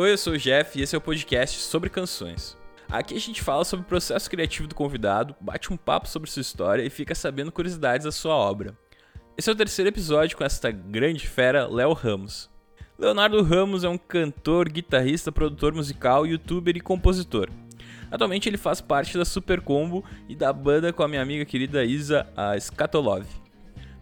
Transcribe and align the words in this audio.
Oi, 0.00 0.12
eu 0.12 0.16
sou 0.16 0.34
o 0.34 0.38
Jeff 0.38 0.78
e 0.78 0.82
esse 0.82 0.94
é 0.94 0.98
o 0.98 1.00
podcast 1.00 1.58
sobre 1.58 1.90
canções. 1.90 2.56
Aqui 2.88 3.16
a 3.16 3.20
gente 3.20 3.42
fala 3.42 3.64
sobre 3.64 3.84
o 3.84 3.88
processo 3.88 4.30
criativo 4.30 4.68
do 4.68 4.74
convidado, 4.76 5.34
bate 5.40 5.72
um 5.72 5.76
papo 5.76 6.08
sobre 6.08 6.30
sua 6.30 6.40
história 6.40 6.84
e 6.84 6.88
fica 6.88 7.16
sabendo 7.16 7.50
curiosidades 7.50 8.04
da 8.04 8.12
sua 8.12 8.36
obra. 8.36 8.78
Esse 9.36 9.50
é 9.50 9.52
o 9.52 9.56
terceiro 9.56 9.88
episódio 9.88 10.36
com 10.36 10.44
esta 10.44 10.70
grande 10.70 11.26
fera, 11.26 11.66
Léo 11.66 11.92
Ramos. 11.94 12.48
Leonardo 12.96 13.42
Ramos 13.42 13.82
é 13.82 13.88
um 13.88 13.98
cantor, 13.98 14.68
guitarrista, 14.68 15.32
produtor 15.32 15.74
musical, 15.74 16.24
youtuber 16.24 16.76
e 16.76 16.80
compositor. 16.80 17.50
Atualmente 18.08 18.48
ele 18.48 18.56
faz 18.56 18.80
parte 18.80 19.18
da 19.18 19.24
Super 19.24 19.60
Combo 19.60 20.04
e 20.28 20.36
da 20.36 20.52
banda 20.52 20.92
com 20.92 21.02
a 21.02 21.08
minha 21.08 21.22
amiga 21.22 21.44
querida 21.44 21.84
Isa, 21.84 22.24
a 22.36 22.56
Skatolov. 22.56 23.26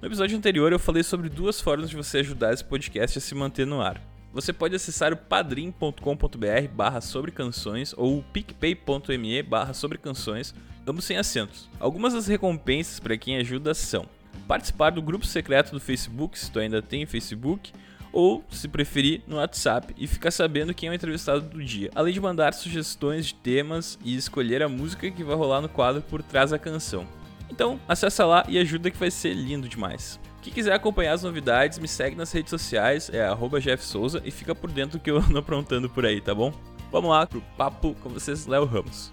No 0.03 0.07
episódio 0.07 0.37
anterior 0.37 0.73
eu 0.73 0.79
falei 0.79 1.03
sobre 1.03 1.31
duas 1.31 1.59
formas 1.59 1.89
de 1.89 1.97
você 1.97 2.19
ajudar 2.19 2.53
esse 2.53 2.63
podcast 2.63 3.17
a 3.17 3.21
se 3.23 3.35
manter 3.35 3.67
no 3.67 3.81
ar. 3.81 3.99
Você 4.37 4.53
pode 4.53 4.77
acessar 4.77 5.15
o 5.15 5.17
padrim.com.br 5.17 6.69
barra 6.75 7.01
sobre 7.01 7.33
canções 7.33 7.95
ou 7.97 8.19
o 8.19 8.23
picpay.me 8.23 9.43
barra 9.43 9.73
sobre 9.73 9.97
canções, 9.97 10.55
ambos 10.87 11.07
sem 11.07 11.17
acentos. 11.17 11.71
Algumas 11.81 12.13
das 12.13 12.27
recompensas 12.27 13.01
para 13.01 13.17
quem 13.17 13.39
ajuda 13.39 13.73
são 13.73 14.05
participar 14.47 14.91
do 14.91 15.01
grupo 15.01 15.25
secreto 15.25 15.73
do 15.73 15.81
Facebook, 15.81 16.39
se 16.39 16.51
tu 16.51 16.59
ainda 16.59 16.83
tem 16.83 17.07
Facebook, 17.07 17.73
ou, 18.13 18.45
se 18.51 18.69
preferir, 18.69 19.23
no 19.27 19.37
WhatsApp 19.37 19.95
e 19.97 20.07
ficar 20.07 20.31
sabendo 20.31 20.75
quem 20.75 20.91
é 20.91 20.93
o 20.93 20.95
entrevistado 20.95 21.41
do 21.41 21.65
dia, 21.65 21.91
além 21.95 22.13
de 22.13 22.21
mandar 22.21 22.53
sugestões 22.53 23.29
de 23.29 23.35
temas 23.37 23.99
e 24.05 24.15
escolher 24.15 24.63
a 24.63 24.69
música 24.69 25.11
que 25.11 25.25
vai 25.25 25.35
rolar 25.35 25.63
no 25.63 25.69
quadro 25.71 26.03
por 26.03 26.23
trás 26.23 26.51
da 26.51 26.59
canção. 26.59 27.07
Então, 27.51 27.81
acessa 27.89 28.27
lá 28.27 28.45
e 28.51 28.59
ajuda 28.59 28.91
que 28.91 28.99
vai 28.99 29.11
ser 29.11 29.33
lindo 29.33 29.67
demais. 29.67 30.21
Quem 30.47 30.53
quiser 30.53 30.75
acompanhar 30.75 31.13
as 31.13 31.25
novidades, 31.25 31.77
me 31.77 31.89
segue 31.89 32.15
nas 32.15 32.31
redes 32.31 32.51
sociais, 32.51 33.11
é 33.13 33.27
@jeffsouza 33.61 34.23
e 34.25 34.31
fica 34.31 34.55
por 34.55 34.71
dentro 34.71 35.01
que 35.01 35.11
eu 35.11 35.17
ando 35.19 35.37
aprontando 35.37 35.91
por 35.91 36.07
aí, 36.07 36.21
tá 36.21 36.33
bom? 36.33 36.53
Vamos 36.93 37.11
lá 37.11 37.27
pro 37.27 37.41
papo 37.57 37.97
com 38.01 38.11
vocês, 38.11 38.47
Léo 38.47 38.65
Ramos. 38.65 39.11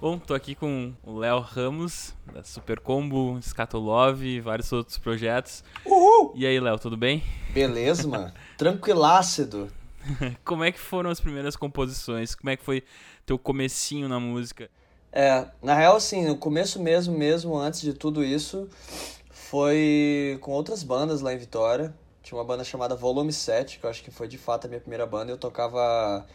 Bom, 0.00 0.16
tô 0.16 0.32
aqui 0.32 0.54
com 0.54 0.94
o 1.02 1.18
Léo 1.18 1.40
Ramos, 1.40 2.14
da 2.32 2.44
Super 2.44 2.78
Combo, 2.78 3.36
Scatolove 3.42 4.36
e 4.36 4.40
vários 4.40 4.70
outros 4.70 4.96
projetos. 4.96 5.64
Uhul! 5.84 6.34
E 6.36 6.46
aí, 6.46 6.60
Léo, 6.60 6.78
tudo 6.78 6.96
bem? 6.96 7.20
Beleza, 7.50 8.06
mano. 8.06 8.32
Tranquilácido. 8.56 9.68
Como 10.44 10.62
é 10.62 10.70
que 10.70 10.78
foram 10.78 11.10
as 11.10 11.18
primeiras 11.18 11.56
composições? 11.56 12.32
Como 12.36 12.48
é 12.48 12.56
que 12.56 12.62
foi 12.62 12.84
teu 13.26 13.36
comecinho 13.36 14.08
na 14.08 14.20
música? 14.20 14.70
É, 15.16 15.46
na 15.62 15.76
real, 15.76 15.94
assim, 15.94 16.26
no 16.26 16.36
começo 16.36 16.82
mesmo, 16.82 17.16
mesmo 17.16 17.56
antes 17.56 17.80
de 17.80 17.94
tudo 17.94 18.24
isso, 18.24 18.68
foi 19.30 20.36
com 20.40 20.50
outras 20.50 20.82
bandas 20.82 21.20
lá 21.20 21.32
em 21.32 21.38
Vitória. 21.38 21.94
Tinha 22.20 22.36
uma 22.36 22.44
banda 22.44 22.64
chamada 22.64 22.96
Volume 22.96 23.32
7, 23.32 23.78
que 23.78 23.86
eu 23.86 23.90
acho 23.90 24.02
que 24.02 24.10
foi 24.10 24.26
de 24.26 24.36
fato 24.36 24.64
a 24.64 24.68
minha 24.68 24.80
primeira 24.80 25.06
banda. 25.06 25.30
Eu 25.30 25.38
tocava 25.38 26.26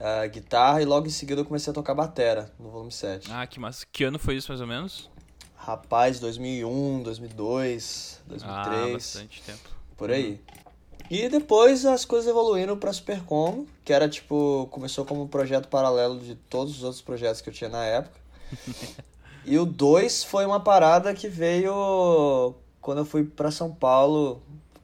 uh, 0.00 0.30
guitarra 0.30 0.80
e 0.80 0.86
logo 0.86 1.06
em 1.06 1.10
seguida 1.10 1.42
eu 1.42 1.44
comecei 1.44 1.70
a 1.70 1.74
tocar 1.74 1.94
batera 1.94 2.50
no 2.58 2.70
Volume 2.70 2.90
7. 2.90 3.30
Ah, 3.30 3.46
que 3.46 3.60
massa. 3.60 3.84
Que 3.92 4.04
ano 4.04 4.18
foi 4.18 4.36
isso 4.36 4.50
mais 4.50 4.62
ou 4.62 4.66
menos? 4.66 5.10
Rapaz, 5.54 6.18
2001, 6.18 7.02
2002, 7.02 8.22
2003. 8.26 8.46
Ah, 8.46 8.92
bastante 8.92 9.42
tempo. 9.42 9.68
Por 9.98 10.10
aí. 10.10 10.40
E 11.10 11.28
depois 11.28 11.84
as 11.84 12.04
coisas 12.04 12.28
evoluíram 12.28 12.76
pra 12.76 12.92
Supercom, 12.92 13.66
que 13.84 13.92
era 13.92 14.08
tipo, 14.08 14.68
começou 14.70 15.04
como 15.04 15.22
um 15.22 15.28
projeto 15.28 15.68
paralelo 15.68 16.18
de 16.18 16.34
todos 16.34 16.78
os 16.78 16.82
outros 16.82 17.02
projetos 17.02 17.40
que 17.40 17.48
eu 17.48 17.54
tinha 17.54 17.70
na 17.70 17.84
época. 17.84 18.18
e 19.44 19.58
o 19.58 19.66
2 19.66 20.24
foi 20.24 20.46
uma 20.46 20.60
parada 20.60 21.12
que 21.14 21.28
veio 21.28 22.54
quando 22.80 22.98
eu 22.98 23.04
fui 23.06 23.24
para 23.24 23.50
São 23.50 23.70
Paulo, 23.72 24.42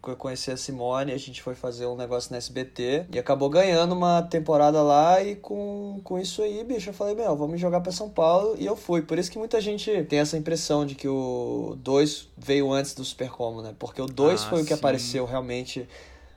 eu 0.09 0.17
conheci 0.17 0.51
a 0.51 0.57
Simone, 0.57 1.13
a 1.13 1.19
gente 1.19 1.43
foi 1.43 1.55
fazer 1.55 1.87
um 1.87 1.95
negócio 1.95 2.33
na 2.33 2.39
SBT 2.39 3.07
e 3.13 3.19
acabou 3.19 3.51
ganhando 3.51 3.93
uma 3.93 4.23
temporada 4.23 4.83
lá 4.83 5.23
e 5.23 5.37
com, 5.37 6.01
com 6.03 6.19
isso 6.19 6.43
aí, 6.43 6.65
bicho, 6.65 6.89
eu 6.89 6.95
falei, 6.95 7.15
meu, 7.15 7.37
vamos 7.37 7.61
jogar 7.61 7.81
para 7.81 7.93
São 7.93 8.09
Paulo 8.09 8.57
e 8.59 8.65
eu 8.65 8.75
fui. 8.75 9.03
Por 9.03 9.19
isso 9.19 9.31
que 9.31 9.39
muita 9.39 9.61
gente 9.61 10.05
tem 10.05 10.19
essa 10.19 10.39
impressão 10.39 10.87
de 10.87 10.95
que 10.95 11.07
o 11.07 11.77
2 11.79 12.29
veio 12.39 12.73
antes 12.73 12.95
do 12.95 13.05
Supercom, 13.05 13.61
né? 13.61 13.75
Porque 13.79 14.01
o 14.01 14.07
2 14.07 14.45
Ah, 14.45 14.49
foi 14.49 14.63
o 14.63 14.65
que 14.65 14.69
sim. 14.69 14.75
apareceu 14.75 15.27
realmente 15.27 15.87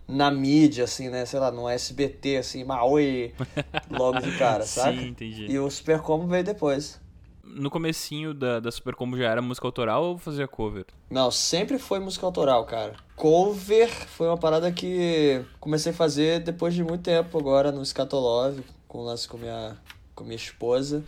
na 0.07 0.29
mídia, 0.29 0.83
assim, 0.83 1.09
né? 1.09 1.25
Sei 1.25 1.39
lá, 1.39 1.51
no 1.51 1.67
SBT, 1.67 2.37
assim, 2.37 2.63
Maui, 2.63 3.33
logo 3.89 4.19
de 4.19 4.37
cara, 4.37 4.65
sabe? 4.65 4.99
Sim, 4.99 5.07
entendi. 5.07 5.45
E 5.49 5.59
o 5.59 5.69
Supercom 5.69 6.27
veio 6.27 6.43
depois. 6.43 7.01
No 7.43 7.69
comecinho 7.69 8.33
da, 8.33 8.59
da 8.59 8.71
Super 8.71 8.95
Combo 8.95 9.17
já 9.17 9.29
era 9.29 9.41
música 9.41 9.67
autoral 9.67 10.03
ou 10.03 10.17
fazia 10.17 10.47
cover? 10.47 10.85
Não, 11.09 11.29
sempre 11.29 11.77
foi 11.77 11.99
música 11.99 12.25
autoral, 12.25 12.65
cara. 12.65 12.95
Cover 13.15 13.89
foi 13.89 14.27
uma 14.27 14.37
parada 14.37 14.71
que 14.71 15.43
comecei 15.59 15.91
a 15.91 15.95
fazer 15.95 16.39
depois 16.39 16.73
de 16.73 16.83
muito 16.83 17.03
tempo 17.03 17.37
agora 17.37 17.71
no 17.71 17.85
Scatolove, 17.85 18.63
com 18.87 18.99
o 18.99 19.03
lance 19.03 19.27
com 19.27 19.37
minha, 19.37 19.77
com 20.15 20.23
minha 20.23 20.37
esposa, 20.37 21.03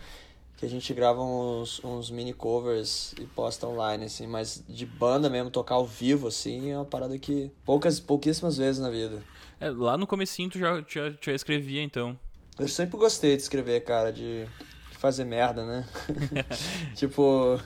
que 0.58 0.66
a 0.66 0.70
gente 0.70 0.94
grava 0.94 1.22
uns, 1.22 1.84
uns 1.84 2.10
mini 2.10 2.34
covers 2.34 3.14
e 3.20 3.26
posta 3.26 3.68
online, 3.68 4.06
assim, 4.06 4.26
mas 4.26 4.64
de 4.68 4.86
banda 4.86 5.30
mesmo, 5.30 5.50
tocar 5.50 5.76
ao 5.76 5.86
vivo, 5.86 6.28
assim, 6.28 6.72
é 6.72 6.78
uma 6.78 6.86
parada 6.86 7.18
que 7.18 7.52
poucas, 7.66 8.00
pouquíssimas 8.00 8.58
vezes 8.58 8.82
na 8.82 8.90
vida. 8.90 9.22
É, 9.60 9.70
lá 9.70 9.98
no 9.98 10.08
comecinho 10.08 10.50
tu 10.50 10.60
já, 10.60 10.84
já, 10.88 11.14
já 11.22 11.34
escrevia, 11.34 11.82
então. 11.82 12.18
Eu 12.58 12.68
sempre 12.68 12.98
gostei 12.98 13.36
de 13.36 13.42
escrever, 13.42 13.82
cara, 13.82 14.12
de, 14.12 14.46
de 14.46 14.98
fazer 14.98 15.26
merda, 15.26 15.66
né? 15.66 15.86
tipo, 16.96 17.60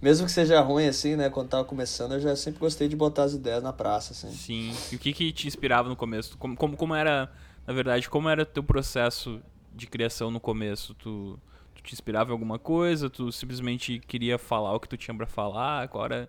mesmo 0.00 0.26
que 0.26 0.32
seja 0.32 0.60
ruim, 0.60 0.86
assim, 0.86 1.16
né? 1.16 1.30
Quando 1.30 1.48
tava 1.48 1.64
começando, 1.64 2.12
eu 2.12 2.20
já 2.20 2.36
sempre 2.36 2.60
gostei 2.60 2.88
de 2.88 2.94
botar 2.94 3.24
as 3.24 3.32
ideias 3.32 3.62
na 3.62 3.72
praça, 3.72 4.12
assim. 4.12 4.30
Sim. 4.30 4.72
E 4.92 4.96
o 4.96 4.98
que 4.98 5.12
que 5.12 5.32
te 5.32 5.48
inspirava 5.48 5.88
no 5.88 5.96
começo? 5.96 6.36
Como, 6.38 6.56
como, 6.56 6.76
como 6.76 6.94
era, 6.94 7.32
na 7.66 7.72
verdade, 7.72 8.08
como 8.08 8.28
era 8.28 8.46
teu 8.46 8.62
processo 8.62 9.40
de 9.74 9.86
criação 9.86 10.30
no 10.30 10.38
começo? 10.38 10.94
Tu, 10.94 11.38
tu 11.38 11.40
te 11.86 11.94
inspirava 11.94 12.30
em 12.30 12.32
alguma 12.32 12.58
coisa? 12.58 13.10
Tu 13.10 13.30
simplesmente 13.32 13.98
queria 14.00 14.38
falar 14.38 14.74
o 14.74 14.80
que 14.80 14.88
tu 14.88 14.96
tinha 14.96 15.16
pra 15.16 15.26
falar? 15.26 15.88
Qual 15.88 16.04
era, 16.04 16.28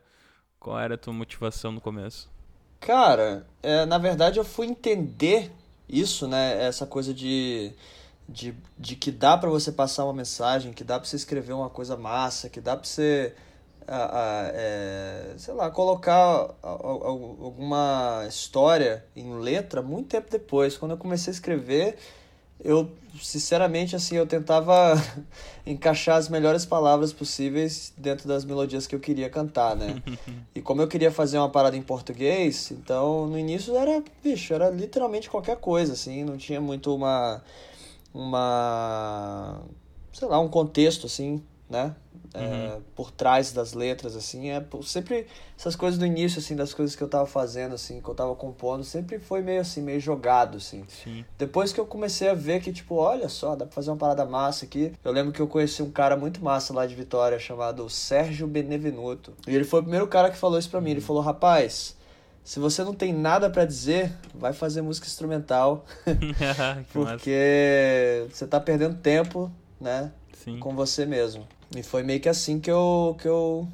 qual 0.59 0.79
era 0.79 0.95
a 0.95 0.97
tua 0.97 1.13
motivação 1.13 1.71
no 1.71 1.81
começo? 1.81 2.29
Cara, 2.79 3.45
é, 3.63 3.85
na 3.85 3.97
verdade 3.97 4.39
eu 4.39 4.45
fui 4.45 4.67
entender 4.67 5.51
isso, 5.89 6.27
né? 6.27 6.63
Essa 6.65 6.85
coisa 6.85 7.13
de, 7.13 7.73
de, 8.29 8.55
de 8.77 8.95
que 8.95 9.11
dá 9.11 9.37
pra 9.37 9.49
você 9.49 9.71
passar 9.71 10.05
uma 10.05 10.13
mensagem, 10.13 10.73
que 10.73 10.83
dá 10.83 10.99
pra 10.99 11.07
você 11.09 11.15
escrever 11.15 11.53
uma 11.53 11.69
coisa 11.69 11.97
massa, 11.97 12.49
que 12.49 12.61
dá 12.61 12.75
pra 12.77 12.85
você, 12.87 13.33
ah, 13.87 14.45
ah, 14.47 14.51
é, 14.53 15.35
sei 15.37 15.53
lá, 15.55 15.71
colocar 15.71 16.55
al- 16.61 17.03
alguma 17.43 18.25
história 18.27 19.05
em 19.15 19.33
letra 19.39 19.81
muito 19.81 20.09
tempo 20.09 20.29
depois. 20.31 20.77
Quando 20.77 20.91
eu 20.91 20.97
comecei 20.97 21.31
a 21.31 21.35
escrever, 21.35 21.97
eu, 22.63 22.89
sinceramente, 23.21 23.95
assim, 23.95 24.15
eu 24.15 24.25
tentava 24.25 24.93
encaixar 25.65 26.17
as 26.17 26.29
melhores 26.29 26.65
palavras 26.65 27.13
possíveis 27.13 27.93
dentro 27.97 28.27
das 28.27 28.43
melodias 28.43 28.87
que 28.87 28.95
eu 28.95 28.99
queria 28.99 29.29
cantar, 29.29 29.75
né? 29.75 30.01
E 30.55 30.61
como 30.61 30.81
eu 30.81 30.87
queria 30.87 31.11
fazer 31.11 31.37
uma 31.37 31.49
parada 31.49 31.77
em 31.77 31.83
português, 31.83 32.71
então 32.71 33.27
no 33.27 33.37
início 33.37 33.75
era, 33.77 34.03
bicho, 34.23 34.55
era 34.55 34.71
literalmente 34.71 35.29
qualquer 35.29 35.57
coisa, 35.57 35.93
assim, 35.93 36.23
não 36.23 36.35
tinha 36.35 36.59
muito 36.59 36.95
uma, 36.95 37.43
uma, 38.11 39.61
sei 40.11 40.27
lá, 40.27 40.39
um 40.39 40.47
contexto, 40.47 41.05
assim, 41.05 41.43
né? 41.69 41.95
É, 42.33 42.77
por 42.95 43.09
trás 43.09 43.51
das 43.51 43.73
letras, 43.73 44.15
assim, 44.15 44.49
é 44.49 44.63
sempre 44.83 45.27
essas 45.57 45.75
coisas 45.75 45.97
do 45.97 46.05
início, 46.05 46.39
assim, 46.39 46.55
das 46.55 46.73
coisas 46.73 46.95
que 46.95 47.01
eu 47.01 47.07
tava 47.07 47.25
fazendo, 47.25 47.73
assim, 47.73 48.01
que 48.01 48.07
eu 48.07 48.13
tava 48.13 48.35
compondo, 48.35 48.83
sempre 48.83 49.17
foi 49.17 49.41
meio 49.41 49.61
assim, 49.61 49.81
meio 49.81 49.99
jogado, 49.99 50.57
assim. 50.57 50.83
Sim. 50.87 51.25
Depois 51.37 51.71
que 51.71 51.79
eu 51.79 51.85
comecei 51.85 52.29
a 52.29 52.33
ver 52.33 52.61
que, 52.61 52.71
tipo, 52.71 52.95
olha 52.95 53.29
só, 53.29 53.55
dá 53.55 53.65
pra 53.65 53.73
fazer 53.73 53.89
uma 53.89 53.97
parada 53.97 54.25
massa 54.25 54.65
aqui. 54.65 54.93
Eu 55.03 55.11
lembro 55.11 55.31
que 55.31 55.41
eu 55.41 55.47
conheci 55.47 55.81
um 55.81 55.89
cara 55.89 56.15
muito 56.17 56.43
massa 56.43 56.73
lá 56.73 56.85
de 56.85 56.93
Vitória, 56.95 57.39
chamado 57.39 57.89
Sérgio 57.89 58.45
Benevenuto. 58.45 59.33
E 59.47 59.55
ele 59.55 59.63
foi 59.63 59.79
o 59.79 59.83
primeiro 59.83 60.07
cara 60.07 60.29
que 60.29 60.37
falou 60.37 60.59
isso 60.59 60.69
pra 60.69 60.81
mim. 60.81 60.91
Ele 60.91 61.01
falou, 61.01 61.21
rapaz, 61.21 61.95
se 62.43 62.59
você 62.59 62.83
não 62.83 62.93
tem 62.93 63.13
nada 63.13 63.49
pra 63.49 63.65
dizer, 63.65 64.13
vai 64.35 64.53
fazer 64.53 64.81
música 64.81 65.07
instrumental, 65.07 65.85
que 66.91 66.97
massa. 66.99 67.11
porque 67.11 68.27
você 68.31 68.45
tá 68.45 68.59
perdendo 68.59 68.95
tempo, 68.95 69.51
né, 69.81 70.11
Sim. 70.33 70.59
com 70.59 70.75
você 70.75 71.05
mesmo. 71.05 71.47
E 71.75 71.83
foi 71.83 72.03
meio 72.03 72.19
que 72.19 72.29
assim 72.29 72.59
que 72.59 72.71
eu, 72.71 73.15
que 73.19 73.27
eu 73.27 73.67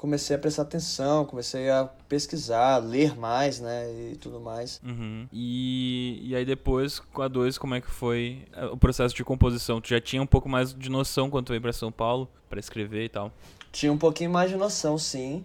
comecei 0.00 0.34
a 0.34 0.38
prestar 0.38 0.62
atenção, 0.62 1.26
comecei 1.26 1.68
a 1.68 1.84
pesquisar, 2.08 2.78
ler 2.78 3.14
mais, 3.16 3.60
né, 3.60 3.86
e 4.12 4.16
tudo 4.16 4.40
mais. 4.40 4.80
Uhum. 4.82 5.28
E, 5.30 6.20
e 6.22 6.34
aí 6.34 6.44
depois, 6.44 6.98
com 6.98 7.20
a 7.20 7.28
2, 7.28 7.58
como 7.58 7.74
é 7.74 7.80
que 7.80 7.90
foi 7.90 8.46
eh, 8.52 8.64
o 8.66 8.78
processo 8.78 9.14
de 9.14 9.22
composição? 9.22 9.78
Tu 9.80 9.90
já 9.90 10.00
tinha 10.00 10.22
um 10.22 10.26
pouco 10.26 10.48
mais 10.48 10.72
de 10.72 10.88
noção 10.88 11.28
quando 11.28 11.46
tu 11.46 11.48
veio 11.50 11.60
pra 11.60 11.72
São 11.72 11.92
Paulo 11.92 12.28
pra 12.48 12.58
escrever 12.58 13.04
e 13.04 13.08
tal? 13.10 13.30
Tinha 13.70 13.92
um 13.92 13.98
pouquinho 13.98 14.30
mais 14.30 14.50
de 14.50 14.56
noção, 14.56 14.96
sim. 14.96 15.44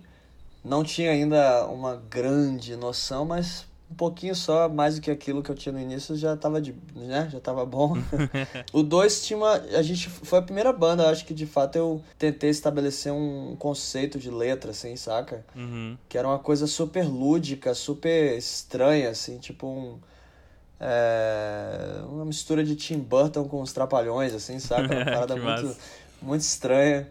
Não 0.64 0.84
tinha 0.84 1.12
ainda 1.12 1.68
uma 1.68 2.02
grande 2.10 2.76
noção, 2.78 3.26
mas 3.26 3.68
um 3.90 3.94
pouquinho 3.96 4.36
só, 4.36 4.68
mais 4.68 4.96
do 4.96 5.02
que 5.02 5.12
aquilo 5.12 5.44
que 5.44 5.50
eu 5.50 5.56
tinha 5.56 5.72
no 5.72 5.80
início, 5.80 6.16
já 6.16 6.36
tava, 6.36 6.60
de, 6.60 6.76
né? 6.96 7.30
já 7.32 7.40
tava 7.40 7.66
bom. 7.66 7.94
o 8.74 8.82
2 8.82 9.26
tinha 9.26 9.38
uma. 9.38 9.54
A 9.54 9.82
gente. 9.82 10.10
Foi 10.10 10.40
a 10.40 10.42
primeira 10.42 10.74
banda, 10.74 11.10
acho 11.10 11.26
que 11.26 11.34
de 11.34 11.46
fato 11.46 11.76
eu 11.76 12.02
tentei 12.18 12.50
estabelecer 12.50 13.14
um 13.14 13.56
conceito 13.58 14.18
de 14.18 14.32
letra, 14.32 14.72
assim, 14.72 14.96
saca? 14.96 15.46
Uhum. 15.56 15.98
Que 16.10 16.18
era 16.18 16.28
uma 16.28 16.40
coisa 16.40 16.66
super 16.66 17.06
lúdica, 17.06 17.74
super 17.74 18.38
estranha, 18.38 19.10
assim, 19.10 19.38
tipo 19.38 19.68
um. 19.68 20.00
É, 20.80 22.02
uma 22.10 22.26
mistura 22.26 22.64
de 22.64 22.76
Tim 22.76 23.00
Burton 23.00 23.48
com 23.48 23.62
os 23.62 23.72
Trapalhões, 23.72 24.34
assim, 24.34 24.60
saca? 24.60 24.94
Uma 24.94 25.06
parada 25.06 25.36
muito, 25.36 25.78
muito 26.22 26.42
estranha. 26.42 27.08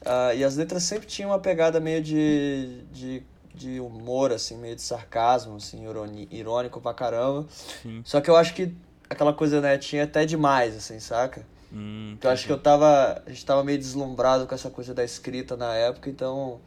Uh, 0.00 0.36
e 0.36 0.44
as 0.44 0.56
letras 0.56 0.82
sempre 0.82 1.06
tinham 1.06 1.30
uma 1.30 1.38
pegada 1.38 1.80
meio 1.80 2.02
de, 2.02 2.82
de 2.92 3.22
de 3.54 3.78
humor, 3.78 4.32
assim, 4.32 4.58
meio 4.58 4.74
de 4.74 4.82
sarcasmo, 4.82 5.56
assim, 5.56 5.84
irônico 6.30 6.80
pra 6.80 6.92
caramba. 6.92 7.46
Sim. 7.48 8.02
Só 8.04 8.20
que 8.20 8.28
eu 8.28 8.36
acho 8.36 8.52
que 8.54 8.74
aquela 9.08 9.32
coisa, 9.32 9.60
né, 9.60 9.78
tinha 9.78 10.04
até 10.04 10.26
demais, 10.26 10.76
assim, 10.76 10.98
saca? 10.98 11.46
Hum, 11.72 12.14
então 12.18 12.30
acho 12.30 12.46
que 12.46 12.52
eu 12.52 12.58
tava. 12.58 13.22
A 13.24 13.30
gente 13.30 13.44
tava 13.44 13.62
meio 13.64 13.78
deslumbrado 13.78 14.46
com 14.46 14.54
essa 14.54 14.70
coisa 14.70 14.92
da 14.92 15.04
escrita 15.04 15.56
na 15.56 15.74
época, 15.74 16.10
então 16.10 16.60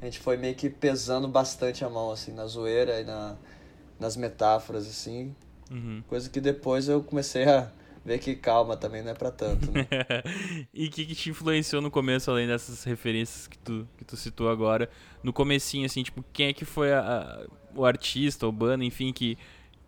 a 0.00 0.04
gente 0.04 0.18
foi 0.18 0.36
meio 0.36 0.54
que 0.54 0.68
pesando 0.68 1.26
bastante 1.28 1.84
a 1.84 1.88
mão, 1.88 2.10
assim, 2.10 2.32
na 2.32 2.46
zoeira 2.46 3.00
e 3.00 3.04
na, 3.04 3.36
nas 3.98 4.16
metáforas, 4.16 4.86
assim. 4.86 5.34
Uhum. 5.70 6.02
Coisa 6.08 6.28
que 6.28 6.40
depois 6.40 6.88
eu 6.88 7.02
comecei 7.02 7.44
a 7.44 7.70
ver 8.04 8.18
que 8.18 8.34
calma 8.36 8.76
também 8.76 9.02
não 9.02 9.12
é 9.12 9.14
pra 9.14 9.30
tanto, 9.30 9.70
né? 9.72 9.86
e 10.72 10.86
o 10.86 10.90
que, 10.90 11.06
que 11.06 11.14
te 11.14 11.30
influenciou 11.30 11.80
no 11.80 11.90
começo, 11.90 12.30
além 12.30 12.46
dessas 12.46 12.84
referências 12.84 13.46
que 13.46 13.58
tu, 13.58 13.88
que 13.96 14.04
tu 14.04 14.16
citou 14.16 14.50
agora? 14.50 14.90
No 15.22 15.32
comecinho, 15.32 15.86
assim, 15.86 16.02
tipo, 16.02 16.24
quem 16.32 16.48
é 16.48 16.52
que 16.52 16.64
foi 16.64 16.92
a, 16.92 17.00
a, 17.00 17.46
o 17.74 17.84
artista, 17.84 18.46
o 18.46 18.52
banda, 18.52 18.84
enfim, 18.84 19.12
que, 19.12 19.38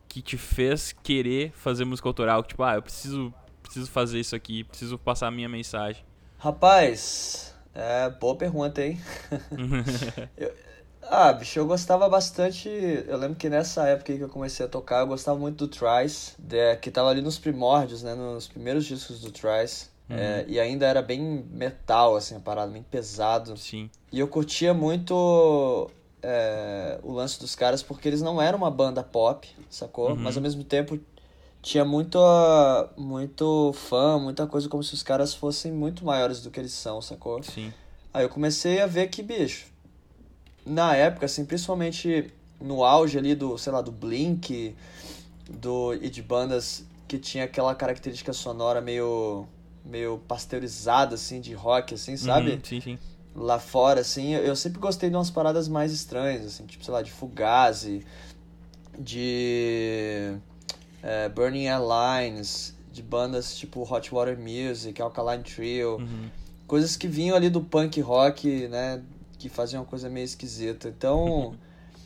que 0.09 0.23
te 0.23 0.39
fez 0.39 0.93
querer 0.93 1.53
fazer 1.53 1.85
música 1.85 2.09
autoral? 2.09 2.43
Tipo, 2.43 2.63
ah, 2.63 2.77
eu 2.77 2.83
preciso, 2.83 3.35
preciso 3.63 3.91
fazer 3.91 4.19
isso 4.19 4.35
aqui, 4.35 4.65
preciso 4.65 4.99
passar 4.99 5.29
a 5.29 5.31
minha 5.31 5.49
mensagem. 5.49 6.03
Rapaz, 6.39 7.55
é 7.75 8.09
boa 8.09 8.35
pergunta, 8.35 8.83
hein? 8.83 8.99
eu, 10.37 10.53
ah, 11.11 11.33
bicho, 11.33 11.59
eu 11.59 11.67
gostava 11.67 12.09
bastante. 12.09 12.69
Eu 12.69 13.17
lembro 13.17 13.37
que 13.37 13.49
nessa 13.49 13.87
época 13.87 14.15
que 14.15 14.21
eu 14.21 14.29
comecei 14.29 14.67
a 14.67 14.69
tocar, 14.69 15.01
eu 15.01 15.07
gostava 15.07 15.39
muito 15.39 15.67
do 15.67 15.69
Trice, 15.69 16.35
que 16.81 16.91
tava 16.91 17.11
ali 17.11 17.23
nos 17.23 17.39
primórdios, 17.39 18.03
né? 18.03 18.15
Nos 18.15 18.49
primeiros 18.49 18.85
discos 18.85 19.21
do 19.21 19.31
Trice. 19.31 19.89
Uhum. 20.09 20.17
É, 20.17 20.45
e 20.47 20.61
ainda 20.61 20.87
era 20.87 21.03
bem 21.03 21.45
metal, 21.51 22.15
assim, 22.17 22.37
a 22.37 22.41
parada, 22.41 22.71
bem 22.71 22.83
pesado. 22.83 23.57
Sim. 23.57 23.91
E 24.13 24.21
eu 24.21 24.29
curtia 24.29 24.73
muito 24.73 25.91
é, 26.23 26.99
o 27.03 27.13
lance 27.13 27.41
dos 27.41 27.55
caras 27.57 27.83
porque 27.83 28.09
eles 28.09 28.23
não 28.23 28.41
eram 28.41 28.59
uma 28.59 28.71
banda 28.71 29.03
pop, 29.03 29.49
sacou? 29.69 30.11
Uhum. 30.11 30.17
Mas 30.17 30.37
ao 30.37 30.43
mesmo 30.43 30.63
tempo 30.63 30.99
tinha 31.61 31.85
muito, 31.85 32.19
muito 32.97 33.73
fã, 33.73 34.19
muita 34.19 34.47
coisa 34.47 34.69
como 34.69 34.83
se 34.85 34.95
os 34.95 35.03
caras 35.03 35.35
fossem 35.35 35.73
muito 35.73 36.05
maiores 36.05 36.41
do 36.41 36.51
que 36.51 36.61
eles 36.61 36.73
são, 36.73 37.03
sacou? 37.03 37.43
Sim. 37.43 37.73
Aí 38.15 38.25
eu 38.25 38.29
comecei 38.29 38.81
a 38.81 38.87
ver 38.87 39.09
que, 39.09 39.23
bicho, 39.23 39.67
na 40.67 40.97
época, 40.97 41.27
assim, 41.27 41.45
principalmente 41.45 42.33
no 42.61 42.85
auge 42.85 43.17
ali 43.17 43.35
do, 43.35 43.57
sei 43.57 43.73
lá, 43.73 43.81
do 43.81 43.93
Blink, 43.93 44.75
do, 45.49 45.95
e 45.95 46.11
de 46.11 46.21
bandas 46.21 46.85
que 47.07 47.19
tinha 47.19 47.45
aquela 47.45 47.75
característica 47.75 48.33
sonora 48.33 48.81
meio, 48.81 49.47
meio 49.85 50.19
pasteurizada, 50.27 51.15
assim, 51.15 51.41
de 51.41 51.55
rock, 51.55 51.95
assim, 51.95 52.17
sabe? 52.17 52.53
Uhum, 52.53 52.61
sim, 52.65 52.81
sim. 52.81 52.99
Lá 53.35 53.59
fora, 53.59 54.01
assim, 54.01 54.33
eu 54.33 54.57
sempre 54.57 54.81
gostei 54.81 55.09
de 55.09 55.15
umas 55.15 55.31
paradas 55.31 55.69
mais 55.69 55.93
estranhas, 55.93 56.47
assim, 56.47 56.67
tipo, 56.67 56.85
sei 56.85 56.93
lá, 56.93 57.03
de 57.03 57.13
Fugazi, 57.13 58.05
de 58.99 60.37
é, 61.03 61.29
Burning 61.29 61.67
Airlines, 61.67 62.75
de 62.93 63.03
bandas 63.03 63.55
tipo 63.55 63.83
Hot 63.83 64.11
Water 64.13 64.39
Music, 64.39 65.01
Alkaline 65.01 65.43
Trio, 65.43 65.99
uhum. 65.99 66.31
coisas 66.67 66.97
que 66.97 67.07
vinham 67.07 67.37
ali 67.37 67.51
do 67.51 67.61
punk 67.61 68.01
rock, 68.01 68.67
né, 68.69 69.03
que 69.39 69.49
fazia 69.49 69.79
uma 69.79 69.85
coisa 69.85 70.09
meio 70.09 70.25
esquisita. 70.25 70.89
Então, 70.89 71.55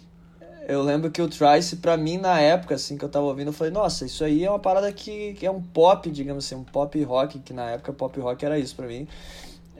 eu 0.69 0.83
lembro 0.83 1.11
que 1.11 1.21
o 1.21 1.29
Trice, 1.29 1.77
pra 1.77 1.97
mim, 1.97 2.19
na 2.19 2.41
época, 2.41 2.75
assim, 2.75 2.97
que 2.97 3.05
eu 3.05 3.09
tava 3.09 3.27
ouvindo, 3.27 3.49
eu 3.49 3.53
falei, 3.53 3.73
nossa, 3.73 4.05
isso 4.05 4.25
aí 4.25 4.45
é 4.45 4.51
uma 4.51 4.59
parada 4.59 4.93
que, 4.93 5.35
que 5.35 5.47
é 5.47 5.51
um 5.51 5.63
pop, 5.63 6.11
digamos 6.11 6.45
assim, 6.45 6.55
um 6.55 6.65
pop 6.65 7.03
rock, 7.03 7.39
que 7.41 7.53
na 7.53 7.71
época 7.71 7.93
pop 7.93 8.19
rock 8.21 8.45
era 8.45 8.59
isso 8.59 8.75
pra 8.77 8.87
mim. 8.87 9.07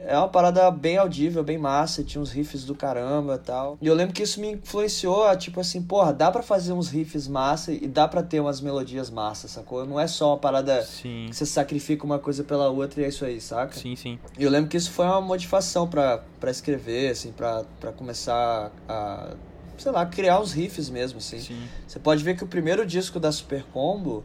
É 0.05 0.17
uma 0.17 0.27
parada 0.27 0.69
bem 0.71 0.97
audível, 0.97 1.43
bem 1.43 1.57
massa, 1.57 2.03
tinha 2.03 2.21
uns 2.21 2.31
riffs 2.31 2.65
do 2.65 2.73
caramba 2.73 3.35
e 3.35 3.45
tal. 3.45 3.77
E 3.79 3.87
eu 3.87 3.93
lembro 3.93 4.13
que 4.13 4.23
isso 4.23 4.41
me 4.41 4.53
influenciou 4.53 5.25
a, 5.25 5.35
tipo 5.35 5.59
assim, 5.59 5.81
porra, 5.81 6.11
dá 6.11 6.31
pra 6.31 6.41
fazer 6.41 6.73
uns 6.73 6.89
riffs 6.89 7.27
massa 7.27 7.71
e 7.71 7.87
dá 7.87 8.07
pra 8.07 8.23
ter 8.23 8.39
umas 8.39 8.61
melodias 8.61 9.09
massa, 9.09 9.47
sacou? 9.47 9.85
Não 9.85 9.99
é 9.99 10.07
só 10.07 10.31
uma 10.31 10.37
parada 10.37 10.81
sim. 10.83 11.27
que 11.29 11.35
você 11.35 11.45
sacrifica 11.45 12.03
uma 12.03 12.17
coisa 12.17 12.43
pela 12.43 12.69
outra 12.69 13.01
e 13.01 13.05
é 13.05 13.09
isso 13.09 13.23
aí, 13.23 13.39
saca? 13.39 13.73
Sim, 13.73 13.95
sim. 13.95 14.19
E 14.37 14.43
eu 14.43 14.49
lembro 14.49 14.69
que 14.69 14.77
isso 14.77 14.91
foi 14.91 15.05
uma 15.05 15.21
motivação 15.21 15.87
pra, 15.87 16.23
pra 16.39 16.49
escrever, 16.49 17.11
assim, 17.11 17.31
pra, 17.31 17.63
pra 17.79 17.91
começar 17.91 18.71
a, 18.89 19.35
sei 19.77 19.91
lá, 19.91 20.05
criar 20.05 20.39
uns 20.39 20.51
riffs 20.51 20.89
mesmo, 20.89 21.19
assim. 21.19 21.39
Sim. 21.39 21.61
Você 21.87 21.99
pode 21.99 22.23
ver 22.23 22.35
que 22.35 22.43
o 22.43 22.47
primeiro 22.47 22.85
disco 22.85 23.19
da 23.19 23.31
Super 23.31 23.63
Combo, 23.71 24.23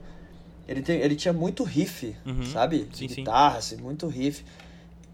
ele, 0.67 0.81
tem, 0.81 1.01
ele 1.01 1.17
tinha 1.17 1.35
muito 1.35 1.65
riff, 1.65 2.17
uhum. 2.25 2.45
sabe? 2.47 2.89
Sim, 2.95 3.07
Guitarra, 3.09 3.59
assim, 3.59 3.77
muito 3.77 4.07
riff. 4.07 4.43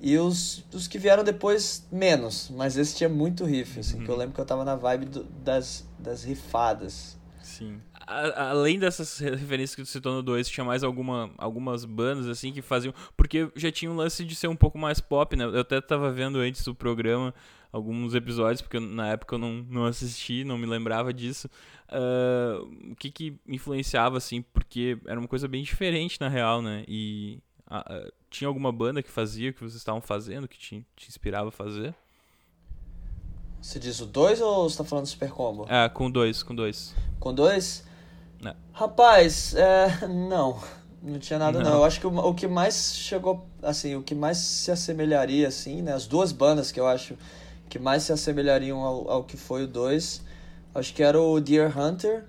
E 0.05 0.19
os, 0.19 0.65
os 0.75 0.89
que 0.89 0.99
vieram 0.99 1.23
depois, 1.23 1.87
menos. 1.93 2.51
Mas 2.51 2.77
esse 2.77 2.97
tinha 2.97 3.09
muito 3.09 3.45
riff, 3.45 3.79
assim. 3.79 3.99
Uhum. 3.99 4.05
Que 4.05 4.11
eu 4.11 4.17
lembro 4.17 4.35
que 4.35 4.41
eu 4.41 4.45
tava 4.45 4.65
na 4.65 4.75
vibe 4.75 5.07
do, 5.07 5.23
das, 5.23 5.89
das 5.97 6.25
rifadas. 6.25 7.17
Sim. 7.41 7.81
A, 8.05 8.51
além 8.51 8.81
dessas 8.81 9.17
referências 9.21 9.77
que 9.77 9.83
tu 9.83 9.89
citou 9.89 10.13
no 10.13 10.21
2, 10.21 10.49
tinha 10.49 10.65
mais 10.65 10.83
alguma, 10.83 11.31
algumas 11.39 11.85
bandas, 11.85 12.27
assim, 12.27 12.51
que 12.51 12.61
faziam... 12.61 12.93
Porque 13.17 13.49
já 13.55 13.71
tinha 13.71 13.89
um 13.93 13.95
lance 13.95 14.25
de 14.25 14.35
ser 14.35 14.49
um 14.49 14.57
pouco 14.57 14.77
mais 14.77 14.99
pop, 14.99 15.37
né? 15.37 15.45
Eu 15.45 15.61
até 15.61 15.81
tava 15.81 16.11
vendo 16.11 16.41
antes 16.41 16.65
do 16.65 16.75
programa 16.75 17.33
alguns 17.71 18.13
episódios, 18.17 18.61
porque 18.61 18.81
na 18.81 19.07
época 19.07 19.37
eu 19.37 19.39
não, 19.39 19.65
não 19.71 19.85
assisti, 19.85 20.43
não 20.43 20.59
me 20.59 20.67
lembrava 20.67 21.15
disso. 21.15 21.49
Uh, 21.89 22.91
o 22.91 22.97
que 22.97 23.09
que 23.09 23.39
influenciava, 23.47 24.19
assim, 24.19 24.43
porque 24.43 24.99
era 25.07 25.19
uma 25.19 25.29
coisa 25.29 25.47
bem 25.47 25.63
diferente, 25.63 26.21
na 26.21 26.29
real, 26.29 26.61
né? 26.61 26.85
E... 26.89 27.39
Uh, 27.71 28.22
tinha 28.32 28.49
alguma 28.49 28.73
banda 28.73 29.02
que 29.02 29.11
fazia 29.11 29.50
o 29.50 29.52
que 29.52 29.61
vocês 29.61 29.76
estavam 29.76 30.00
fazendo, 30.00 30.49
que 30.49 30.58
te, 30.58 30.84
te 30.96 31.08
inspirava 31.08 31.49
a 31.49 31.52
fazer? 31.52 31.94
Você 33.61 33.79
diz 33.79 34.00
o 34.00 34.06
2 34.06 34.40
ou 34.40 34.69
você 34.69 34.79
tá 34.79 34.84
falando 34.84 35.05
do 35.05 35.08
Super 35.08 35.31
Combo? 35.31 35.67
É, 35.69 35.88
com 35.88 36.10
dois, 36.10 36.43
com 36.43 36.55
dois. 36.55 36.94
Com 37.20 37.32
dois? 37.32 37.84
É. 38.44 38.55
Rapaz, 38.72 39.55
é, 39.55 40.08
não. 40.08 40.60
Não 41.01 41.19
tinha 41.19 41.39
nada 41.39 41.60
não. 41.60 41.70
não. 41.70 41.79
Eu 41.79 41.84
acho 41.84 42.01
que 42.01 42.06
o, 42.06 42.17
o, 42.17 42.34
que 42.34 42.48
mais 42.48 42.96
chegou, 42.96 43.46
assim, 43.62 43.94
o 43.94 44.03
que 44.03 44.15
mais 44.15 44.39
se 44.39 44.70
assemelharia, 44.70 45.46
assim, 45.46 45.82
né? 45.82 45.93
As 45.93 46.06
duas 46.06 46.32
bandas 46.32 46.72
que 46.72 46.81
eu 46.81 46.86
acho 46.86 47.17
que 47.69 47.79
mais 47.79 48.03
se 48.03 48.12
assemelhariam 48.12 48.81
ao, 48.81 49.10
ao 49.10 49.24
que 49.24 49.36
foi 49.36 49.65
o 49.65 49.69
2, 49.69 50.22
acho 50.74 50.94
que 50.94 51.03
era 51.03 51.20
o 51.20 51.41
Deer 51.41 51.77
Hunter 51.77 52.24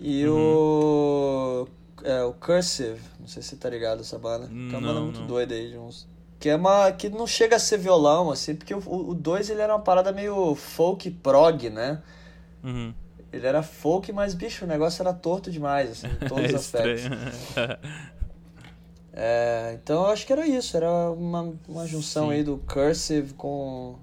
e 0.00 0.26
uhum. 0.26 1.64
o 1.64 1.68
é, 2.04 2.22
o 2.22 2.32
Cursive, 2.32 3.00
não 3.18 3.26
sei 3.26 3.42
se 3.42 3.50
você 3.50 3.56
tá 3.56 3.68
ligado 3.68 4.00
essa 4.00 4.18
banda. 4.18 4.46
que 4.46 4.74
é 4.74 4.78
uma 4.78 4.88
banda 4.88 5.00
muito 5.00 5.20
não. 5.20 5.26
doida 5.26 5.54
aí, 5.54 5.70
de 5.70 5.78
uns. 5.78 6.08
Que 6.38 6.48
é 6.50 6.56
uma. 6.56 6.92
que 6.92 7.08
não 7.08 7.26
chega 7.26 7.56
a 7.56 7.58
ser 7.58 7.78
violão, 7.78 8.30
assim, 8.30 8.54
porque 8.54 8.74
o 8.74 9.14
2 9.14 9.50
ele 9.50 9.60
era 9.60 9.74
uma 9.74 9.82
parada 9.82 10.12
meio 10.12 10.54
folk 10.54 11.10
prog, 11.10 11.68
né? 11.68 12.02
Uhum. 12.62 12.94
Ele 13.32 13.46
era 13.46 13.62
folk, 13.62 14.10
mas, 14.12 14.34
bicho, 14.34 14.64
o 14.64 14.68
negócio 14.68 15.02
era 15.02 15.12
torto 15.12 15.50
demais, 15.50 15.90
assim, 15.90 16.06
em 16.06 16.16
todos 16.28 16.46
os 16.46 16.54
aspectos. 16.54 17.04
é, 19.12 19.78
então 19.82 20.04
eu 20.04 20.10
acho 20.10 20.26
que 20.26 20.32
era 20.32 20.46
isso, 20.46 20.76
era 20.76 20.90
uma, 21.10 21.54
uma 21.68 21.86
junção 21.86 22.28
Sim. 22.28 22.34
aí 22.34 22.42
do 22.42 22.58
Cursive 22.58 23.34
com, 23.34 23.98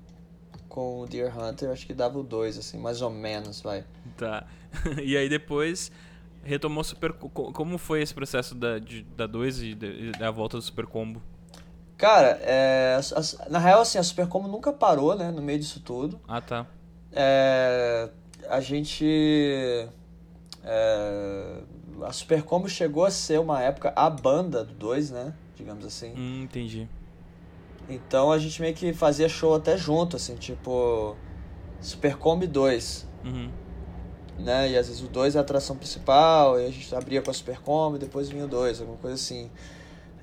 com 0.69 1.01
o 1.01 1.07
Deer 1.07 1.35
Hunter, 1.37 1.71
acho 1.71 1.87
que 1.87 1.93
dava 1.93 2.19
o 2.19 2.23
2, 2.23 2.57
assim, 2.59 2.77
mais 2.77 3.01
ou 3.01 3.09
menos, 3.09 3.61
vai. 3.61 3.83
Tá. 4.17 4.45
E 5.01 5.15
aí 5.15 5.29
depois 5.29 5.89
retomou 6.45 6.83
Super. 6.83 7.11
Como 7.13 7.77
foi 7.77 8.01
esse 8.01 8.13
processo 8.13 8.55
da 8.55 8.77
2 8.77 9.05
da 9.17 9.27
dois 9.27 9.61
e 9.61 9.75
da 10.17 10.31
volta 10.31 10.57
do 10.57 10.63
Super 10.63 10.85
Combo? 10.85 11.21
Cara, 11.97 12.39
é, 12.41 12.99
na 13.49 13.57
real, 13.57 13.81
assim, 13.81 13.97
a 13.97 14.03
Super 14.03 14.27
Combo 14.27 14.47
nunca 14.47 14.71
parou, 14.71 15.15
né, 15.15 15.31
no 15.31 15.41
meio 15.41 15.59
disso 15.59 15.79
tudo. 15.79 16.19
Ah, 16.27 16.41
tá. 16.41 16.67
É, 17.11 18.09
a 18.49 18.59
gente. 18.59 19.87
É, 20.63 21.61
a 22.03 22.11
Super 22.11 22.43
Combo 22.43 22.69
chegou 22.69 23.05
a 23.05 23.11
ser 23.11 23.39
uma 23.39 23.61
época 23.61 23.93
a 23.95 24.09
banda 24.09 24.63
do 24.63 24.73
2, 24.73 25.11
né? 25.11 25.33
Digamos 25.55 25.85
assim. 25.85 26.13
Hum, 26.15 26.43
entendi. 26.43 26.87
Então 27.87 28.31
a 28.31 28.37
gente 28.37 28.61
meio 28.61 28.73
que 28.73 28.93
fazia 28.93 29.29
show 29.29 29.55
até 29.55 29.77
junto, 29.77 30.17
assim, 30.17 30.35
tipo. 30.35 31.15
Super 31.79 32.17
Combo 32.17 32.45
2. 32.45 33.07
Uhum 33.23 33.64
né? 34.37 34.69
E 34.71 34.77
às 34.77 34.87
vezes 34.87 35.01
o 35.01 35.07
2 35.07 35.35
é 35.35 35.39
a 35.39 35.41
atração 35.41 35.75
principal, 35.75 36.59
e 36.59 36.65
a 36.65 36.69
gente 36.71 36.93
abria 36.95 37.21
com 37.21 37.31
a 37.31 37.33
Supercom 37.33 37.95
e 37.95 37.99
depois 37.99 38.29
vinha 38.29 38.45
o 38.45 38.47
2, 38.47 38.81
alguma 38.81 38.97
coisa 38.97 39.15
assim. 39.15 39.49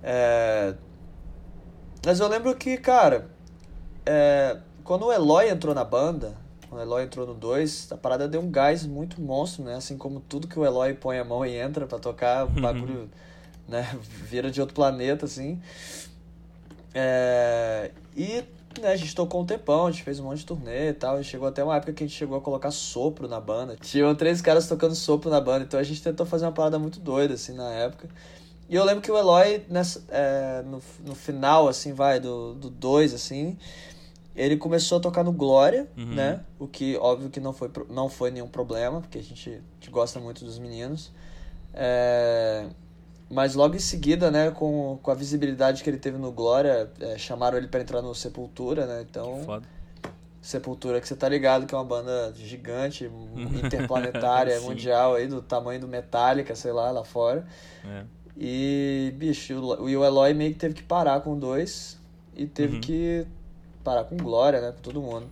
É... 0.02 0.74
Mas 2.04 2.20
eu 2.20 2.28
lembro 2.28 2.54
que, 2.56 2.76
cara, 2.76 3.30
é... 4.04 4.58
quando 4.84 5.06
o 5.06 5.12
Eloy 5.12 5.48
entrou 5.48 5.74
na 5.74 5.84
banda, 5.84 6.36
Quando 6.68 6.80
o 6.80 6.82
Eloy 6.84 7.04
entrou 7.04 7.26
no 7.26 7.34
2, 7.34 7.92
a 7.92 7.96
parada 7.96 8.26
deu 8.26 8.40
um 8.40 8.50
gás 8.50 8.86
muito 8.86 9.20
monstro, 9.20 9.64
né? 9.64 9.74
Assim 9.76 9.96
como 9.96 10.20
tudo 10.20 10.48
que 10.48 10.58
o 10.58 10.64
Eloy 10.64 10.94
põe 10.94 11.18
a 11.18 11.24
mão 11.24 11.44
e 11.44 11.56
entra 11.56 11.86
para 11.86 11.98
tocar, 11.98 12.44
o 12.44 12.48
bagulho 12.48 13.10
né, 13.68 13.98
vira 14.28 14.50
de 14.50 14.60
outro 14.60 14.74
planeta, 14.74 15.26
assim. 15.26 15.60
É... 16.94 17.90
E 18.16 18.44
né, 18.80 18.92
a 18.92 18.96
gente 18.96 19.14
tocou 19.14 19.42
um 19.42 19.46
tempão, 19.46 19.86
a 19.86 19.90
gente 19.90 20.02
fez 20.02 20.20
um 20.20 20.24
monte 20.24 20.38
de 20.38 20.46
turnê 20.46 20.90
e 20.90 20.92
tal. 20.92 21.20
E 21.20 21.24
chegou 21.24 21.48
até 21.48 21.62
uma 21.62 21.76
época 21.76 21.92
que 21.92 22.04
a 22.04 22.06
gente 22.06 22.16
chegou 22.16 22.36
a 22.36 22.40
colocar 22.40 22.70
sopro 22.70 23.28
na 23.28 23.40
banda. 23.40 23.76
Tinham 23.80 24.14
três 24.14 24.40
caras 24.40 24.66
tocando 24.68 24.94
sopro 24.94 25.30
na 25.30 25.40
banda, 25.40 25.64
então 25.64 25.78
a 25.78 25.82
gente 25.82 26.02
tentou 26.02 26.24
fazer 26.24 26.46
uma 26.46 26.52
parada 26.52 26.78
muito 26.78 27.00
doida, 27.00 27.34
assim, 27.34 27.52
na 27.52 27.70
época. 27.70 28.08
E 28.68 28.74
eu 28.74 28.84
lembro 28.84 29.02
que 29.02 29.10
o 29.10 29.18
Eloy, 29.18 29.64
nessa, 29.68 30.02
é, 30.08 30.62
no, 30.62 30.80
no 31.04 31.14
final, 31.14 31.68
assim, 31.68 31.92
vai, 31.92 32.18
do 32.18 32.54
2, 32.54 32.58
do 32.58 32.70
dois, 32.70 33.12
assim, 33.12 33.58
ele 34.34 34.56
começou 34.56 34.98
a 34.98 35.00
tocar 35.00 35.22
no 35.22 35.32
Glória, 35.32 35.86
uhum. 35.96 36.14
né? 36.14 36.40
O 36.58 36.66
que, 36.66 36.96
óbvio, 36.96 37.28
que 37.28 37.38
não 37.38 37.52
foi, 37.52 37.70
não 37.90 38.08
foi 38.08 38.30
nenhum 38.30 38.48
problema, 38.48 39.00
porque 39.00 39.18
a 39.18 39.22
gente, 39.22 39.50
a 39.50 39.74
gente 39.74 39.90
gosta 39.90 40.18
muito 40.20 40.44
dos 40.44 40.58
meninos. 40.58 41.12
É... 41.74 42.66
Mas 43.32 43.54
logo 43.54 43.74
em 43.74 43.78
seguida, 43.78 44.30
né, 44.30 44.50
com, 44.50 44.98
com 45.02 45.10
a 45.10 45.14
visibilidade 45.14 45.82
que 45.82 45.88
ele 45.88 45.96
teve 45.96 46.18
no 46.18 46.30
Glória, 46.30 46.90
é, 47.00 47.16
chamaram 47.16 47.56
ele 47.56 47.66
para 47.66 47.80
entrar 47.80 48.02
no 48.02 48.14
Sepultura, 48.14 48.84
né? 48.84 49.06
Então. 49.08 49.42
Foda. 49.44 49.66
Sepultura, 50.42 51.00
que 51.00 51.08
você 51.08 51.16
tá 51.16 51.28
ligado 51.28 51.66
que 51.66 51.74
é 51.74 51.78
uma 51.78 51.84
banda 51.84 52.30
gigante, 52.36 53.10
interplanetária, 53.64 54.60
mundial 54.62 55.14
aí, 55.14 55.28
do 55.28 55.40
tamanho 55.40 55.80
do 55.80 55.88
Metallica, 55.88 56.54
sei 56.54 56.72
lá, 56.72 56.90
lá 56.90 57.04
fora. 57.04 57.46
É. 57.84 58.02
E, 58.36 59.14
bicho, 59.16 59.54
o, 59.54 59.84
o 59.84 60.04
Eloy 60.04 60.34
meio 60.34 60.52
que 60.52 60.58
teve 60.58 60.74
que 60.74 60.82
parar 60.82 61.20
com 61.20 61.38
dois 61.38 61.98
e 62.36 62.46
teve 62.46 62.74
uhum. 62.74 62.80
que 62.82 63.26
parar 63.82 64.04
com 64.04 64.16
Glória, 64.16 64.60
né? 64.60 64.72
Com 64.72 64.82
todo 64.82 65.00
mundo. 65.00 65.26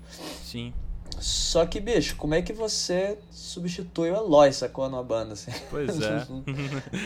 Im. 0.55 0.73
Só 1.21 1.67
que, 1.67 1.79
bicho, 1.81 2.17
como 2.17 2.35
é 2.35 2.41
que 2.41 2.53
você 2.53 3.19
substitui 3.31 4.11
o 4.11 4.17
Eloy, 4.17 4.53
sacou, 4.53 4.89
numa 4.89 5.03
banda, 5.03 5.35
assim? 5.35 5.53
Pois 5.71 6.01
é. 6.01 6.27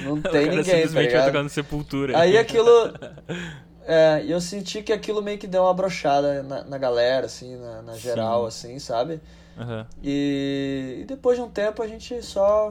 não, 0.05 0.17
não 0.17 0.23
tem 0.31 0.49
ninguém, 0.49 0.65
simplesmente 0.65 1.13
tá 1.13 1.19
vai 1.19 1.27
tocar 1.27 1.43
no 1.43 1.49
Sepultura. 1.49 2.19
Aí 2.19 2.39
aquilo... 2.39 2.71
É, 3.87 4.25
eu 4.27 4.41
senti 4.41 4.83
que 4.83 4.93
aquilo 4.93 5.21
meio 5.21 5.37
que 5.37 5.47
deu 5.47 5.65
uma 5.65 5.75
brochada 5.75 6.43
na, 6.43 6.65
na 6.65 6.79
galera, 6.79 7.27
assim, 7.27 7.57
na, 7.57 7.83
na 7.83 7.97
geral, 7.97 8.51
Sim. 8.51 8.69
assim, 8.69 8.79
sabe? 8.79 9.21
Uhum. 9.59 9.85
E, 10.03 11.01
e 11.03 11.05
depois 11.05 11.37
de 11.37 11.43
um 11.43 11.51
tempo 11.51 11.83
a 11.83 11.87
gente 11.87 12.23
só... 12.23 12.71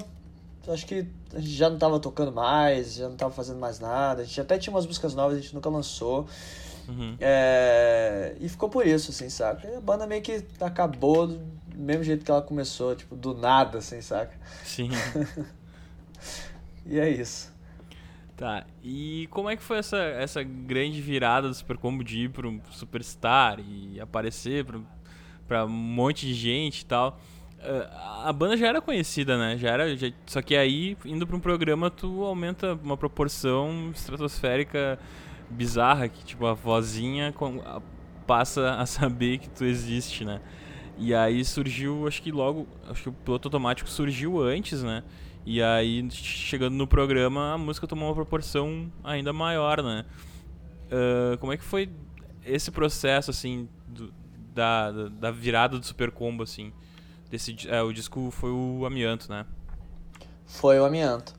Acho 0.67 0.85
que 0.85 1.05
a 1.35 1.39
gente 1.39 1.51
já 1.51 1.69
não 1.69 1.77
tava 1.77 1.99
tocando 1.99 2.31
mais, 2.31 2.95
já 2.95 3.09
não 3.09 3.17
tava 3.17 3.33
fazendo 3.33 3.59
mais 3.59 3.79
nada. 3.79 4.21
A 4.21 4.25
gente 4.25 4.39
até 4.39 4.57
tinha 4.57 4.73
umas 4.73 4.87
músicas 4.87 5.13
novas, 5.13 5.37
a 5.37 5.41
gente 5.41 5.53
nunca 5.53 5.69
lançou. 5.69 6.25
Uhum. 6.87 7.15
É, 7.19 7.72
e 8.39 8.49
ficou 8.49 8.69
por 8.69 8.85
isso, 8.85 9.11
assim, 9.11 9.29
saca? 9.29 9.67
E 9.67 9.75
a 9.75 9.81
banda 9.81 10.07
meio 10.07 10.21
que 10.21 10.43
acabou 10.59 11.27
do 11.27 11.39
mesmo 11.75 12.03
jeito 12.03 12.23
que 12.23 12.31
ela 12.31 12.41
começou, 12.41 12.95
tipo, 12.95 13.15
do 13.15 13.33
nada, 13.33 13.79
assim, 13.79 14.01
saca? 14.01 14.33
Sim. 14.63 14.89
e 16.85 16.99
é 16.99 17.09
isso. 17.09 17.53
Tá, 18.35 18.65
e 18.83 19.27
como 19.29 19.49
é 19.49 19.55
que 19.55 19.61
foi 19.61 19.77
essa, 19.77 19.97
essa 19.97 20.41
grande 20.41 20.99
virada 21.01 21.47
do 21.47 21.53
Super 21.53 21.77
Combo 21.77 22.03
de 22.03 22.21
ir 22.21 22.29
para 22.29 22.47
um 22.47 22.59
Superstar 22.71 23.59
e 23.59 23.99
aparecer 24.01 24.65
para 25.47 25.65
um 25.65 25.69
monte 25.69 26.25
de 26.25 26.33
gente 26.33 26.81
e 26.81 26.85
tal? 26.85 27.19
Uh, 27.59 28.27
a 28.27 28.33
banda 28.33 28.57
já 28.57 28.67
era 28.67 28.81
conhecida, 28.81 29.37
né? 29.37 29.55
Já 29.57 29.69
era, 29.69 29.95
já, 29.95 30.11
só 30.25 30.41
que 30.41 30.55
aí, 30.55 30.97
indo 31.05 31.25
para 31.25 31.35
um 31.35 31.39
programa, 31.39 31.89
tu 31.89 32.23
aumenta 32.23 32.73
uma 32.83 32.97
proporção 32.97 33.91
estratosférica 33.93 34.99
bizarra 35.49 36.09
que, 36.09 36.25
tipo, 36.25 36.45
a 36.45 36.53
vozinha 36.53 37.31
passa 38.25 38.75
a 38.79 38.85
saber 38.85 39.37
que 39.39 39.49
tu 39.49 39.63
existe, 39.63 40.25
né? 40.25 40.41
E 40.97 41.13
aí 41.13 41.43
surgiu, 41.43 42.07
acho 42.07 42.21
que 42.21 42.31
logo, 42.31 42.67
acho 42.87 43.03
que 43.03 43.09
o 43.09 43.13
piloto 43.13 43.47
automático 43.47 43.89
surgiu 43.89 44.41
antes, 44.41 44.83
né? 44.83 45.03
E 45.45 45.61
aí, 45.61 46.09
chegando 46.11 46.75
no 46.75 46.87
programa, 46.87 47.53
a 47.53 47.57
música 47.57 47.85
tomou 47.85 48.07
uma 48.07 48.15
proporção 48.15 48.91
ainda 49.03 49.33
maior, 49.33 49.83
né? 49.83 50.05
Uh, 50.85 51.37
como 51.37 51.51
é 51.51 51.57
que 51.57 51.63
foi 51.63 51.89
esse 52.45 52.71
processo, 52.71 53.29
assim, 53.29 53.67
do, 53.87 54.13
da, 54.53 54.91
da 55.09 55.31
virada 55.31 55.77
do 55.77 55.85
Super 55.85 56.11
Combo, 56.11 56.43
assim? 56.43 56.71
Desse, 57.29 57.55
é, 57.67 57.81
o 57.81 57.91
disco 57.91 58.31
foi 58.31 58.51
o 58.51 58.85
Amianto, 58.85 59.29
né? 59.29 59.45
Foi 60.45 60.79
o 60.79 60.85
Amianto. 60.85 61.33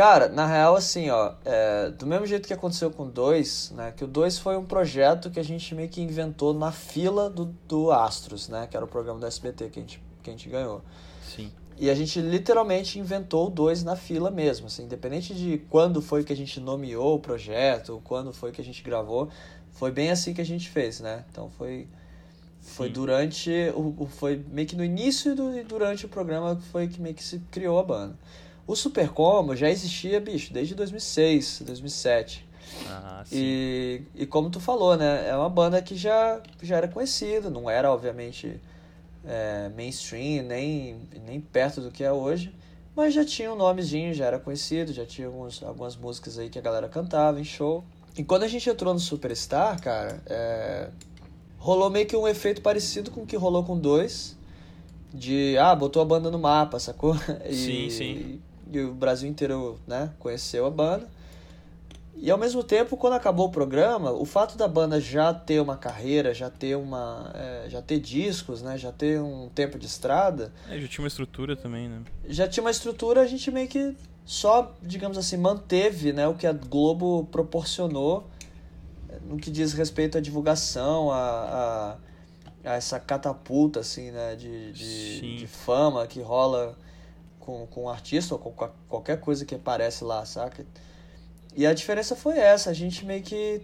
Cara, 0.00 0.30
na 0.30 0.46
real, 0.46 0.76
assim, 0.76 1.10
ó, 1.10 1.34
é, 1.44 1.90
do 1.90 2.06
mesmo 2.06 2.24
jeito 2.24 2.48
que 2.48 2.54
aconteceu 2.54 2.90
com 2.90 3.02
o 3.02 3.10
2, 3.10 3.72
né, 3.72 3.92
que 3.94 4.02
o 4.02 4.06
2 4.06 4.38
foi 4.38 4.56
um 4.56 4.64
projeto 4.64 5.30
que 5.30 5.38
a 5.38 5.42
gente 5.42 5.74
meio 5.74 5.90
que 5.90 6.00
inventou 6.00 6.54
na 6.54 6.72
fila 6.72 7.28
do, 7.28 7.54
do 7.68 7.92
Astros, 7.92 8.48
né, 8.48 8.66
que 8.66 8.74
era 8.74 8.82
o 8.82 8.88
programa 8.88 9.20
do 9.20 9.26
SBT 9.26 9.68
que 9.68 9.78
a 9.78 9.82
gente, 9.82 10.02
que 10.22 10.30
a 10.30 10.32
gente 10.32 10.48
ganhou. 10.48 10.80
Sim. 11.22 11.52
E 11.76 11.90
a 11.90 11.94
gente 11.94 12.18
literalmente 12.18 12.98
inventou 12.98 13.48
o 13.48 13.50
2 13.50 13.84
na 13.84 13.94
fila 13.94 14.30
mesmo, 14.30 14.68
assim, 14.68 14.84
independente 14.84 15.34
de 15.34 15.58
quando 15.68 16.00
foi 16.00 16.24
que 16.24 16.32
a 16.32 16.36
gente 16.36 16.60
nomeou 16.60 17.16
o 17.16 17.20
projeto, 17.20 18.00
quando 18.02 18.32
foi 18.32 18.52
que 18.52 18.60
a 18.62 18.64
gente 18.64 18.82
gravou, 18.82 19.28
foi 19.72 19.90
bem 19.90 20.10
assim 20.10 20.32
que 20.32 20.40
a 20.40 20.46
gente 20.46 20.70
fez, 20.70 21.00
né? 21.00 21.26
Então 21.30 21.50
foi 21.58 21.86
foi 22.62 22.88
durante 22.88 23.50
o 23.74 24.06
foi 24.06 24.42
meio 24.48 24.66
que 24.66 24.76
no 24.76 24.84
início 24.84 25.36
do, 25.36 25.58
e 25.58 25.62
durante 25.62 26.06
o 26.06 26.08
programa 26.08 26.58
foi 26.72 26.88
que 26.88 26.98
meio 26.98 27.14
que 27.14 27.22
se 27.22 27.38
criou 27.50 27.78
a 27.78 27.82
banda. 27.82 28.16
O 28.70 28.76
Super 28.76 29.08
Combo 29.08 29.56
já 29.56 29.68
existia, 29.68 30.20
bicho, 30.20 30.52
desde 30.52 30.76
2006, 30.76 31.62
2007. 31.66 32.46
Ah, 32.88 33.24
sim. 33.26 33.36
E, 33.36 34.02
e 34.14 34.26
como 34.26 34.48
tu 34.48 34.60
falou, 34.60 34.96
né? 34.96 35.28
É 35.28 35.34
uma 35.34 35.50
banda 35.50 35.82
que 35.82 35.96
já, 35.96 36.40
já 36.62 36.76
era 36.76 36.86
conhecida, 36.86 37.50
não 37.50 37.68
era, 37.68 37.90
obviamente, 37.90 38.60
é, 39.24 39.68
mainstream, 39.70 40.44
nem, 40.44 41.00
nem 41.26 41.40
perto 41.40 41.80
do 41.80 41.90
que 41.90 42.04
é 42.04 42.12
hoje. 42.12 42.54
Mas 42.94 43.12
já 43.12 43.24
tinha 43.24 43.52
um 43.52 43.56
nomezinho, 43.56 44.14
já 44.14 44.26
era 44.26 44.38
conhecido, 44.38 44.92
já 44.92 45.04
tinha 45.04 45.26
alguns, 45.26 45.64
algumas 45.64 45.96
músicas 45.96 46.38
aí 46.38 46.48
que 46.48 46.56
a 46.60 46.62
galera 46.62 46.88
cantava 46.88 47.40
em 47.40 47.44
show. 47.44 47.82
E 48.16 48.22
quando 48.22 48.44
a 48.44 48.48
gente 48.48 48.70
entrou 48.70 48.94
no 48.94 49.00
Superstar, 49.00 49.82
cara, 49.82 50.22
é, 50.26 50.90
rolou 51.58 51.90
meio 51.90 52.06
que 52.06 52.14
um 52.14 52.28
efeito 52.28 52.62
parecido 52.62 53.10
com 53.10 53.22
o 53.22 53.26
que 53.26 53.34
rolou 53.34 53.64
com 53.64 53.76
dois. 53.76 54.38
De, 55.12 55.58
ah, 55.58 55.74
botou 55.74 56.00
a 56.00 56.04
banda 56.04 56.30
no 56.30 56.38
mapa, 56.38 56.78
sacou? 56.78 57.16
E, 57.44 57.52
sim, 57.52 57.90
sim 57.90 58.40
e 58.72 58.80
o 58.80 58.94
Brasil 58.94 59.28
inteiro 59.28 59.78
né, 59.86 60.10
conheceu 60.18 60.66
a 60.66 60.70
banda. 60.70 61.08
E 62.22 62.30
ao 62.30 62.36
mesmo 62.36 62.62
tempo, 62.62 62.98
quando 62.98 63.14
acabou 63.14 63.46
o 63.46 63.50
programa, 63.50 64.12
o 64.12 64.26
fato 64.26 64.58
da 64.58 64.68
banda 64.68 65.00
já 65.00 65.32
ter 65.32 65.58
uma 65.60 65.76
carreira, 65.76 66.34
já 66.34 66.50
ter 66.50 66.76
uma, 66.76 67.30
é, 67.34 67.66
já 67.70 67.80
ter 67.80 67.98
discos, 67.98 68.60
né, 68.60 68.76
já 68.76 68.92
ter 68.92 69.20
um 69.20 69.48
tempo 69.48 69.78
de 69.78 69.86
estrada, 69.86 70.52
é, 70.68 70.78
já 70.78 70.86
tinha 70.86 71.02
uma 71.02 71.08
estrutura 71.08 71.56
também, 71.56 71.88
né? 71.88 72.02
Já 72.28 72.46
tinha 72.46 72.62
uma 72.62 72.70
estrutura, 72.70 73.22
a 73.22 73.26
gente 73.26 73.50
meio 73.50 73.68
que 73.68 73.96
só, 74.24 74.76
digamos 74.82 75.16
assim, 75.16 75.38
manteve, 75.38 76.12
né, 76.12 76.28
o 76.28 76.34
que 76.34 76.46
a 76.46 76.52
Globo 76.52 77.26
proporcionou 77.32 78.28
no 79.22 79.38
que 79.38 79.50
diz 79.50 79.72
respeito 79.72 80.18
à 80.18 80.20
divulgação, 80.20 81.10
a, 81.10 81.96
a, 82.64 82.70
a 82.70 82.74
essa 82.74 83.00
catapulta 83.00 83.80
assim, 83.80 84.10
né, 84.10 84.36
de, 84.36 84.72
de, 84.72 85.38
de 85.38 85.46
fama 85.46 86.06
que 86.06 86.20
rola 86.20 86.76
com, 87.40 87.66
com 87.66 87.84
um 87.84 87.88
artista 87.88 88.34
ou 88.34 88.40
com 88.40 88.68
qualquer 88.88 89.18
coisa 89.18 89.44
que 89.44 89.54
aparece 89.54 90.04
lá, 90.04 90.24
saca? 90.24 90.64
E 91.56 91.66
a 91.66 91.74
diferença 91.74 92.14
foi 92.14 92.38
essa, 92.38 92.70
a 92.70 92.72
gente 92.72 93.04
meio 93.04 93.22
que 93.22 93.62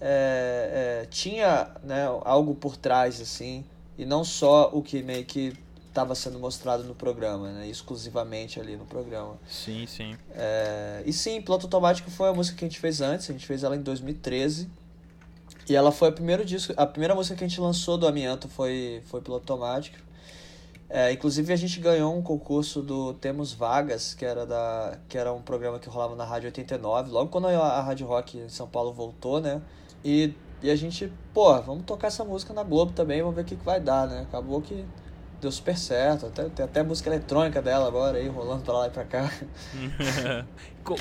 é, 0.00 1.02
é, 1.02 1.06
tinha 1.06 1.70
né, 1.82 2.04
algo 2.24 2.54
por 2.54 2.76
trás, 2.76 3.20
assim, 3.20 3.64
e 3.96 4.04
não 4.04 4.22
só 4.22 4.70
o 4.72 4.82
que 4.82 5.02
meio 5.02 5.24
que 5.24 5.54
estava 5.88 6.14
sendo 6.14 6.38
mostrado 6.38 6.84
no 6.84 6.94
programa, 6.94 7.50
né, 7.50 7.66
exclusivamente 7.66 8.60
ali 8.60 8.76
no 8.76 8.84
programa. 8.84 9.36
Sim, 9.48 9.86
sim. 9.86 10.16
É, 10.32 11.02
e 11.06 11.12
sim, 11.12 11.40
Piloto 11.40 11.66
Automático 11.66 12.10
foi 12.10 12.28
a 12.28 12.34
música 12.34 12.58
que 12.58 12.64
a 12.64 12.68
gente 12.68 12.78
fez 12.78 13.00
antes, 13.00 13.28
a 13.30 13.32
gente 13.32 13.46
fez 13.46 13.64
ela 13.64 13.74
em 13.74 13.82
2013. 13.82 14.68
E 15.68 15.76
ela 15.76 15.92
foi 15.92 16.08
a 16.08 16.12
primeiro 16.12 16.44
disco, 16.44 16.72
a 16.76 16.86
primeira 16.86 17.14
música 17.14 17.36
que 17.36 17.44
a 17.44 17.48
gente 17.48 17.60
lançou 17.60 17.98
do 17.98 18.06
Amianto 18.06 18.48
foi, 18.48 19.02
foi 19.06 19.20
Piloto 19.20 19.52
Automático. 19.52 19.98
É, 20.90 21.12
inclusive 21.12 21.52
a 21.52 21.56
gente 21.56 21.78
ganhou 21.80 22.16
um 22.16 22.22
concurso 22.22 22.80
do 22.80 23.12
Temos 23.12 23.52
Vagas, 23.52 24.14
que 24.14 24.24
era, 24.24 24.46
da, 24.46 24.98
que 25.06 25.18
era 25.18 25.32
um 25.32 25.42
programa 25.42 25.78
que 25.78 25.88
rolava 25.88 26.16
na 26.16 26.24
Rádio 26.24 26.46
89, 26.46 27.10
logo 27.10 27.30
quando 27.30 27.48
a, 27.48 27.82
Rádio 27.82 28.06
Rock 28.06 28.38
em 28.38 28.48
São 28.48 28.66
Paulo 28.66 28.92
voltou, 28.92 29.38
né? 29.38 29.60
E, 30.02 30.32
e 30.62 30.70
a 30.70 30.76
gente, 30.76 31.12
pô, 31.34 31.60
vamos 31.60 31.84
tocar 31.84 32.06
essa 32.06 32.24
música 32.24 32.54
na 32.54 32.62
Globo 32.62 32.92
também, 32.92 33.20
vamos 33.20 33.36
ver 33.36 33.42
o 33.42 33.44
que, 33.44 33.56
que 33.56 33.64
vai 33.64 33.78
dar, 33.78 34.06
né? 34.06 34.22
Acabou 34.22 34.62
que 34.62 34.82
deu 35.42 35.52
super 35.52 35.76
certo, 35.76 36.26
até, 36.26 36.48
tem 36.48 36.64
até 36.64 36.82
música 36.82 37.10
eletrônica 37.10 37.60
dela 37.60 37.86
agora 37.86 38.16
aí, 38.16 38.26
rolando 38.26 38.62
pra 38.62 38.72
lá 38.72 38.86
e 38.86 38.90
pra 38.90 39.04
cá. 39.04 39.30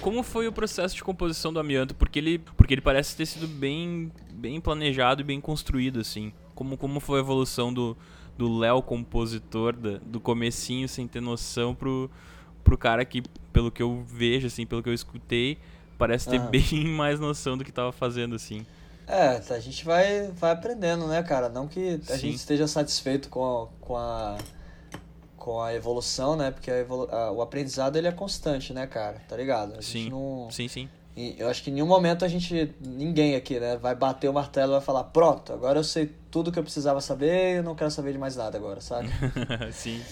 Como 0.02 0.22
foi 0.22 0.50
o 0.50 0.52
processo 0.52 0.96
de 0.96 1.04
composição 1.04 1.54
do 1.54 1.62
Amianto? 1.62 1.96
Porque 1.96 2.20
ele, 2.20 2.40
porque 2.40 2.74
ele 2.74 2.82
parece 2.82 3.16
ter 3.16 3.26
sido 3.26 3.48
bem, 3.48 4.12
bem 4.34 4.60
planejado 4.60 5.22
e 5.22 5.24
bem 5.24 5.40
construído, 5.40 6.02
assim. 6.02 6.34
Como, 6.58 6.76
como 6.78 7.00
foi 7.00 7.20
a 7.20 7.22
evolução 7.22 7.72
do, 7.74 7.96
do 8.38 8.58
Léo 8.58 8.82
compositor 8.82 9.74
da, 9.76 9.98
do 10.00 10.20
comecinho 10.20 10.90
sem 10.90 11.08
ter 11.08 11.22
noção 11.22 11.76
pro, 11.76 12.10
pro 12.64 12.78
cara 12.78 13.06
que, 13.06 13.22
pelo 13.54 13.72
que 13.72 13.82
eu 13.82 14.04
vejo, 14.08 14.48
assim, 14.48 14.66
pelo 14.66 14.82
que 14.82 14.90
eu 14.90 14.94
escutei, 14.94 15.58
parece 15.98 16.28
ter 16.28 16.40
bem 16.40 16.86
mais 16.98 17.20
noção 17.20 17.58
do 17.58 17.64
que 17.64 17.72
tava 17.72 17.92
fazendo, 17.92 18.36
assim. 18.36 18.66
É, 19.08 19.42
a 19.54 19.60
gente 19.60 19.86
vai, 19.86 20.28
vai 20.34 20.52
aprendendo, 20.52 21.08
né, 21.08 21.24
cara? 21.24 21.48
Não 21.48 21.68
que 21.68 22.02
a 22.10 22.18
Sim. 22.18 22.18
gente 22.18 22.36
esteja 22.36 22.68
satisfeito 22.68 23.30
com 23.30 23.44
a, 23.64 23.68
com 23.80 23.96
a, 23.96 24.38
com 25.38 25.62
a 25.62 25.74
evolução, 25.74 26.36
né? 26.36 26.52
Porque 26.52 26.70
a 26.72 26.78
evolu 26.80 27.08
a- 27.12 27.32
o 27.32 27.42
aprendizado 27.42 27.96
ele 27.98 28.08
é 28.08 28.12
constante, 28.12 28.74
né, 28.74 28.86
cara? 28.88 29.22
Tá 29.28 29.38
ligado? 29.38 29.74
A 29.78 29.82
gente 29.82 30.04
Sim. 30.04 30.10
não. 30.10 30.48
Sim, 30.52 30.68
sim. 30.68 30.90
E 31.16 31.36
eu 31.40 31.48
acho 31.50 31.64
que 31.64 31.72
em 31.72 31.74
nenhum 31.74 31.88
momento 31.88 32.24
a 32.26 32.28
gente, 32.28 32.76
ninguém 32.80 33.36
aqui, 33.36 33.60
né, 33.60 33.76
vai 33.78 33.96
bater 33.96 34.30
o 34.30 34.34
martelo 34.34 34.74
e 34.74 34.76
vai 34.76 34.82
falar, 34.82 35.06
pronto, 35.06 35.52
agora 35.52 35.80
eu 35.80 35.84
sei 35.84 36.12
tudo 36.38 36.52
que 36.52 36.60
eu 36.60 36.64
precisava 36.64 37.02
saber 37.02 37.58
eu 37.58 37.64
não 37.64 37.74
quero 37.74 37.90
saber 37.90 38.12
de 38.12 38.20
mais 38.20 38.36
nada 38.36 38.56
agora, 38.56 38.80
sabe? 38.80 39.10
sim. 39.74 40.04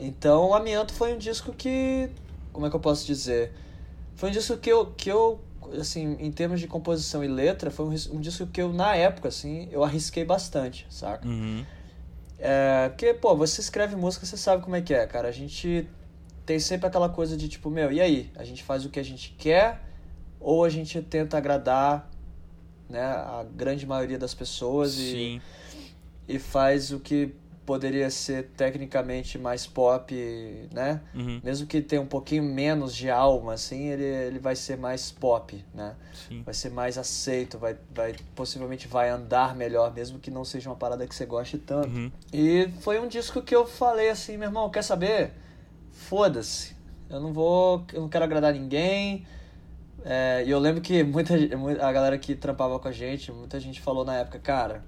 Então, 0.00 0.48
o 0.48 0.54
Amianto 0.54 0.94
foi 0.94 1.12
um 1.12 1.18
disco 1.18 1.52
que, 1.52 2.08
como 2.54 2.66
é 2.66 2.70
que 2.70 2.76
eu 2.76 2.80
posso 2.80 3.04
dizer? 3.04 3.52
Foi 4.16 4.30
um 4.30 4.32
disco 4.32 4.56
que 4.56 4.70
eu, 4.70 4.86
que 4.96 5.10
eu 5.10 5.38
assim, 5.78 6.16
em 6.20 6.32
termos 6.32 6.58
de 6.60 6.66
composição 6.66 7.22
e 7.22 7.28
letra, 7.28 7.70
foi 7.70 7.84
um, 7.84 8.16
um 8.16 8.20
disco 8.20 8.46
que 8.46 8.62
eu, 8.62 8.72
na 8.72 8.96
época, 8.96 9.28
assim, 9.28 9.68
eu 9.70 9.84
arrisquei 9.84 10.24
bastante, 10.24 10.86
saca? 10.88 11.28
Uhum. 11.28 11.66
É, 12.38 12.88
porque, 12.88 13.12
pô, 13.12 13.36
você 13.36 13.60
escreve 13.60 13.94
música, 13.94 14.24
você 14.24 14.38
sabe 14.38 14.62
como 14.62 14.74
é 14.74 14.80
que 14.80 14.94
é, 14.94 15.06
cara. 15.06 15.28
A 15.28 15.32
gente 15.32 15.86
tem 16.46 16.58
sempre 16.58 16.86
aquela 16.86 17.10
coisa 17.10 17.36
de 17.36 17.46
tipo, 17.46 17.68
meu, 17.68 17.92
e 17.92 18.00
aí? 18.00 18.30
A 18.36 18.44
gente 18.44 18.62
faz 18.62 18.86
o 18.86 18.88
que 18.88 18.98
a 18.98 19.02
gente 19.02 19.34
quer 19.36 19.84
ou 20.40 20.64
a 20.64 20.70
gente 20.70 21.02
tenta 21.02 21.36
agradar, 21.36 22.08
né, 22.88 23.02
a 23.02 23.44
grande 23.54 23.84
maioria 23.84 24.18
das 24.18 24.32
pessoas 24.32 24.92
Sim. 24.92 25.36
e 25.36 25.42
faz 26.36 26.90
o 26.90 26.98
que 26.98 27.32
poderia 27.68 28.08
ser 28.08 28.44
tecnicamente 28.56 29.38
mais 29.38 29.66
pop, 29.66 30.14
né? 30.72 31.02
Uhum. 31.14 31.38
Mesmo 31.44 31.66
que 31.66 31.82
tenha 31.82 32.00
um 32.00 32.06
pouquinho 32.06 32.42
menos 32.42 32.96
de 32.96 33.10
alma, 33.10 33.52
assim, 33.52 33.88
ele, 33.88 34.04
ele 34.04 34.38
vai 34.38 34.56
ser 34.56 34.78
mais 34.78 35.12
pop, 35.12 35.62
né? 35.74 35.94
Sim. 36.14 36.42
Vai 36.42 36.54
ser 36.54 36.70
mais 36.70 36.96
aceito, 36.96 37.58
vai, 37.58 37.76
vai 37.94 38.16
possivelmente 38.34 38.88
vai 38.88 39.10
andar 39.10 39.54
melhor, 39.54 39.92
mesmo 39.92 40.18
que 40.18 40.30
não 40.30 40.46
seja 40.46 40.70
uma 40.70 40.76
parada 40.76 41.06
que 41.06 41.14
você 41.14 41.26
goste 41.26 41.58
tanto. 41.58 41.88
Uhum. 41.88 42.10
E 42.32 42.70
foi 42.80 42.98
um 42.98 43.06
disco 43.06 43.42
que 43.42 43.54
eu 43.54 43.66
falei 43.66 44.08
assim, 44.08 44.38
meu 44.38 44.48
irmão, 44.48 44.70
quer 44.70 44.82
saber? 44.82 45.32
Foda-se. 45.92 46.74
Eu 47.10 47.20
não 47.20 47.34
vou, 47.34 47.84
eu 47.92 48.00
não 48.00 48.08
quero 48.08 48.24
agradar 48.24 48.54
ninguém. 48.54 49.26
É, 50.06 50.42
e 50.46 50.50
eu 50.50 50.58
lembro 50.58 50.80
que 50.80 51.04
muita 51.04 51.34
a 51.34 51.92
galera 51.92 52.16
que 52.16 52.34
trampava 52.34 52.78
com 52.78 52.88
a 52.88 52.92
gente, 52.92 53.30
muita 53.30 53.60
gente 53.60 53.78
falou 53.78 54.06
na 54.06 54.16
época, 54.16 54.38
cara, 54.38 54.82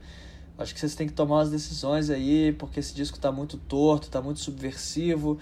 acho 0.61 0.73
que 0.75 0.81
vocês 0.81 0.95
têm 0.95 1.07
que 1.07 1.13
tomar 1.13 1.37
umas 1.37 1.51
decisões 1.51 2.11
aí, 2.11 2.53
porque 2.53 2.79
esse 2.81 2.95
disco 2.95 3.19
tá 3.19 3.33
muito 3.33 3.57
torto, 3.57 4.09
tá 4.11 4.21
muito 4.23 4.41
subversivo. 4.41 5.39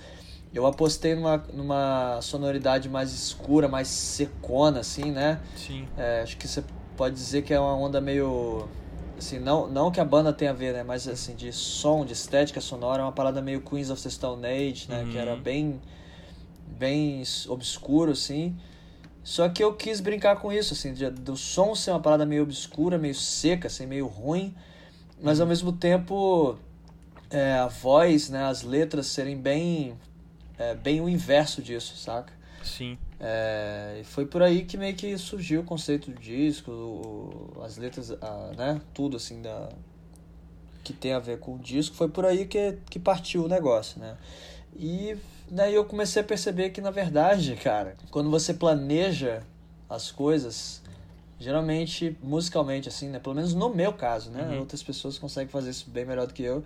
Eu 0.55 0.65
apostei 0.67 1.15
numa, 1.15 1.37
numa 1.53 2.21
sonoridade 2.23 2.89
mais 2.89 3.13
escura, 3.13 3.69
mais 3.69 3.89
secona, 3.89 4.81
assim, 4.81 5.11
né? 5.13 5.41
Sim. 5.57 5.87
É, 5.97 6.23
acho 6.23 6.37
que 6.39 6.49
você 6.49 6.65
pode 6.97 7.15
dizer 7.15 7.43
que 7.43 7.53
é 7.53 7.61
uma 7.61 7.75
onda 7.77 8.01
meio. 8.01 8.67
Assim, 9.19 9.39
não, 9.39 9.67
não 9.69 9.91
que 9.91 10.01
a 10.01 10.05
banda 10.05 10.33
tenha 10.33 10.53
a 10.53 10.55
ver, 10.55 10.73
né? 10.73 10.83
Mas 10.85 11.07
assim, 11.09 11.35
de 11.35 11.53
som, 11.53 12.05
de 12.05 12.13
estética 12.13 12.61
sonora, 12.61 13.03
é 13.03 13.05
uma 13.05 13.13
parada 13.13 13.43
meio 13.43 13.61
Queens 13.61 13.91
of 13.91 14.01
the 14.03 14.09
Stone 14.09 14.47
Age, 14.47 14.87
né? 14.89 15.07
Que 15.11 15.19
era 15.19 15.35
Uhum. 15.35 15.41
bem. 15.43 15.81
bem 16.67 17.23
obscuro, 17.49 18.13
assim. 18.13 18.57
Só 19.25 19.49
que 19.49 19.63
eu 19.63 19.75
quis 19.75 20.01
brincar 20.01 20.37
com 20.37 20.53
isso, 20.53 20.73
assim, 20.75 20.93
de- 20.95 21.11
do 21.11 21.37
som 21.37 21.75
ser 21.75 21.91
uma 21.91 22.01
parada 22.01 22.25
meio 22.25 22.43
obscura, 22.43 22.97
meio 22.97 23.15
seca, 23.15 23.67
assim, 23.67 23.87
meio 23.87 24.07
ruim, 24.07 24.55
mas 25.23 25.41
ao 25.41 25.47
mesmo 25.47 25.73
tempo 25.73 26.57
é, 27.31 27.55
a 27.55 27.67
voz, 27.67 28.29
né, 28.31 28.45
as 28.45 28.63
letras 28.63 29.07
serem 29.07 29.37
bem, 29.37 29.95
é, 30.59 30.75
bem 30.75 31.01
o 31.01 31.09
inverso 31.09 31.61
disso, 31.63 31.97
saca? 31.97 32.33
Sim. 32.63 32.99
É, 33.21 34.01
foi 34.05 34.27
por 34.27 34.43
aí 34.43 34.65
que 34.65 34.77
meio 34.77 34.95
que 34.95 35.17
surgiu 35.19 35.61
o 35.63 35.65
conceito 35.65 36.11
do 36.11 36.21
disco, 36.21 36.71
o- 36.71 37.63
as 37.65 37.77
letras, 37.77 38.11
a, 38.13 38.53
né, 38.57 38.81
tudo 38.95 39.17
assim 39.17 39.43
da 39.43 39.69
que 40.85 40.93
tem 40.93 41.13
a 41.13 41.19
ver 41.19 41.39
com 41.39 41.57
o 41.57 41.59
disco, 41.59 41.95
foi 41.97 42.09
por 42.09 42.25
aí 42.25 42.47
que, 42.47 42.79
que 42.89 42.99
partiu 42.99 43.45
o 43.45 43.49
negócio, 43.49 44.01
né? 44.01 44.17
E 44.75 45.17
daí 45.51 45.75
eu 45.75 45.85
comecei 45.85 46.23
a 46.23 46.25
perceber 46.25 46.71
que 46.71 46.81
na 46.81 46.91
verdade, 46.91 47.57
cara, 47.63 47.95
quando 48.11 48.31
você 48.31 48.55
planeja 48.55 49.43
as 49.91 50.11
coisas, 50.11 50.81
geralmente 51.39 52.17
musicalmente 52.23 52.89
assim, 52.89 53.09
né, 53.09 53.19
pelo 53.19 53.35
menos 53.35 53.55
no 53.55 53.73
meu 53.73 53.93
caso, 53.93 54.31
né? 54.31 54.43
Uhum. 54.49 54.61
Outras 54.61 54.83
pessoas 54.83 55.19
conseguem 55.19 55.49
fazer 55.49 55.71
isso 55.71 55.89
bem 55.89 56.05
melhor 56.05 56.27
do 56.27 56.35
que 56.35 56.43
eu, 56.43 56.65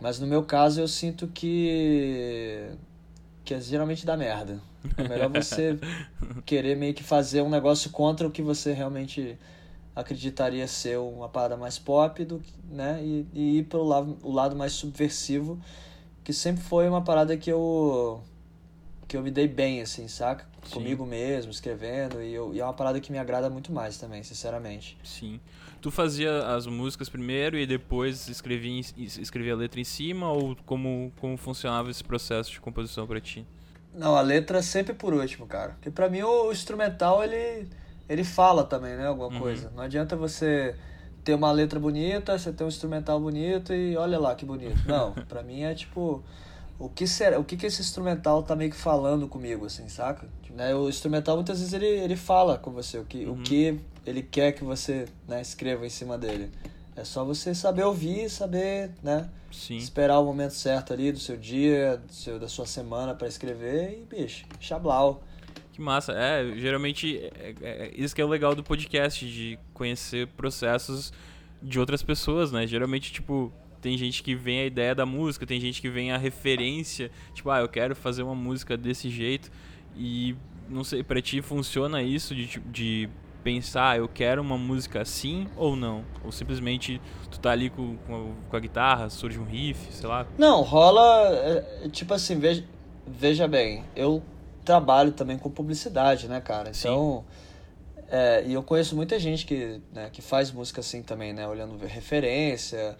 mas 0.00 0.18
no 0.18 0.26
meu 0.26 0.42
caso 0.42 0.80
eu 0.80 0.88
sinto 0.88 1.28
que 1.28 2.70
que 3.44 3.60
geralmente 3.60 4.06
dá 4.06 4.16
merda. 4.16 4.58
É 4.96 5.08
melhor 5.08 5.28
você 5.28 5.78
querer 6.44 6.76
meio 6.76 6.94
que 6.94 7.02
fazer 7.02 7.42
um 7.42 7.50
negócio 7.50 7.90
contra 7.90 8.26
o 8.26 8.30
que 8.30 8.42
você 8.42 8.72
realmente 8.72 9.38
acreditaria 9.94 10.66
ser 10.66 10.98
uma 10.98 11.28
parada 11.28 11.56
mais 11.56 11.78
pop 11.78 12.24
do 12.24 12.40
que, 12.40 12.52
né 12.68 13.00
e, 13.02 13.26
e 13.32 13.58
ir 13.58 13.64
pelo 13.64 13.84
lado, 13.84 14.18
o 14.22 14.32
lado 14.32 14.56
mais 14.56 14.72
subversivo 14.72 15.60
que 16.24 16.32
sempre 16.32 16.64
foi 16.64 16.88
uma 16.88 17.02
parada 17.02 17.36
que 17.36 17.50
eu 17.50 18.20
que 19.06 19.16
eu 19.16 19.22
me 19.22 19.30
dei 19.30 19.46
bem 19.48 19.80
assim 19.80 20.08
saca 20.08 20.46
Sim. 20.64 20.70
comigo 20.74 21.04
mesmo 21.04 21.50
escrevendo 21.50 22.22
e, 22.22 22.32
eu, 22.32 22.54
e 22.54 22.60
é 22.60 22.64
uma 22.64 22.72
parada 22.72 22.98
que 23.00 23.12
me 23.12 23.18
agrada 23.18 23.50
muito 23.50 23.72
mais 23.72 23.98
também 23.98 24.22
sinceramente 24.22 24.96
Sim. 25.04 25.40
Tu 25.80 25.90
fazia 25.90 26.46
as 26.46 26.66
músicas 26.66 27.08
primeiro 27.10 27.58
e 27.58 27.66
depois 27.66 28.26
escrevia, 28.28 28.80
escrevia 28.96 29.52
a 29.52 29.56
letra 29.56 29.78
em 29.78 29.84
cima 29.84 30.32
ou 30.32 30.56
como, 30.64 31.12
como 31.20 31.36
funcionava 31.36 31.90
esse 31.90 32.02
processo 32.02 32.50
de 32.50 32.58
composição 32.60 33.06
pra 33.06 33.20
ti? 33.20 33.46
Não, 33.92 34.16
a 34.16 34.22
letra 34.22 34.62
sempre 34.62 34.94
por 34.94 35.12
último, 35.12 35.46
cara. 35.46 35.72
Porque 35.72 35.90
pra 35.90 36.08
mim 36.08 36.22
o 36.22 36.50
instrumental 36.50 37.22
ele 37.22 37.68
ele 38.08 38.24
fala 38.24 38.64
também, 38.64 38.96
né, 38.96 39.06
alguma 39.06 39.28
Uhum. 39.28 39.38
coisa. 39.38 39.70
Não 39.76 39.82
adianta 39.82 40.16
você 40.16 40.74
ter 41.22 41.34
uma 41.34 41.52
letra 41.52 41.78
bonita, 41.78 42.38
você 42.38 42.52
ter 42.52 42.64
um 42.64 42.68
instrumental 42.68 43.20
bonito 43.20 43.72
e 43.72 43.94
olha 43.96 44.18
lá 44.18 44.34
que 44.34 44.44
bonito. 44.44 44.78
Não, 44.86 45.12
pra 45.28 45.42
mim 45.42 45.62
é 45.62 45.74
tipo 45.74 46.22
o 46.78 46.88
que 46.88 47.06
será, 47.06 47.38
o 47.38 47.44
que 47.44 47.56
que 47.56 47.66
esse 47.66 47.80
instrumental 47.80 48.42
tá 48.42 48.54
meio 48.56 48.70
que 48.70 48.76
falando 48.76 49.28
comigo 49.28 49.66
assim, 49.66 49.88
saca? 49.88 50.26
Né, 50.54 50.72
o 50.74 50.88
instrumental 50.88 51.34
muitas 51.34 51.58
vezes 51.58 51.72
ele, 51.72 51.86
ele 51.86 52.14
fala 52.14 52.56
com 52.56 52.70
você 52.70 52.96
o 52.98 53.04
que 53.04 53.24
Uhum. 53.26 53.32
o 53.32 53.42
que 53.42 53.80
ele 54.06 54.22
quer 54.22 54.52
que 54.52 54.62
você, 54.62 55.06
né, 55.26 55.40
escreva 55.42 55.84
em 55.84 55.90
cima 55.90 56.16
dele. 56.16 56.48
É 56.94 57.02
só 57.02 57.24
você 57.24 57.52
saber 57.54 57.82
ouvir, 57.82 58.30
saber, 58.30 58.90
né, 59.02 59.28
Sim. 59.50 59.76
esperar 59.76 60.20
o 60.20 60.24
momento 60.24 60.52
certo 60.52 60.92
ali 60.92 61.10
do 61.10 61.18
seu 61.18 61.36
dia, 61.36 61.96
do 61.96 62.12
seu, 62.12 62.38
da 62.38 62.46
sua 62.48 62.66
semana 62.66 63.14
pra 63.14 63.26
escrever 63.26 63.98
e, 64.00 64.04
bicho, 64.16 64.44
chablau. 64.60 65.24
Que 65.72 65.80
massa. 65.80 66.12
É, 66.12 66.52
geralmente, 66.56 67.18
é, 67.18 67.54
é- 67.60 67.86
é 67.86 67.92
isso 67.96 68.14
que 68.14 68.20
é 68.20 68.24
o 68.24 68.28
legal 68.28 68.54
do 68.54 68.62
podcast, 68.62 69.26
de 69.28 69.58
conhecer 69.72 70.28
processos 70.36 71.12
de 71.60 71.80
outras 71.80 72.00
pessoas, 72.00 72.52
né? 72.52 72.64
Geralmente, 72.64 73.12
tipo, 73.12 73.52
tem 73.84 73.98
gente 73.98 74.22
que 74.22 74.34
vem 74.34 74.60
a 74.60 74.64
ideia 74.64 74.94
da 74.94 75.04
música, 75.04 75.44
tem 75.44 75.60
gente 75.60 75.82
que 75.82 75.90
vem 75.90 76.10
a 76.10 76.16
referência, 76.16 77.10
tipo, 77.34 77.50
ah, 77.50 77.60
eu 77.60 77.68
quero 77.68 77.94
fazer 77.94 78.22
uma 78.22 78.34
música 78.34 78.78
desse 78.78 79.10
jeito. 79.10 79.52
E, 79.94 80.34
não 80.70 80.82
sei, 80.82 81.02
pra 81.02 81.20
ti 81.20 81.42
funciona 81.42 82.02
isso 82.02 82.34
de, 82.34 82.46
tipo, 82.46 82.66
de 82.70 83.10
pensar, 83.42 83.90
ah, 83.90 83.96
eu 83.98 84.08
quero 84.08 84.40
uma 84.40 84.56
música 84.56 85.02
assim 85.02 85.46
ou 85.54 85.76
não? 85.76 86.02
Ou 86.24 86.32
simplesmente 86.32 86.98
tu 87.30 87.38
tá 87.38 87.50
ali 87.50 87.68
com, 87.68 87.98
com, 88.06 88.14
a, 88.14 88.50
com 88.50 88.56
a 88.56 88.60
guitarra, 88.60 89.10
surge 89.10 89.38
um 89.38 89.44
riff, 89.44 89.92
sei 89.92 90.08
lá. 90.08 90.26
Não, 90.38 90.62
rola, 90.62 91.28
é, 91.34 91.88
tipo 91.90 92.14
assim, 92.14 92.38
veja, 92.38 92.64
veja 93.06 93.46
bem, 93.46 93.84
eu 93.94 94.22
trabalho 94.64 95.12
também 95.12 95.36
com 95.36 95.50
publicidade, 95.50 96.26
né, 96.26 96.40
cara? 96.40 96.72
Sim. 96.72 96.88
Então, 96.88 97.24
é, 98.08 98.44
e 98.46 98.54
eu 98.54 98.62
conheço 98.62 98.96
muita 98.96 99.18
gente 99.18 99.44
que, 99.44 99.78
né, 99.92 100.08
que 100.10 100.22
faz 100.22 100.50
música 100.50 100.80
assim 100.80 101.02
também, 101.02 101.34
né, 101.34 101.46
olhando 101.46 101.76
referência, 101.86 102.96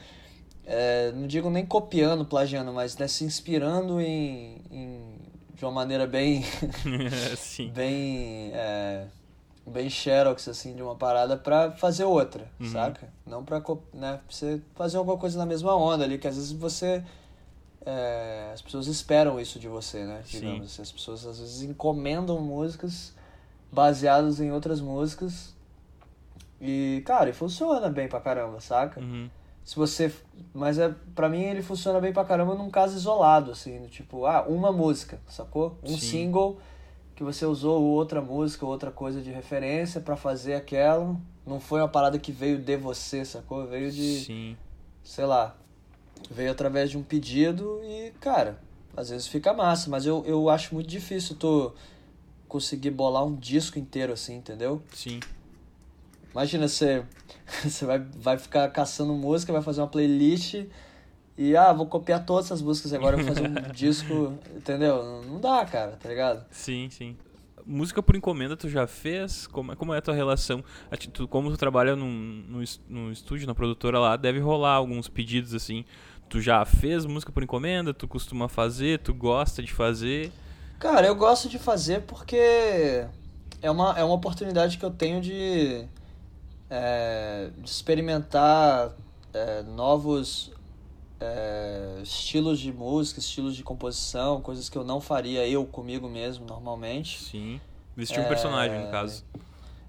é, 0.67 1.13
não 1.13 1.27
digo 1.27 1.51
nem 1.51 1.65
copiando, 1.67 2.25
plagiando, 2.25 2.73
mas 2.73 2.97
né, 2.97 3.07
se 3.09 3.25
inspirando 3.25 4.01
em, 4.01 4.61
em 4.71 5.19
de 5.55 5.65
uma 5.65 5.71
maneira 5.73 6.07
bem 6.07 6.43
Sim. 7.37 7.69
bem 7.71 8.51
é, 8.55 9.07
bem 9.67 9.89
xerox 9.89 10.49
assim 10.49 10.75
de 10.75 10.83
uma 10.83 10.95
parada 10.97 11.37
pra 11.37 11.71
fazer 11.73 12.05
outra, 12.05 12.49
Uhum. 12.59 12.67
saca? 12.67 13.09
Não 13.27 13.45
pra 13.45 13.59
né, 13.93 14.15
pra 14.17 14.21
você 14.29 14.61
fazer 14.75 14.97
alguma 14.97 15.17
coisa 15.19 15.39
na 15.39 15.47
mesma 15.47 15.75
onda 15.77 16.05
ali, 16.05 16.19
que 16.19 16.27
às 16.29 16.37
vezes 16.37 16.53
você 16.53 17.05
é, 17.87 18.51
as 18.55 18.63
pessoas 18.63 18.87
esperam 18.87 19.39
isso 19.39 19.59
de 19.59 19.69
você, 19.69 20.05
né? 20.05 20.23
Digamos 20.27 20.67
assim, 20.67 20.83
as 20.83 20.91
pessoas 20.93 21.27
às 21.27 21.39
vezes 21.39 21.63
encomendam 21.63 22.41
músicas 22.41 23.13
baseadas 23.71 24.41
em 24.41 24.51
outras 24.53 24.81
músicas 24.81 25.55
e 26.61 27.03
cara, 27.05 27.29
e 27.31 27.33
funciona 27.33 27.89
bem 27.91 28.09
pra 28.09 28.21
caramba, 28.21 28.61
saca? 28.61 29.01
Uhum. 29.01 29.29
Se 29.65 29.77
você. 29.77 30.13
Mas 30.53 30.79
é, 30.79 30.95
pra 31.15 31.29
mim 31.29 31.43
ele 31.43 31.63
funciona 31.63 32.01
bem 32.01 32.13
pra 32.13 32.25
caramba 32.25 32.55
num 32.55 32.71
caso 32.71 32.97
isolado, 32.97 33.51
assim, 33.51 33.81
do 33.81 33.89
tipo, 33.89 34.27
ah, 34.27 34.45
uma 34.47 34.71
música, 34.71 35.21
sacou? 35.29 35.79
Um 35.83 35.97
Sim. 35.97 36.11
single 36.11 36.59
que 37.15 37.23
você 37.23 37.47
usou 37.47 37.83
outra 37.83 38.21
música, 38.21 38.67
outra 38.67 38.91
coisa 38.91 39.23
de 39.23 39.31
referência 39.31 40.01
pra 40.01 40.17
fazer 40.17 40.55
aquela. 40.55 41.17
Não 41.47 41.61
foi 41.61 41.81
uma 41.81 41.89
parada 41.89 42.19
que 42.19 42.33
veio 42.33 42.59
de 42.59 42.77
você, 42.77 43.25
sacou? 43.25 43.67
Veio 43.67 43.91
de, 43.91 44.21
Sim. 44.21 44.57
sei 45.03 45.25
lá, 45.25 45.57
veio 46.31 46.51
através 46.51 46.91
de 46.91 46.99
um 46.99 47.03
pedido 47.03 47.81
e, 47.85 48.13
cara, 48.21 48.59
às 48.97 49.11
vezes 49.11 49.27
fica 49.27 49.53
massa, 49.53 49.89
mas 49.91 50.07
eu, 50.07 50.25
eu 50.27 50.49
acho 50.49 50.75
muito 50.75 50.89
difícil 50.89 51.37
tu 51.37 51.73
conseguir 52.49 52.91
bolar 52.91 53.25
um 53.25 53.35
disco 53.35 53.79
inteiro 53.79 54.13
assim, 54.13 54.37
entendeu? 54.37 54.83
Sim. 54.93 55.21
Imagina 56.33 56.67
você, 56.67 57.05
você 57.63 57.85
vai, 57.85 57.99
vai 57.99 58.39
ficar 58.39 58.69
caçando 58.71 59.13
música, 59.13 59.53
vai 59.53 59.63
fazer 59.63 59.81
uma 59.81 59.89
playlist 59.89 60.65
e, 61.37 61.57
ah, 61.57 61.73
vou 61.73 61.87
copiar 61.87 62.25
todas 62.25 62.47
essas 62.47 62.63
músicas 62.63 62.93
agora, 62.93 63.17
vou 63.17 63.27
fazer 63.27 63.43
um 63.43 63.55
disco, 63.73 64.39
entendeu? 64.55 65.23
Não 65.27 65.41
dá, 65.41 65.65
cara, 65.65 65.93
tá 65.93 66.09
ligado? 66.09 66.45
Sim, 66.51 66.89
sim. 66.91 67.17
Música 67.67 68.03
por 68.03 68.15
encomenda 68.15 68.57
tu 68.57 68.69
já 68.69 68.87
fez? 68.87 69.47
Como, 69.47 69.73
é, 69.73 69.77
como 69.77 69.95
é 69.95 69.99
a 69.99 70.03
tua 70.03 70.15
relação? 70.15 70.63
Tu, 71.13 71.27
como 71.27 71.51
tu 71.51 71.57
trabalha 71.57 71.97
num, 71.97 72.45
no, 72.47 72.63
no 72.89 73.11
estúdio, 73.11 73.47
na 73.47 73.55
produtora 73.55 73.99
lá, 73.99 74.17
deve 74.17 74.39
rolar 74.39 74.75
alguns 74.75 75.09
pedidos 75.09 75.55
assim. 75.55 75.85
Tu 76.29 76.41
já 76.41 76.65
fez 76.65 77.07
música 77.07 77.33
por 77.33 77.43
encomenda? 77.43 77.95
Tu 77.95 78.07
costuma 78.07 78.49
fazer? 78.49 78.99
Tu 79.01 79.15
gosta 79.15 79.63
de 79.63 79.73
fazer? 79.73 80.31
Cara, 80.79 81.07
eu 81.07 81.15
gosto 81.15 81.49
de 81.49 81.59
fazer 81.59 82.03
porque 82.03 83.07
é 83.63 83.71
uma, 83.71 83.99
é 83.99 84.05
uma 84.05 84.15
oportunidade 84.15 84.77
que 84.77 84.85
eu 84.85 84.91
tenho 84.91 85.21
de, 85.21 85.87
é, 86.71 87.51
de 87.59 87.69
experimentar 87.69 88.93
é, 89.33 89.63
novos 89.63 90.53
é, 91.21 92.01
estilos 92.03 92.59
de 92.59 92.73
música, 92.73 93.21
estilos 93.21 93.57
de 93.57 93.63
composição, 93.63 94.41
coisas 94.41 94.69
que 94.69 94.77
eu 94.77 94.85
não 94.85 95.01
faria 95.01 95.47
eu 95.47 95.65
comigo 95.65 96.09
mesmo 96.09 96.47
normalmente. 96.47 97.23
Sim. 97.23 97.61
Vestir 97.97 98.21
um 98.21 98.29
personagem, 98.29 98.85
no 98.85 98.91
caso. 98.91 99.25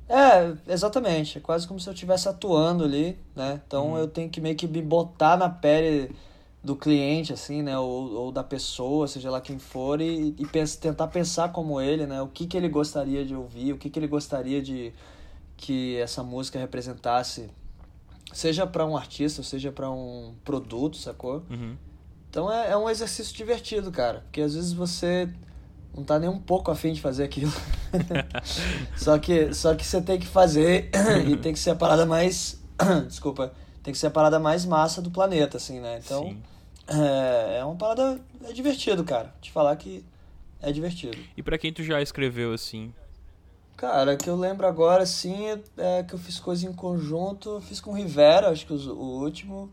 É, 0.08 0.54
exatamente. 0.72 1.40
É 1.40 1.42
quase 1.42 1.68
como 1.68 1.80
se 1.80 1.90
eu 1.90 1.94
estivesse 1.94 2.30
atuando 2.30 2.84
ali, 2.84 3.18
né? 3.36 3.62
Então 3.66 3.92
uhum. 3.92 3.98
eu 3.98 4.08
tenho 4.08 4.30
que 4.30 4.40
meio 4.40 4.56
que 4.56 4.68
me 4.68 4.82
botar 4.82 5.36
na 5.36 5.50
pele 5.50 6.16
do 6.64 6.76
cliente, 6.76 7.34
assim, 7.34 7.64
né? 7.64 7.78
Ou, 7.78 8.14
ou 8.14 8.32
da 8.32 8.44
pessoa, 8.44 9.08
seja 9.08 9.32
lá 9.32 9.42
quem 9.42 9.58
for, 9.58 10.00
e, 10.02 10.36
e 10.38 10.46
pensa, 10.48 10.80
tentar 10.80 11.08
pensar 11.08 11.52
como 11.52 11.82
ele, 11.82 12.06
né? 12.06 12.22
O 12.22 12.28
que, 12.28 12.46
que 12.46 12.56
ele 12.56 12.70
gostaria 12.70 13.26
de 13.26 13.36
ouvir, 13.36 13.74
o 13.74 13.78
que, 13.78 13.90
que 13.90 13.98
ele 13.98 14.08
gostaria 14.08 14.62
de 14.62 14.94
que 15.58 15.98
essa 15.98 16.24
música 16.24 16.60
representasse 16.60 17.50
Seja 18.36 18.68
para 18.68 18.86
um 18.86 18.98
artista, 18.98 19.42
seja 19.44 19.72
para 19.72 19.90
um 19.90 20.34
produto, 20.44 20.98
sacou? 20.98 21.46
Uhum. 21.50 21.78
Então 22.30 22.52
é, 22.52 22.72
é 22.72 22.78
um 22.78 22.90
exercício 22.90 23.34
divertido, 23.34 23.90
cara. 23.94 24.22
Porque 24.22 24.42
às 24.42 24.56
vezes 24.56 24.74
você 24.74 25.30
não 25.96 26.04
tá 26.04 26.20
nem 26.20 26.30
um 26.30 26.38
pouco 26.38 26.70
afim 26.70 26.92
de 26.92 27.00
fazer 27.00 27.24
aquilo. 27.24 27.54
só, 28.98 29.18
que, 29.18 29.54
só 29.54 29.74
que 29.74 29.86
você 29.86 30.02
tem 30.02 30.20
que 30.20 30.28
fazer 30.28 30.90
e 31.26 31.38
tem 31.38 31.54
que 31.54 31.60
ser 31.60 31.70
a 31.70 31.76
parada 31.76 32.06
mais. 32.06 32.62
Desculpa. 33.08 33.54
Tem 33.82 33.94
que 33.94 33.98
ser 33.98 34.08
a 34.08 34.12
parada 34.12 34.38
mais 34.38 34.66
massa 34.66 35.02
do 35.02 35.12
planeta, 35.12 35.56
assim, 35.56 35.80
né? 35.80 36.02
Então. 36.04 36.36
É, 36.88 37.60
é 37.60 37.64
uma 37.64 37.76
parada. 37.76 38.20
É 38.44 38.52
divertido, 38.52 39.04
cara. 39.06 39.34
Te 39.40 39.50
falar 39.50 39.74
que 39.78 40.04
é 40.62 40.74
divertido. 40.74 41.18
E 41.38 41.42
para 41.42 41.58
quem 41.58 41.72
tu 41.72 41.84
já 41.84 42.02
escreveu, 42.02 42.54
assim, 42.54 42.94
Cara, 43.78 44.16
que 44.16 44.30
eu 44.30 44.38
lembro 44.38 44.66
agora, 44.66 45.06
sim, 45.06 45.48
é 45.78 46.04
que 46.04 46.16
eu 46.16 46.20
fiz 46.20 46.40
coisa 46.40 46.66
em 46.66 46.74
conjunto. 46.74 47.60
Fiz 47.62 47.82
com 47.82 47.92
o 47.92 47.94
Rivera, 47.94 48.50
acho 48.50 48.66
que 48.66 48.74
o, 48.74 48.94
o 48.94 49.22
último. 49.22 49.70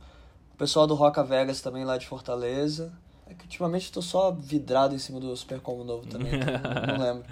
O 0.53 0.57
pessoal 0.57 0.87
do 0.87 0.95
Roca 0.95 1.23
Vegas 1.23 1.61
também, 1.61 1.85
lá 1.85 1.97
de 1.97 2.07
Fortaleza. 2.07 2.93
É 3.27 3.35
que 3.35 3.45
ultimamente 3.45 3.87
eu 3.87 3.93
tô 3.93 4.03
só 4.03 4.31
vidrado 4.33 4.95
em 4.95 4.99
cima 4.99 5.21
do 5.21 5.35
Super 5.37 5.61
Combo 5.61 5.85
novo 5.85 6.07
também, 6.07 6.33
então 6.37 6.99
não, 6.99 7.05
lembro. 7.05 7.25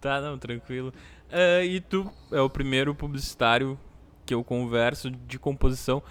Tá, 0.00 0.20
não, 0.20 0.36
tranquilo. 0.36 0.92
Uh, 1.30 1.64
e 1.64 1.80
tu 1.80 2.10
é 2.30 2.40
o 2.40 2.50
primeiro 2.50 2.94
publicitário 2.94 3.78
que 4.26 4.34
eu 4.34 4.44
converso 4.44 5.10
de 5.10 5.38
composição. 5.38 6.02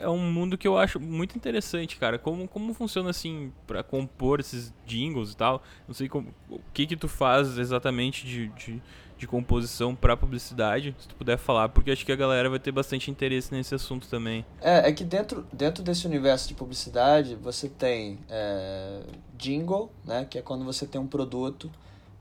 É 0.00 0.08
um 0.08 0.18
mundo 0.18 0.58
que 0.58 0.66
eu 0.66 0.76
acho 0.76 1.00
muito 1.00 1.36
interessante, 1.36 1.96
cara. 1.96 2.18
Como, 2.18 2.46
como 2.46 2.74
funciona 2.74 3.10
assim 3.10 3.52
para 3.66 3.82
compor 3.82 4.40
esses 4.40 4.72
jingles 4.84 5.32
e 5.32 5.36
tal? 5.36 5.62
Não 5.86 5.94
sei 5.94 6.08
como, 6.08 6.34
o 6.48 6.60
que 6.72 6.86
que 6.86 6.96
tu 6.96 7.08
faz 7.08 7.58
exatamente 7.58 8.26
de, 8.26 8.48
de 8.48 8.82
de 9.18 9.26
composição 9.26 9.94
para 9.94 10.16
publicidade, 10.16 10.94
se 10.98 11.08
tu 11.08 11.14
puder 11.14 11.38
falar, 11.38 11.68
porque 11.70 11.90
acho 11.90 12.04
que 12.04 12.12
a 12.12 12.16
galera 12.16 12.50
vai 12.50 12.58
ter 12.58 12.72
bastante 12.72 13.10
interesse 13.10 13.52
nesse 13.52 13.74
assunto 13.74 14.06
também. 14.08 14.44
É, 14.60 14.88
é 14.88 14.92
que 14.92 15.04
dentro, 15.04 15.46
dentro 15.52 15.82
desse 15.82 16.06
universo 16.06 16.48
de 16.48 16.54
publicidade, 16.54 17.34
você 17.34 17.68
tem 17.68 18.18
é, 18.28 19.00
jingle, 19.36 19.90
né, 20.04 20.26
que 20.28 20.38
é 20.38 20.42
quando 20.42 20.64
você 20.64 20.86
tem 20.86 21.00
um 21.00 21.06
produto 21.06 21.70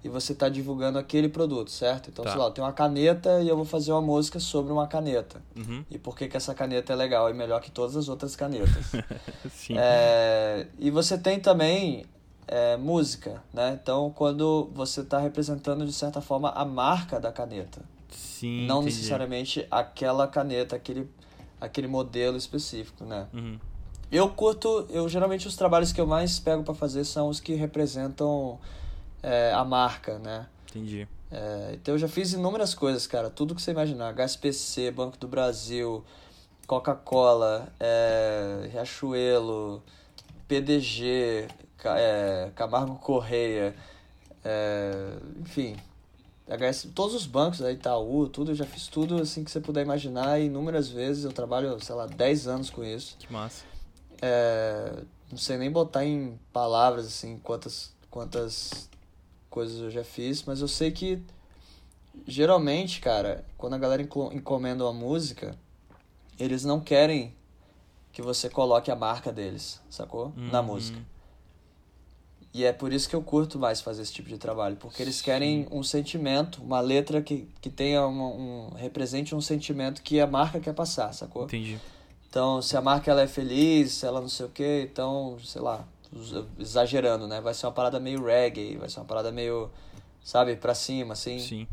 e 0.05 0.09
você 0.09 0.33
está 0.33 0.47
divulgando 0.47 0.99
aquele 0.99 1.27
produto, 1.27 1.71
certo? 1.71 2.11
Então, 2.11 2.23
tá. 2.23 2.31
sei 2.31 2.39
lá, 2.39 2.51
tenho 2.51 2.67
uma 2.67 2.71
caneta 2.73 3.41
e 3.41 3.49
eu 3.49 3.55
vou 3.55 3.65
fazer 3.65 3.91
uma 3.91 4.03
música 4.03 4.39
sobre 4.39 4.71
uma 4.71 4.87
caneta. 4.87 5.41
Uhum. 5.55 5.83
E 5.89 5.97
por 5.97 6.15
que, 6.15 6.27
que 6.27 6.37
essa 6.37 6.53
caneta 6.53 6.93
é 6.93 6.95
legal 6.95 7.27
e 7.27 7.33
melhor 7.33 7.59
que 7.59 7.71
todas 7.71 7.95
as 7.97 8.07
outras 8.07 8.35
canetas. 8.35 8.91
Sim. 9.51 9.73
É, 9.75 10.67
e 10.77 10.91
você 10.91 11.17
tem 11.17 11.39
também 11.39 12.05
é, 12.47 12.77
música, 12.77 13.43
né? 13.53 13.77
Então, 13.81 14.11
quando 14.15 14.69
você 14.73 15.01
está 15.01 15.19
representando, 15.19 15.85
de 15.85 15.93
certa 15.93 16.21
forma, 16.21 16.49
a 16.49 16.63
marca 16.63 17.19
da 17.19 17.31
caneta. 17.31 17.81
Sim, 18.09 18.65
Não 18.65 18.81
entendi. 18.81 18.95
necessariamente 18.95 19.67
aquela 19.69 20.27
caneta, 20.27 20.75
aquele, 20.75 21.09
aquele 21.59 21.87
modelo 21.87 22.37
específico, 22.37 23.03
né? 23.05 23.27
Uhum. 23.33 23.59
Eu 24.11 24.29
curto, 24.29 24.85
eu 24.89 25.09
geralmente 25.09 25.47
os 25.47 25.55
trabalhos 25.55 25.91
que 25.91 25.99
eu 25.99 26.05
mais 26.07 26.39
pego 26.39 26.63
para 26.63 26.73
fazer 26.73 27.03
são 27.03 27.27
os 27.27 27.39
que 27.39 27.55
representam 27.55 28.59
é, 29.21 29.51
a 29.53 29.63
marca, 29.65 30.19
né? 30.19 30.47
Entendi. 30.69 31.07
É, 31.31 31.71
então 31.73 31.95
eu 31.95 31.97
já 31.97 32.07
fiz 32.07 32.33
inúmeras 32.33 32.75
coisas, 32.75 33.07
cara. 33.07 33.29
Tudo 33.29 33.55
que 33.55 33.61
você 33.61 33.71
imaginar. 33.71 34.13
HSPC, 34.13 34.91
Banco 34.91 35.17
do 35.17 35.27
Brasil, 35.27 36.03
Coca-Cola, 36.67 37.67
é, 37.79 38.69
Riachuelo, 38.71 39.81
PDG, 40.47 41.47
é, 41.89 42.51
Camargo 42.55 42.95
Correia, 42.95 43.75
é, 44.43 45.17
enfim, 45.41 45.75
HS, 46.47 46.89
todos 46.93 47.15
os 47.15 47.25
bancos, 47.25 47.61
aí, 47.61 47.73
Itaú, 47.73 48.29
tudo, 48.29 48.51
eu 48.51 48.55
já 48.55 48.65
fiz 48.65 48.87
tudo 48.87 49.21
assim 49.21 49.43
que 49.43 49.49
você 49.49 49.59
puder 49.59 49.81
imaginar 49.81 50.39
inúmeras 50.39 50.89
vezes. 50.89 51.23
Eu 51.23 51.31
trabalho, 51.31 51.79
sei 51.83 51.95
lá, 51.95 52.05
10 52.05 52.47
anos 52.47 52.69
com 52.69 52.83
isso. 52.83 53.15
Que 53.17 53.31
massa. 53.33 53.63
É, 54.21 55.03
não 55.31 55.37
sei 55.37 55.57
nem 55.57 55.71
botar 55.71 56.05
em 56.05 56.39
palavras 56.53 57.07
assim 57.07 57.39
quantas, 57.39 57.93
quantas 58.11 58.87
coisas 59.49 59.81
eu 59.81 59.89
já 59.89 60.03
fiz, 60.03 60.43
mas 60.43 60.61
eu 60.61 60.67
sei 60.67 60.91
que 60.91 61.21
geralmente, 62.27 63.01
cara, 63.01 63.43
quando 63.57 63.73
a 63.73 63.77
galera 63.77 64.01
encomenda 64.01 64.83
uma 64.83 64.93
música, 64.93 65.57
eles 66.39 66.63
não 66.63 66.79
querem 66.79 67.33
que 68.11 68.21
você 68.21 68.49
coloque 68.49 68.91
a 68.91 68.95
marca 68.95 69.31
deles, 69.31 69.81
sacou? 69.89 70.27
Uhum. 70.37 70.49
Na 70.51 70.61
música. 70.61 70.99
E 72.55 72.63
é 72.63 72.71
por 72.71 72.93
isso 72.93 73.09
que 73.09 73.15
eu 73.17 73.21
curto 73.21 73.59
mais 73.59 73.81
fazer 73.81 74.01
esse 74.01 74.13
tipo 74.13 74.29
de 74.29 74.37
trabalho, 74.37 74.77
porque 74.77 75.03
eles 75.03 75.21
querem 75.21 75.67
um 75.69 75.83
sentimento, 75.83 76.63
uma 76.63 76.79
letra 76.79 77.21
que, 77.21 77.49
que 77.59 77.69
tenha 77.69 78.07
um, 78.07 78.69
um 78.69 78.73
represente 78.75 79.35
um 79.35 79.41
sentimento 79.41 80.01
que 80.01 80.21
a 80.21 80.25
marca 80.25 80.57
quer 80.61 80.73
passar, 80.73 81.11
sacou? 81.13 81.43
Entendi. 81.43 81.77
Então, 82.29 82.61
se 82.61 82.77
a 82.77 82.81
marca 82.81 83.11
ela 83.11 83.23
é 83.23 83.27
feliz, 83.27 83.91
se 83.91 84.05
ela 84.05 84.21
não 84.21 84.29
sei 84.29 84.45
o 84.45 84.49
que, 84.49 84.87
então, 84.89 85.37
sei 85.43 85.61
lá, 85.61 85.83
exagerando, 86.57 87.27
né? 87.27 87.41
Vai 87.41 87.53
ser 87.53 87.65
uma 87.65 87.73
parada 87.73 87.99
meio 87.99 88.23
reggae, 88.23 88.77
vai 88.77 88.87
ser 88.87 89.01
uma 89.01 89.05
parada 89.05 89.33
meio, 89.33 89.69
sabe, 90.23 90.55
pra 90.55 90.73
cima, 90.73 91.11
assim. 91.11 91.39
Sim. 91.39 91.67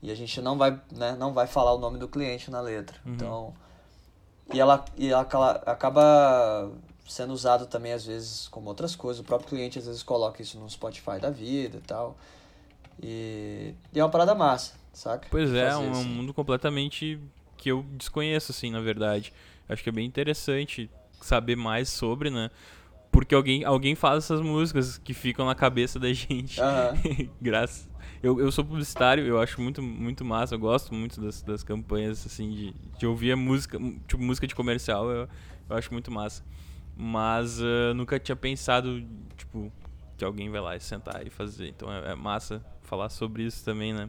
E 0.00 0.12
a 0.12 0.14
gente 0.14 0.40
não 0.40 0.56
vai, 0.56 0.80
né, 0.92 1.16
não 1.18 1.32
vai 1.32 1.48
falar 1.48 1.74
o 1.74 1.78
nome 1.78 1.98
do 1.98 2.06
cliente 2.06 2.52
na 2.52 2.60
letra. 2.60 2.96
Uhum. 3.04 3.14
Então, 3.14 3.54
e 4.52 4.60
ela, 4.60 4.84
e 4.96 5.08
ela 5.08 5.22
acaba 5.66 6.70
sendo 7.06 7.32
usado 7.32 7.66
também 7.66 7.92
às 7.92 8.04
vezes 8.04 8.48
como 8.48 8.68
outras 8.68 8.96
coisas. 8.96 9.20
O 9.20 9.24
próprio 9.24 9.50
cliente 9.50 9.78
às 9.78 9.86
vezes 9.86 10.02
coloca 10.02 10.42
isso 10.42 10.58
no 10.58 10.68
Spotify 10.68 11.18
da 11.20 11.30
vida 11.30 11.78
e 11.78 11.80
tal. 11.80 12.16
E, 13.02 13.74
e 13.92 13.98
é 13.98 14.04
uma 14.04 14.10
parada 14.10 14.34
massa, 14.34 14.74
saca? 14.92 15.26
Pois 15.30 15.52
é, 15.52 15.68
é 15.68 15.76
um, 15.76 15.90
assim. 15.90 16.04
mundo 16.04 16.32
completamente 16.32 17.20
que 17.56 17.70
eu 17.70 17.84
desconheço, 17.92 18.52
assim, 18.52 18.70
na 18.70 18.80
verdade. 18.80 19.32
Acho 19.68 19.82
que 19.82 19.88
é 19.88 19.92
bem 19.92 20.06
interessante 20.06 20.90
saber 21.20 21.56
mais 21.56 21.88
sobre, 21.88 22.30
né? 22.30 22.50
Porque 23.10 23.34
alguém, 23.34 23.64
alguém 23.64 23.94
faz 23.94 24.24
essas 24.24 24.40
músicas 24.40 24.98
que 24.98 25.14
ficam 25.14 25.46
na 25.46 25.54
cabeça 25.54 25.98
da 25.98 26.10
gente. 26.12 26.60
Uhum. 26.60 27.28
Graças. 27.40 27.88
Eu, 28.22 28.40
eu 28.40 28.50
sou 28.50 28.64
publicitário, 28.64 29.26
eu 29.26 29.38
acho 29.38 29.60
muito, 29.60 29.82
muito 29.82 30.24
massa, 30.24 30.54
eu 30.54 30.58
gosto 30.58 30.94
muito 30.94 31.20
das, 31.20 31.42
das 31.42 31.62
campanhas, 31.62 32.24
assim, 32.24 32.50
de, 32.50 32.74
de 32.98 33.06
ouvir 33.06 33.32
a 33.32 33.36
música, 33.36 33.78
tipo, 34.08 34.22
música 34.22 34.46
de 34.46 34.54
comercial, 34.54 35.10
eu, 35.10 35.28
eu 35.68 35.76
acho 35.76 35.92
muito 35.92 36.10
massa. 36.10 36.42
Mas 36.96 37.60
uh, 37.60 37.92
nunca 37.94 38.18
tinha 38.20 38.36
pensado, 38.36 39.04
tipo, 39.36 39.72
que 40.16 40.24
alguém 40.24 40.50
vai 40.50 40.60
lá 40.60 40.76
e 40.76 40.80
sentar 40.80 41.26
e 41.26 41.30
fazer. 41.30 41.68
Então 41.68 41.92
é, 41.92 42.12
é 42.12 42.14
massa 42.14 42.64
falar 42.82 43.08
sobre 43.08 43.42
isso 43.42 43.64
também, 43.64 43.92
né? 43.92 44.08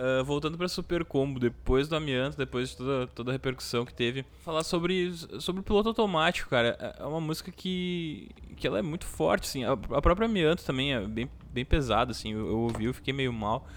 Uh, 0.00 0.24
voltando 0.24 0.56
para 0.56 0.66
Super 0.66 1.04
Combo, 1.04 1.38
depois 1.38 1.86
do 1.86 1.94
amianto, 1.94 2.34
depois 2.34 2.70
de 2.70 2.78
toda, 2.78 3.06
toda 3.08 3.30
a 3.30 3.34
repercussão 3.34 3.84
que 3.84 3.92
teve, 3.92 4.24
falar 4.40 4.62
sobre, 4.62 5.12
sobre 5.40 5.60
o 5.60 5.62
piloto 5.62 5.90
automático, 5.90 6.48
cara. 6.48 6.74
É, 6.80 7.02
é 7.02 7.04
uma 7.04 7.20
música 7.20 7.52
que, 7.52 8.30
que 8.56 8.66
ela 8.66 8.78
é 8.78 8.82
muito 8.82 9.04
forte, 9.04 9.44
assim. 9.44 9.62
A, 9.62 9.72
a 9.72 10.00
própria 10.00 10.24
amianto 10.24 10.64
também 10.64 10.94
é 10.94 11.06
bem, 11.06 11.28
bem 11.52 11.66
pesada, 11.66 12.12
assim. 12.12 12.32
Eu, 12.32 12.46
eu 12.46 12.58
ouvi, 12.60 12.86
eu 12.86 12.94
fiquei 12.94 13.12
meio 13.12 13.30
mal. 13.30 13.68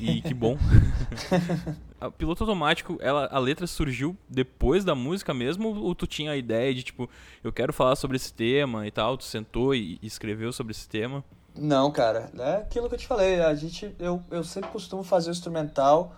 E 0.00 0.20
que 0.22 0.34
bom. 0.34 0.58
a 2.00 2.10
piloto 2.10 2.42
automático, 2.42 2.98
ela, 3.00 3.28
a 3.30 3.38
letra 3.38 3.68
surgiu 3.68 4.16
depois 4.28 4.84
da 4.84 4.96
música 4.96 5.32
mesmo? 5.32 5.68
Ou 5.68 5.94
tu 5.94 6.04
tinha 6.04 6.32
a 6.32 6.36
ideia 6.36 6.74
de, 6.74 6.82
tipo, 6.82 7.08
eu 7.44 7.52
quero 7.52 7.72
falar 7.72 7.94
sobre 7.94 8.16
esse 8.16 8.34
tema 8.34 8.88
e 8.88 8.90
tal? 8.90 9.16
Tu 9.16 9.22
sentou 9.22 9.72
e, 9.72 10.00
e 10.02 10.06
escreveu 10.08 10.52
sobre 10.52 10.72
esse 10.72 10.88
tema? 10.88 11.22
Não, 11.54 11.90
cara. 11.90 12.30
É 12.38 12.56
aquilo 12.56 12.88
que 12.88 12.94
eu 12.94 12.98
te 12.98 13.06
falei. 13.06 13.40
A 13.40 13.54
gente, 13.54 13.94
eu, 13.98 14.22
eu 14.30 14.42
sempre 14.42 14.70
costumo 14.70 15.02
fazer 15.02 15.30
o 15.30 15.32
instrumental 15.32 16.14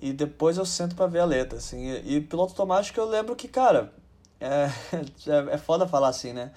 e 0.00 0.12
depois 0.12 0.56
eu 0.56 0.64
sento 0.64 0.94
para 0.94 1.06
ver 1.06 1.20
a 1.20 1.24
letra, 1.24 1.58
assim. 1.58 1.86
E, 2.04 2.16
e 2.16 2.20
piloto 2.20 2.52
automático 2.52 2.98
eu 2.98 3.06
lembro 3.06 3.36
que, 3.36 3.48
cara, 3.48 3.92
é, 4.40 4.70
é, 5.26 5.54
é 5.54 5.58
foda 5.58 5.86
falar 5.86 6.08
assim, 6.08 6.32
né? 6.32 6.52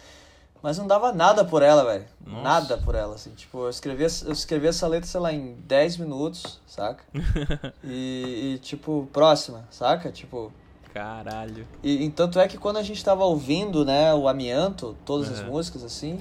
Mas 0.61 0.77
não 0.77 0.85
dava 0.85 1.11
nada 1.11 1.43
por 1.43 1.63
ela, 1.63 1.83
velho. 1.83 2.05
Nada 2.23 2.77
por 2.77 2.93
ela, 2.93 3.15
assim. 3.15 3.31
Tipo, 3.31 3.63
eu 3.63 3.69
escrevi, 3.69 4.03
eu 4.03 4.31
escrevi 4.31 4.67
essa 4.67 4.87
letra, 4.87 5.09
sei 5.09 5.19
lá, 5.19 5.33
em 5.33 5.55
10 5.55 5.97
minutos, 5.97 6.59
saca? 6.67 7.03
e, 7.83 8.53
e, 8.53 8.59
tipo, 8.59 9.09
próxima, 9.11 9.67
saca? 9.71 10.11
Tipo. 10.11 10.53
Caralho. 10.93 11.67
E, 11.81 12.05
e, 12.05 12.11
tanto 12.11 12.39
é 12.39 12.47
que 12.47 12.59
quando 12.59 12.77
a 12.77 12.83
gente 12.83 13.03
tava 13.03 13.23
ouvindo, 13.23 13.83
né, 13.83 14.13
o 14.13 14.27
Amianto, 14.27 14.95
todas 15.03 15.29
uhum. 15.29 15.33
as 15.33 15.41
músicas, 15.41 15.83
assim. 15.83 16.19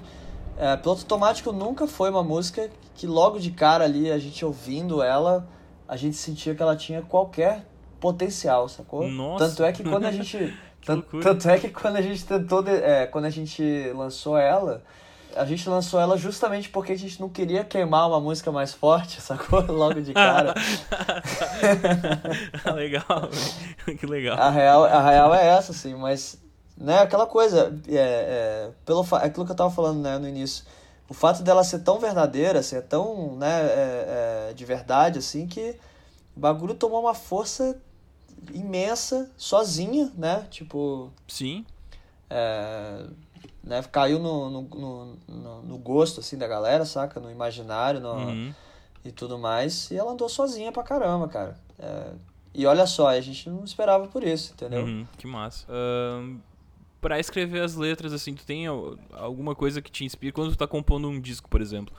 É, 0.60 0.76
Piloto 0.76 1.00
Automático 1.00 1.52
nunca 1.52 1.86
foi 1.86 2.10
uma 2.10 2.22
música 2.22 2.68
que 2.94 3.06
logo 3.06 3.40
de 3.40 3.50
cara 3.50 3.82
ali, 3.84 4.12
a 4.12 4.18
gente 4.18 4.44
ouvindo 4.44 5.02
ela, 5.02 5.48
a 5.88 5.96
gente 5.96 6.18
sentia 6.18 6.54
que 6.54 6.62
ela 6.62 6.76
tinha 6.76 7.00
qualquer 7.00 7.64
potencial, 7.98 8.68
sacou? 8.68 9.08
Nossa. 9.08 9.48
Tanto 9.48 9.64
é 9.64 9.72
que 9.72 9.82
quando 9.82 10.04
a 10.04 10.12
gente. 10.12 10.54
Tanto, 10.82 11.20
tanto, 11.20 11.46
é 11.46 11.58
que 11.58 11.68
quando 11.68 11.96
a 11.96 12.00
gente 12.00 12.24
tentou, 12.24 12.62
de, 12.62 12.70
é, 12.70 13.06
quando 13.06 13.26
a 13.26 13.30
gente 13.30 13.92
lançou 13.94 14.38
ela, 14.38 14.82
a 15.36 15.44
gente 15.44 15.68
lançou 15.68 16.00
ela 16.00 16.16
justamente 16.16 16.70
porque 16.70 16.92
a 16.92 16.96
gente 16.96 17.20
não 17.20 17.28
queria 17.28 17.62
queimar 17.62 18.08
uma 18.08 18.18
música 18.18 18.50
mais 18.50 18.72
forte, 18.72 19.20
sacou? 19.22 19.60
Logo 19.60 20.00
de 20.00 20.14
cara. 20.14 20.54
legal, 22.74 23.28
que 23.98 24.06
legal. 24.06 24.38
A 24.38 24.48
real, 24.48 24.84
a 24.84 25.10
real 25.10 25.34
é 25.34 25.48
essa, 25.48 25.72
assim, 25.72 25.94
mas, 25.94 26.42
né, 26.80 27.00
aquela 27.00 27.26
coisa, 27.26 27.78
é, 27.86 27.94
é, 27.94 28.70
pelo, 28.86 29.06
aquilo 29.12 29.44
que 29.44 29.52
eu 29.52 29.56
tava 29.56 29.70
falando, 29.70 30.00
né, 30.00 30.18
no 30.18 30.26
início, 30.26 30.64
o 31.08 31.14
fato 31.14 31.42
dela 31.42 31.62
ser 31.62 31.80
tão 31.80 31.98
verdadeira, 31.98 32.62
ser 32.62 32.82
tão, 32.82 33.36
né, 33.36 33.66
é, 33.66 34.48
é 34.50 34.52
de 34.54 34.64
verdade, 34.64 35.18
assim, 35.18 35.46
que 35.46 35.76
o 36.34 36.40
bagulho 36.40 36.74
tomou 36.74 37.00
uma 37.00 37.14
força 37.14 37.78
imensa, 38.52 39.30
sozinha, 39.36 40.10
né? 40.16 40.46
Tipo. 40.50 41.10
Sim. 41.28 41.64
É, 42.28 43.04
né? 43.62 43.82
Caiu 43.90 44.18
no, 44.18 44.50
no, 44.50 44.62
no, 45.28 45.62
no, 45.62 45.78
gosto, 45.78 46.20
assim, 46.20 46.38
da 46.38 46.46
galera, 46.46 46.84
saca? 46.84 47.20
No 47.20 47.30
imaginário 47.30 48.00
no, 48.00 48.14
uhum. 48.14 48.54
e 49.04 49.12
tudo 49.12 49.38
mais. 49.38 49.90
E 49.90 49.96
ela 49.96 50.12
andou 50.12 50.28
sozinha 50.28 50.72
pra 50.72 50.82
caramba, 50.82 51.28
cara. 51.28 51.56
É, 51.78 52.12
e 52.54 52.66
olha 52.66 52.86
só, 52.86 53.08
a 53.08 53.20
gente 53.20 53.48
não 53.48 53.64
esperava 53.64 54.06
por 54.08 54.24
isso, 54.24 54.52
entendeu? 54.52 54.84
Uhum, 54.84 55.06
que 55.18 55.26
massa. 55.26 55.66
Uh, 55.68 56.38
para 57.00 57.18
escrever 57.18 57.62
as 57.62 57.74
letras, 57.74 58.12
assim, 58.12 58.34
tu 58.34 58.44
tem 58.44 58.66
alguma 59.12 59.54
coisa 59.54 59.80
que 59.80 59.90
te 59.90 60.04
inspira 60.04 60.32
quando 60.32 60.50
tu 60.50 60.58
tá 60.58 60.66
compondo 60.66 61.08
um 61.08 61.20
disco, 61.20 61.48
por 61.48 61.60
exemplo? 61.60 61.94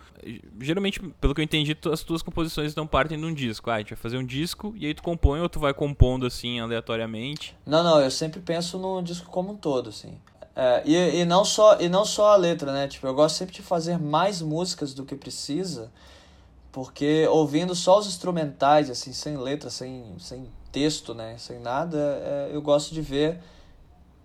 Geralmente, 0.59 0.99
pelo 1.19 1.33
que 1.33 1.41
eu 1.41 1.43
entendi, 1.43 1.75
as 1.91 2.03
tuas 2.03 2.21
composições 2.21 2.75
não 2.75 2.85
partem 2.85 3.19
de 3.19 3.25
um 3.25 3.33
disco. 3.33 3.69
Ah, 3.71 3.75
a 3.75 3.77
gente 3.79 3.89
vai 3.89 3.97
fazer 3.97 4.17
um 4.17 4.25
disco 4.25 4.73
e 4.77 4.85
aí 4.85 4.93
tu 4.93 5.01
compõe 5.01 5.39
ou 5.39 5.49
tu 5.49 5.59
vai 5.59 5.73
compondo, 5.73 6.25
assim, 6.25 6.59
aleatoriamente? 6.59 7.57
Não, 7.65 7.83
não, 7.83 7.99
eu 7.99 8.11
sempre 8.11 8.39
penso 8.39 8.77
no 8.77 9.01
disco 9.01 9.29
como 9.29 9.53
um 9.53 9.55
todo, 9.55 9.89
assim. 9.89 10.17
É, 10.55 10.83
e, 10.85 11.21
e, 11.21 11.25
não 11.25 11.43
só, 11.43 11.79
e 11.79 11.89
não 11.89 12.05
só 12.05 12.33
a 12.33 12.35
letra, 12.35 12.71
né? 12.71 12.87
Tipo, 12.87 13.07
eu 13.07 13.13
gosto 13.13 13.37
sempre 13.37 13.55
de 13.55 13.61
fazer 13.61 13.97
mais 13.97 14.41
músicas 14.41 14.93
do 14.93 15.03
que 15.03 15.15
precisa, 15.15 15.91
porque 16.71 17.25
ouvindo 17.27 17.73
só 17.73 17.97
os 17.97 18.05
instrumentais, 18.05 18.89
assim, 18.89 19.13
sem 19.13 19.37
letra, 19.37 19.69
sem, 19.69 20.03
sem 20.19 20.47
texto, 20.71 21.15
né? 21.15 21.37
Sem 21.39 21.59
nada, 21.59 21.97
é, 21.97 22.49
eu 22.53 22.61
gosto 22.61 22.93
de 22.93 23.01
ver 23.01 23.39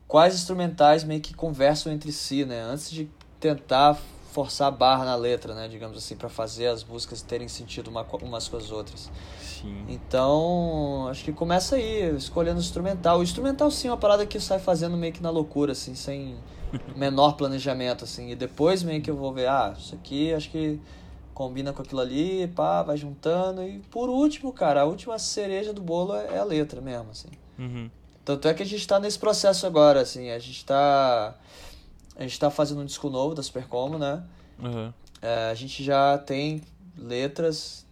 quais 0.07 0.35
instrumentais 0.35 1.05
meio 1.05 1.21
que 1.21 1.35
conversam 1.35 1.92
entre 1.92 2.12
si, 2.12 2.45
né? 2.45 2.61
Antes 2.62 2.90
de 2.90 3.09
tentar 3.40 3.99
forçar 4.33 4.69
a 4.69 4.71
barra 4.71 5.05
na 5.05 5.16
letra, 5.16 5.55
né? 5.55 5.66
Digamos 5.66 5.97
assim, 5.97 6.14
para 6.14 6.29
fazer 6.29 6.66
as 6.66 6.85
músicas 6.85 7.23
terem 7.23 7.49
sentido 7.49 7.88
uma, 7.88 8.07
umas 8.23 8.49
com 8.49 8.57
as 8.57 8.71
outras. 8.71 9.11
Sim. 9.40 9.85
Então, 9.88 11.09
acho 11.09 11.25
que 11.25 11.33
começa 11.33 11.77
aí, 11.77 12.14
escolhendo 12.14 12.59
o 12.59 12.61
instrumental. 12.61 13.21
O 13.21 13.23
instrumental, 13.23 13.71
sim, 13.71 13.88
é 13.88 13.90
uma 13.90 13.97
parada 13.97 14.27
que 14.27 14.38
sai 14.38 14.59
fazendo 14.59 14.97
meio 14.97 15.12
que 15.12 15.23
na 15.23 15.31
loucura, 15.31 15.73
assim, 15.73 15.95
sem 15.95 16.37
menor 16.95 17.33
planejamento, 17.33 18.05
assim. 18.05 18.31
E 18.31 18.37
depois 18.37 18.83
meio 18.83 19.01
que 19.01 19.11
eu 19.11 19.16
vou 19.16 19.33
ver, 19.33 19.49
ah, 19.49 19.75
isso 19.77 19.95
aqui 19.95 20.35
acho 20.35 20.51
que 20.51 20.79
combina 21.33 21.73
com 21.73 21.83
aquilo 21.83 22.01
ali, 22.01 22.47
pá, 22.49 22.83
vai 22.83 22.97
juntando. 22.99 23.62
E 23.62 23.79
por 23.90 24.11
último, 24.11 24.53
cara, 24.53 24.83
a 24.83 24.85
última 24.85 25.19
cereja 25.19 25.73
do 25.73 25.81
bolo 25.81 26.14
é 26.14 26.38
a 26.38 26.45
letra 26.45 26.81
mesmo, 26.83 27.11
assim. 27.11 27.29
Uhum. 27.59 27.90
Tanto 28.27 28.49
é 28.49 28.55
que 28.55 28.62
a 28.65 28.67
gente 28.67 28.81
está 28.81 28.99
nesse 28.99 29.21
processo 29.21 29.69
agora, 29.69 30.01
assim, 30.01 30.31
a 30.31 30.39
gente 30.41 30.57
está 30.57 31.33
a 32.17 32.23
gente 32.23 32.41
tá 32.41 32.51
fazendo 32.51 32.81
um 32.81 32.85
disco 32.85 33.09
novo 33.09 33.37
da 33.37 33.43
Supercomo, 33.43 33.99
né? 33.99 34.21
Uhum. 34.59 34.93
É, 35.23 35.51
a 35.51 35.55
gente 35.55 35.85
já 35.85 36.19
tem 36.19 36.61
letras 36.99 37.87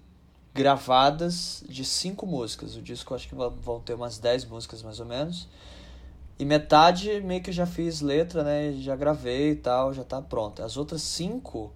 gravadas 0.52 1.62
de 1.68 1.84
cinco 1.84 2.26
músicas. 2.26 2.74
O 2.74 2.82
disco 2.82 3.14
acho 3.14 3.28
que 3.28 3.34
vão 3.36 3.78
ter 3.78 3.94
umas 3.94 4.18
dez 4.18 4.44
músicas 4.44 4.82
mais 4.82 4.98
ou 4.98 5.06
menos. 5.06 5.46
E 6.36 6.44
metade 6.44 7.20
meio 7.20 7.40
que 7.40 7.52
já 7.52 7.64
fiz 7.64 8.00
letra, 8.00 8.42
né? 8.42 8.72
Já 8.80 8.96
gravei 8.96 9.52
e 9.52 9.56
tal, 9.56 9.94
já 9.94 10.02
tá 10.02 10.20
pronto. 10.20 10.64
As 10.64 10.76
outras 10.76 11.02
cinco 11.02 11.72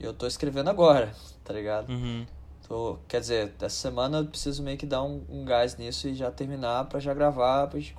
eu 0.00 0.14
tô 0.14 0.26
escrevendo 0.26 0.70
agora, 0.70 1.12
tá 1.44 1.52
ligado? 1.52 1.90
Uhum. 1.90 2.24
Tô, 2.66 2.98
quer 3.06 3.20
dizer, 3.20 3.54
essa 3.60 3.68
semana 3.68 4.18
eu 4.18 4.26
preciso 4.26 4.62
meio 4.62 4.78
que 4.78 4.86
dar 4.86 5.02
um, 5.02 5.22
um 5.28 5.44
gás 5.44 5.76
nisso 5.76 6.08
e 6.08 6.14
já 6.14 6.30
terminar 6.30 6.86
para 6.86 6.98
já 6.98 7.12
gravar, 7.12 7.66
pra 7.66 7.78
gente 7.78 7.94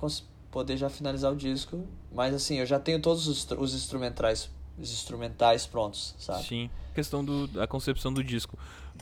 poder 0.50 0.76
já 0.76 0.88
finalizar 0.88 1.32
o 1.32 1.36
disco. 1.36 1.86
Mas 2.12 2.34
assim, 2.34 2.56
eu 2.56 2.66
já 2.66 2.78
tenho 2.78 3.00
todos 3.00 3.28
os, 3.28 3.48
os 3.50 3.74
instrumentais 3.74 4.50
os 4.78 4.92
instrumentais 4.92 5.66
prontos, 5.66 6.14
sabe? 6.18 6.44
Sim. 6.44 6.70
Questão 6.94 7.24
do, 7.24 7.46
da 7.46 7.66
concepção 7.66 8.12
do 8.12 8.22
disco. 8.22 8.58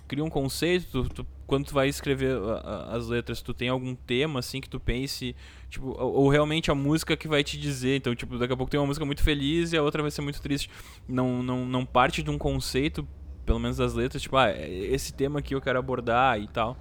Cria 0.09 0.25
um 0.25 0.31
conceito, 0.31 0.87
tu, 0.91 1.09
tu, 1.09 1.27
quando 1.47 1.67
tu 1.67 1.75
vai 1.75 1.89
escrever 1.89 2.37
a, 2.37 2.55
a, 2.55 2.97
as 2.97 3.07
letras, 3.07 3.41
tu 3.41 3.55
tem 3.55 3.69
algum 3.69 3.95
tema 3.95 4.41
assim 4.41 4.61
que 4.61 4.69
tu 4.69 4.81
pense, 4.81 5.35
tipo, 5.71 5.89
ou, 5.89 6.15
ou, 6.15 6.29
realmente 6.29 6.71
a 6.71 6.75
música 6.75 7.17
que 7.17 7.29
vai 7.29 7.43
te 7.45 7.59
dizer. 7.59 7.97
Então, 7.97 8.15
tipo, 8.15 8.39
daqui 8.39 8.53
a 8.53 8.57
pouco 8.57 8.71
tem 8.71 8.79
uma 8.79 8.87
música 8.87 9.05
muito 9.05 9.23
feliz 9.23 9.73
e 9.73 9.77
a 9.77 9.83
outra 9.83 10.03
vai 10.03 10.11
ser 10.11 10.23
muito 10.23 10.41
triste. 10.41 10.71
Não, 11.09 11.43
não, 11.43 11.65
não 11.65 11.87
parte 11.87 12.23
de 12.23 12.31
um 12.31 12.39
conceito 12.39 13.07
pelo 13.45 13.59
menos 13.59 13.81
as 13.81 13.95
letras, 13.95 14.23
tipo, 14.23 14.37
ah, 14.37 14.51
é, 14.51 14.69
esse 14.69 15.13
tema 15.13 15.39
aqui 15.39 15.55
eu 15.55 15.61
quero 15.61 15.79
abordar 15.79 16.41
e 16.41 16.49
tal? 16.49 16.77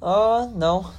Ah, 0.00 0.48
não. 0.54 0.92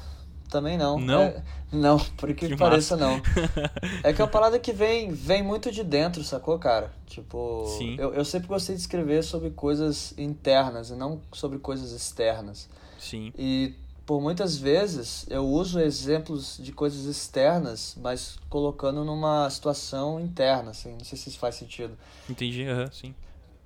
Também 0.50 0.78
não. 0.78 1.00
Não? 1.00 1.22
É, 1.22 1.44
não, 1.72 2.00
por 2.00 2.34
que, 2.34 2.48
que 2.48 2.56
pareça 2.56 2.96
não. 2.96 3.22
é 4.04 4.14
que 4.14 4.22
é 4.22 4.24
uma 4.24 4.32
parada 4.32 4.58
que 4.60 4.72
vem, 4.72 5.12
vem 5.12 5.44
muito 5.44 5.72
de 5.72 5.84
dentro, 5.84 6.24
sacou, 6.24 6.58
cara? 6.58 6.94
Tipo, 7.06 7.66
Sim. 7.78 7.96
Eu, 8.00 8.14
eu 8.14 8.24
sempre 8.24 8.48
gostei 8.48 8.76
de 8.76 8.82
escrever 8.82 9.24
sobre 9.24 9.50
coisas 9.50 10.14
internas 10.18 10.90
e 10.90 10.96
não 10.96 11.22
sobre 11.34 11.60
coisas 11.60 11.92
externas. 11.92 12.70
Sim. 13.00 13.34
E 13.38 13.74
por 14.06 14.22
muitas 14.22 14.56
vezes 14.58 15.26
eu 15.30 15.46
uso 15.46 15.80
exemplos 15.80 16.58
de 16.62 16.72
coisas 16.72 17.06
externas, 17.06 17.98
mas 18.02 18.38
colocando 18.50 19.04
numa 19.04 19.50
situação 19.50 20.20
interna, 20.20 20.72
assim. 20.72 20.94
Não 20.94 21.04
sei 21.04 21.18
se 21.18 21.30
isso 21.30 21.40
faz 21.40 21.56
sentido. 21.56 21.98
Entendi, 22.30 22.68
uhum, 22.68 22.92
sim 22.92 23.16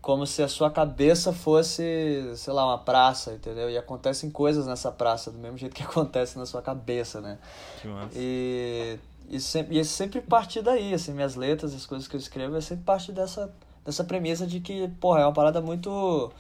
como 0.01 0.25
se 0.25 0.41
a 0.41 0.47
sua 0.47 0.71
cabeça 0.71 1.33
fosse, 1.33 2.31
sei 2.35 2.53
lá, 2.53 2.65
uma 2.65 2.77
praça, 2.77 3.33
entendeu? 3.33 3.69
E 3.69 3.77
acontecem 3.77 4.29
coisas 4.31 4.65
nessa 4.65 4.91
praça, 4.91 5.31
do 5.31 5.38
mesmo 5.38 5.57
jeito 5.57 5.75
que 5.75 5.83
acontece 5.83 6.38
na 6.38 6.45
sua 6.45 6.62
cabeça, 6.62 7.19
né? 7.19 7.38
Que 7.81 7.88
massa. 7.88 8.12
E, 8.15 8.97
e, 9.29 9.39
sempre, 9.39 9.75
e 9.75 9.79
é 9.79 9.83
sempre 9.83 10.21
partir 10.21 10.62
daí, 10.62 10.93
assim, 10.93 11.13
minhas 11.13 11.35
letras, 11.35 11.73
as 11.73 11.85
coisas 11.85 12.07
que 12.07 12.15
eu 12.15 12.19
escrevo, 12.19 12.55
é 12.55 12.62
sempre 12.62 12.85
parte 12.85 13.12
dessa, 13.12 13.53
dessa 13.83 14.03
premissa 14.03 14.47
de 14.47 14.59
que, 14.62 14.88
porra, 15.01 15.21
é 15.21 15.25
uma 15.25 15.33
parada 15.33 15.62
muito 15.62 16.31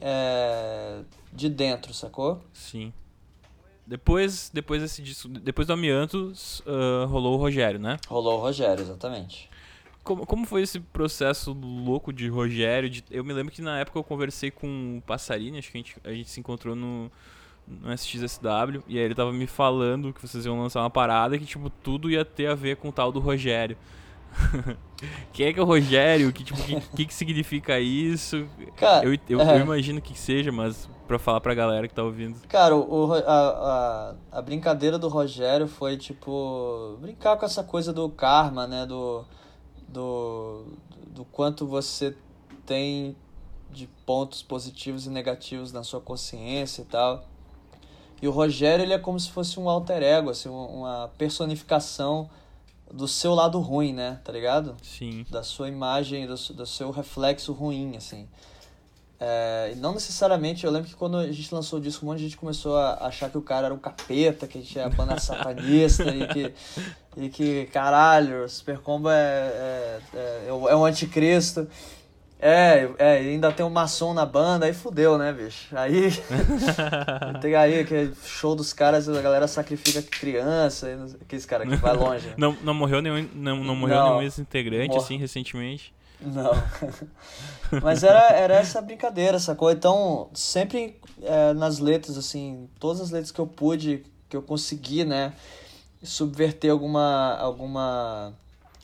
é, 0.00 1.00
de 1.32 1.48
dentro, 1.48 1.94
sacou? 1.94 2.42
Sim. 2.52 2.92
Depois, 3.86 4.50
depois 4.52 4.80
desse 4.80 5.02
disco, 5.02 5.28
depois 5.28 5.66
do 5.66 5.72
Amianto, 5.72 6.32
uh, 6.66 7.06
rolou 7.06 7.34
o 7.34 7.36
Rogério, 7.36 7.80
né? 7.80 7.98
Rolou 8.06 8.38
o 8.38 8.40
Rogério, 8.40 8.82
exatamente. 8.82 9.50
Como, 10.02 10.26
como 10.26 10.46
foi 10.46 10.62
esse 10.62 10.80
processo 10.80 11.52
louco 11.52 12.12
de 12.12 12.28
Rogério? 12.28 12.90
De, 12.90 13.04
eu 13.10 13.24
me 13.24 13.32
lembro 13.32 13.52
que 13.52 13.62
na 13.62 13.78
época 13.78 13.98
eu 13.98 14.04
conversei 14.04 14.50
com 14.50 14.98
o 14.98 15.02
Passarini, 15.02 15.58
acho 15.58 15.70
que 15.70 15.78
a 15.78 15.80
gente, 15.80 15.96
a 16.04 16.12
gente 16.12 16.28
se 16.28 16.40
encontrou 16.40 16.74
no, 16.74 17.10
no 17.66 17.92
SXSW, 17.92 18.82
e 18.88 18.98
aí 18.98 19.04
ele 19.04 19.14
tava 19.14 19.32
me 19.32 19.46
falando 19.46 20.12
que 20.12 20.20
vocês 20.20 20.44
iam 20.44 20.60
lançar 20.60 20.80
uma 20.80 20.90
parada 20.90 21.38
que, 21.38 21.44
tipo, 21.44 21.70
tudo 21.70 22.10
ia 22.10 22.24
ter 22.24 22.46
a 22.46 22.54
ver 22.54 22.76
com 22.76 22.88
o 22.88 22.92
tal 22.92 23.12
do 23.12 23.20
Rogério. 23.20 23.76
Quem 25.32 25.46
é 25.46 25.52
que 25.52 25.60
é 25.60 25.62
o 25.62 25.66
Rogério? 25.66 26.28
O 26.28 26.32
que, 26.32 26.42
tipo, 26.42 26.60
que, 26.62 26.80
que, 26.80 27.06
que 27.06 27.14
significa 27.14 27.78
isso? 27.78 28.48
Cara, 28.76 29.04
eu, 29.04 29.18
eu, 29.28 29.40
é. 29.40 29.56
eu, 29.56 29.60
imagino 29.60 30.00
que 30.00 30.18
seja, 30.18 30.50
mas 30.50 30.88
pra 31.06 31.18
falar 31.18 31.40
pra 31.40 31.54
galera 31.54 31.86
que 31.86 31.94
tá 31.94 32.02
ouvindo. 32.02 32.40
Cara, 32.48 32.74
o, 32.74 33.12
a, 33.12 33.18
a, 33.18 34.14
a 34.38 34.42
brincadeira 34.42 34.98
do 34.98 35.08
Rogério 35.08 35.68
foi, 35.68 35.96
tipo, 35.96 36.96
brincar 37.00 37.36
com 37.36 37.44
essa 37.44 37.62
coisa 37.62 37.92
do 37.92 38.08
karma, 38.08 38.66
né? 38.66 38.86
Do 38.86 39.24
do, 39.92 40.64
do 41.08 41.24
quanto 41.26 41.66
você 41.66 42.16
tem 42.64 43.14
de 43.70 43.86
pontos 44.06 44.42
positivos 44.42 45.06
e 45.06 45.10
negativos 45.10 45.72
na 45.72 45.82
sua 45.82 46.00
consciência 46.00 46.82
e 46.82 46.84
tal. 46.84 47.24
E 48.20 48.28
o 48.28 48.30
Rogério 48.30 48.84
ele 48.84 48.92
é 48.92 48.98
como 48.98 49.18
se 49.18 49.30
fosse 49.30 49.58
um 49.58 49.68
alter 49.68 50.02
ego, 50.02 50.30
assim, 50.30 50.48
uma 50.48 51.10
personificação 51.18 52.30
do 52.92 53.08
seu 53.08 53.34
lado 53.34 53.58
ruim, 53.58 53.92
né? 53.92 54.20
Tá 54.22 54.32
ligado? 54.32 54.76
Sim. 54.82 55.24
Da 55.30 55.42
sua 55.42 55.68
imagem, 55.68 56.26
do, 56.26 56.34
do 56.34 56.66
seu 56.66 56.90
reflexo 56.90 57.52
ruim, 57.52 57.96
assim. 57.96 58.28
É, 59.18 59.74
não 59.76 59.94
necessariamente, 59.94 60.66
eu 60.66 60.70
lembro 60.72 60.88
que 60.88 60.96
quando 60.96 61.16
a 61.16 61.30
gente 61.30 61.54
lançou 61.54 61.78
o 61.78 61.82
disco, 61.82 62.04
um 62.04 62.08
monte 62.08 62.18
de 62.18 62.24
gente 62.24 62.36
começou 62.36 62.76
a 62.76 63.06
achar 63.06 63.30
que 63.30 63.38
o 63.38 63.42
cara 63.42 63.66
era 63.66 63.74
um 63.74 63.78
capeta, 63.78 64.48
que 64.48 64.58
a 64.58 64.60
gente 64.60 64.78
é 64.78 64.82
a 64.84 64.88
banda 64.88 65.18
satanista 65.18 66.04
e 66.12 66.26
que, 66.26 66.52
e 67.16 67.28
que, 67.28 67.66
caralho, 67.66 68.44
o 68.44 68.48
Super 68.48 68.78
Combo 68.78 69.10
é, 69.10 69.14
é, 69.14 70.00
é, 70.14 70.46
é 70.48 70.76
um 70.76 70.84
anticristo. 70.84 71.68
É, 72.44 72.90
é, 72.98 73.18
ainda 73.18 73.52
tem 73.52 73.64
um 73.64 73.70
maçom 73.70 74.12
na 74.12 74.26
banda, 74.26 74.66
aí 74.66 74.72
fudeu, 74.72 75.16
né, 75.16 75.32
bicho? 75.32 75.68
Aí. 75.76 76.10
tem 77.40 77.54
aí 77.54 77.84
que 77.84 78.10
show 78.24 78.56
dos 78.56 78.72
caras, 78.72 79.08
a 79.08 79.22
galera 79.22 79.46
sacrifica 79.46 80.02
criança, 80.02 80.88
aqueles 81.20 81.46
caras 81.46 81.68
que 81.68 81.76
vai 81.76 81.94
longe. 81.94 82.26
Né? 82.26 82.34
Não, 82.38 82.56
não 82.64 82.74
morreu 82.74 83.00
nenhum, 83.00 83.28
não, 83.32 83.62
não 83.62 83.76
morreu 83.76 83.96
não, 83.96 84.08
nenhum 84.08 84.22
ex-integrante, 84.22 84.88
mor... 84.88 85.04
assim, 85.04 85.16
recentemente. 85.18 85.94
Não. 86.20 86.50
Mas 87.80 88.02
era, 88.02 88.32
era 88.32 88.54
essa 88.54 88.80
brincadeira, 88.80 89.38
sacou? 89.38 89.70
Então, 89.70 90.28
sempre 90.34 90.98
é, 91.22 91.52
nas 91.52 91.78
letras, 91.78 92.18
assim, 92.18 92.68
todas 92.80 93.00
as 93.00 93.10
letras 93.12 93.30
que 93.30 93.40
eu 93.40 93.46
pude, 93.46 94.04
que 94.28 94.36
eu 94.36 94.42
consegui, 94.42 95.04
né, 95.04 95.32
subverter 96.02 96.70
alguma. 96.70 97.36
alguma 97.36 98.32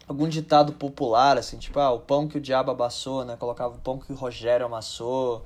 algum 0.08 0.26
ditado 0.26 0.72
popular, 0.72 1.36
assim, 1.36 1.58
tipo, 1.58 1.78
ah, 1.78 1.92
o 1.92 2.00
pão 2.00 2.26
que 2.26 2.38
o 2.38 2.40
diabo 2.40 2.70
amassou, 2.70 3.26
né? 3.26 3.36
Colocava 3.36 3.74
o 3.74 3.78
pão 3.78 3.98
que 3.98 4.10
o 4.10 4.16
Rogério 4.16 4.64
amassou. 4.64 5.44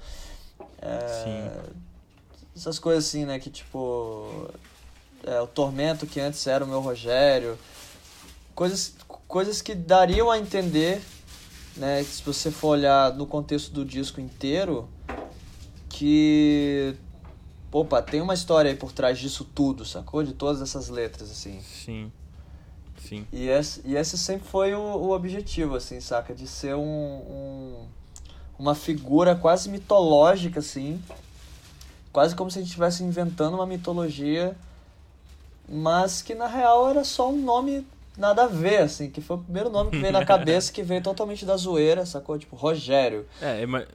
É, 0.80 1.24
Sim. 1.24 1.72
Essas 2.56 2.78
coisas 2.78 3.06
assim, 3.06 3.24
né? 3.24 3.38
Que 3.38 3.50
tipo. 3.50 4.48
É, 5.24 5.40
o 5.40 5.46
tormento 5.46 6.06
que 6.06 6.20
antes 6.20 6.46
era 6.46 6.64
o 6.64 6.68
meu 6.68 6.80
Rogério. 6.80 7.58
Coisas, 8.54 8.94
coisas 9.26 9.62
que 9.62 9.74
dariam 9.74 10.30
a 10.30 10.38
entender, 10.38 11.02
né? 11.76 12.02
Se 12.04 12.22
você 12.22 12.50
for 12.50 12.68
olhar 12.68 13.14
no 13.14 13.26
contexto 13.26 13.72
do 13.72 13.84
disco 13.84 14.20
inteiro, 14.20 14.88
que. 15.88 16.94
Opa, 17.72 18.02
tem 18.02 18.20
uma 18.20 18.34
história 18.34 18.70
aí 18.70 18.76
por 18.76 18.92
trás 18.92 19.18
disso 19.18 19.48
tudo, 19.54 19.82
sacou? 19.84 20.22
De 20.22 20.34
todas 20.34 20.60
essas 20.60 20.90
letras, 20.90 21.30
assim. 21.30 21.58
Sim. 21.62 22.12
Sim. 22.98 23.26
E 23.32 23.48
esse, 23.48 23.80
e 23.84 23.96
esse 23.96 24.18
sempre 24.18 24.46
foi 24.46 24.74
o, 24.74 24.80
o 24.80 25.10
objetivo, 25.12 25.74
assim, 25.74 25.98
saca? 25.98 26.34
De 26.34 26.46
ser 26.46 26.74
um, 26.74 26.82
um, 26.82 27.86
uma 28.58 28.74
figura 28.74 29.34
quase 29.34 29.70
mitológica, 29.70 30.60
assim. 30.60 31.02
Quase 32.12 32.36
como 32.36 32.50
se 32.50 32.58
a 32.58 32.60
gente 32.60 32.68
estivesse 32.68 33.02
inventando 33.02 33.54
uma 33.54 33.66
mitologia, 33.66 34.54
mas 35.66 36.20
que 36.20 36.34
na 36.34 36.46
real 36.46 36.90
era 36.90 37.04
só 37.04 37.30
um 37.30 37.40
nome 37.40 37.86
nada 38.18 38.44
a 38.44 38.46
ver, 38.46 38.82
assim, 38.82 39.10
que 39.10 39.22
foi 39.22 39.36
o 39.36 39.40
primeiro 39.40 39.70
nome 39.70 39.90
que 39.90 39.98
veio 39.98 40.12
na 40.12 40.24
cabeça, 40.26 40.70
que 40.70 40.82
veio 40.82 41.02
totalmente 41.02 41.46
da 41.46 41.56
zoeira, 41.56 42.04
sacou? 42.04 42.38
Tipo, 42.38 42.54
Rogério. 42.54 43.26
É, 43.40 43.64
mas 43.64 43.86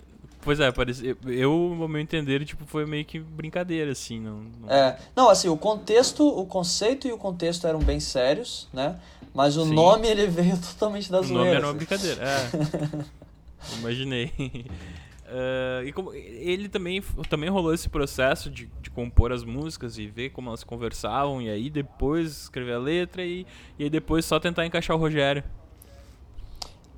Pois 0.48 0.62
é, 0.62 0.72
parece, 0.72 1.18
eu, 1.26 1.52
ao 1.52 1.90
meu 1.90 2.00
entender, 2.00 2.46
tipo, 2.46 2.66
foi 2.66 2.86
meio 2.86 3.04
que 3.04 3.20
brincadeira, 3.20 3.92
assim. 3.92 4.18
Não, 4.18 4.46
não... 4.62 4.72
É, 4.72 4.98
não, 5.14 5.30
assim, 5.30 5.50
o 5.50 5.58
contexto, 5.58 6.26
o 6.26 6.46
conceito 6.46 7.06
e 7.06 7.12
o 7.12 7.18
contexto 7.18 7.68
eram 7.68 7.80
bem 7.80 8.00
sérios, 8.00 8.70
né? 8.72 8.98
Mas 9.34 9.58
o 9.58 9.66
Sim. 9.66 9.74
nome, 9.74 10.08
ele 10.08 10.26
veio 10.26 10.56
totalmente 10.66 11.12
da 11.12 11.22
zoeira. 11.22 11.34
O 11.34 11.38
nome 11.44 11.50
era 11.50 11.60
uma 11.60 11.68
assim. 11.68 11.78
brincadeira, 11.78 12.24
é. 12.24 13.76
Imaginei. 13.80 14.32
Uh, 14.38 15.86
e 15.86 15.92
como 15.92 16.14
ele 16.14 16.70
também, 16.70 17.04
também 17.30 17.50
rolou 17.50 17.74
esse 17.74 17.90
processo 17.90 18.50
de, 18.50 18.70
de 18.82 18.90
compor 18.90 19.34
as 19.34 19.44
músicas 19.44 19.98
e 19.98 20.08
ver 20.08 20.30
como 20.30 20.48
elas 20.48 20.64
conversavam, 20.64 21.42
e 21.42 21.50
aí 21.50 21.70
depois 21.70 22.44
escrever 22.44 22.76
a 22.76 22.80
letra 22.80 23.26
e, 23.26 23.46
e 23.78 23.84
aí 23.84 23.90
depois 23.90 24.24
só 24.24 24.40
tentar 24.40 24.66
encaixar 24.66 24.96
o 24.96 25.00
Rogério. 25.00 25.44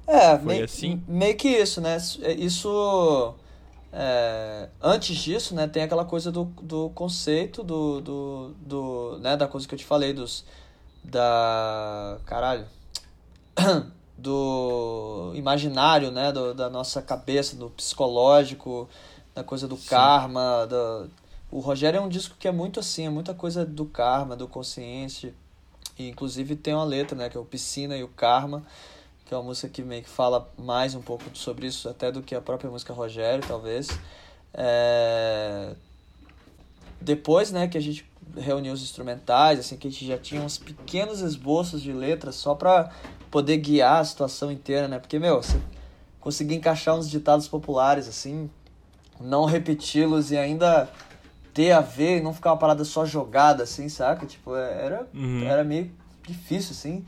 É, 0.09 0.39
meio, 0.39 0.65
assim? 0.65 1.03
meio 1.07 1.37
que 1.37 1.47
isso, 1.47 1.79
né? 1.79 1.97
É, 2.23 2.33
isso. 2.33 3.35
É, 3.93 4.69
antes 4.81 5.15
disso, 5.15 5.53
né, 5.53 5.67
tem 5.67 5.83
aquela 5.83 6.05
coisa 6.05 6.31
do, 6.31 6.45
do 6.61 6.89
conceito 6.91 7.63
do, 7.63 8.01
do, 8.01 8.53
do, 8.59 9.19
né, 9.19 9.35
da 9.35 9.47
coisa 9.47 9.67
que 9.67 9.73
eu 9.73 9.79
te 9.79 9.85
falei, 9.85 10.13
dos, 10.13 10.45
da, 11.03 12.19
caralho, 12.25 12.67
do 14.15 15.31
imaginário, 15.33 16.11
né, 16.11 16.31
do, 16.31 16.53
da 16.53 16.69
nossa 16.69 17.01
cabeça, 17.01 17.55
do 17.55 17.71
psicológico, 17.71 18.87
da 19.33 19.43
coisa 19.43 19.67
do 19.67 19.75
Sim. 19.75 19.89
karma, 19.89 20.67
do, 20.67 21.09
o 21.51 21.59
Rogério 21.59 21.97
é 21.97 22.01
um 22.01 22.09
disco 22.09 22.35
que 22.37 22.47
é 22.47 22.51
muito 22.51 22.79
assim, 22.79 23.07
é 23.07 23.09
muita 23.09 23.33
coisa 23.33 23.65
do 23.65 23.85
karma, 23.85 24.35
do 24.35 24.47
consciente, 24.47 25.33
e 25.97 26.09
inclusive 26.09 26.55
tem 26.55 26.75
uma 26.75 26.83
letra, 26.83 27.17
né, 27.17 27.27
que 27.27 27.37
é 27.37 27.39
o 27.39 27.45
Piscina 27.45 27.97
e 27.97 28.03
o 28.03 28.07
Karma, 28.07 28.63
que 29.29 29.33
é 29.35 29.37
uma 29.37 29.43
música 29.43 29.69
que 29.69 29.83
meio 29.83 30.01
que 30.01 30.09
fala 30.09 30.49
mais 30.57 30.95
um 30.95 31.03
pouco 31.03 31.23
sobre 31.35 31.67
isso 31.67 31.87
até 31.87 32.11
do 32.11 32.23
que 32.23 32.33
a 32.33 32.41
própria 32.41 32.67
música 32.67 32.91
Rogério, 32.91 33.45
talvez. 33.47 33.87
É... 34.51 35.75
Depois, 36.99 37.51
né, 37.51 37.67
que 37.67 37.77
a 37.77 37.81
gente 37.81 38.09
reuniu 38.35 38.73
os 38.73 38.81
instrumentais, 38.81 39.59
assim, 39.59 39.77
que 39.77 39.87
a 39.87 39.91
gente 39.91 40.07
já 40.07 40.17
tinha 40.17 40.41
uns 40.41 40.57
pequenos 40.57 41.21
esboços 41.21 41.79
de 41.79 41.93
letras 41.93 42.33
só 42.37 42.55
para 42.55 42.91
poder 43.29 43.57
guiar 43.57 43.99
a 43.99 44.03
situação 44.03 44.51
inteira, 44.51 44.87
né? 44.87 44.97
Porque, 44.97 45.19
meu, 45.19 45.43
você 45.43 45.61
conseguir 46.19 46.55
encaixar 46.55 46.97
uns 46.97 47.07
ditados 47.07 47.47
populares, 47.47 48.07
assim, 48.07 48.49
não 49.21 49.45
repeti-los 49.45 50.31
e 50.31 50.37
ainda 50.37 50.89
ter 51.53 51.71
a 51.71 51.81
ver 51.81 52.17
e 52.17 52.21
não 52.21 52.33
ficar 52.33 52.49
uma 52.53 52.57
parada 52.57 52.83
só 52.83 53.05
jogada, 53.05 53.61
assim, 53.61 53.89
saca? 53.89 54.25
Tipo, 54.25 54.55
é, 54.55 54.85
era, 54.85 55.07
uhum. 55.13 55.43
era 55.43 55.63
meio 55.63 55.91
difícil, 56.27 56.71
assim. 56.71 57.05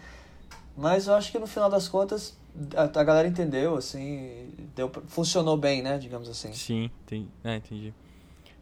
Mas 0.75 1.07
eu 1.07 1.13
acho 1.13 1.31
que 1.31 1.39
no 1.39 1.47
final 1.47 1.69
das 1.69 1.87
contas 1.87 2.37
a, 2.75 2.83
a 2.83 3.03
galera 3.03 3.27
entendeu, 3.27 3.75
assim, 3.75 4.49
deu, 4.75 4.91
funcionou 5.07 5.57
bem, 5.57 5.81
né, 5.81 5.97
digamos 5.97 6.29
assim. 6.29 6.53
Sim, 6.53 6.89
tem, 7.05 7.27
é, 7.43 7.57
entendi. 7.57 7.93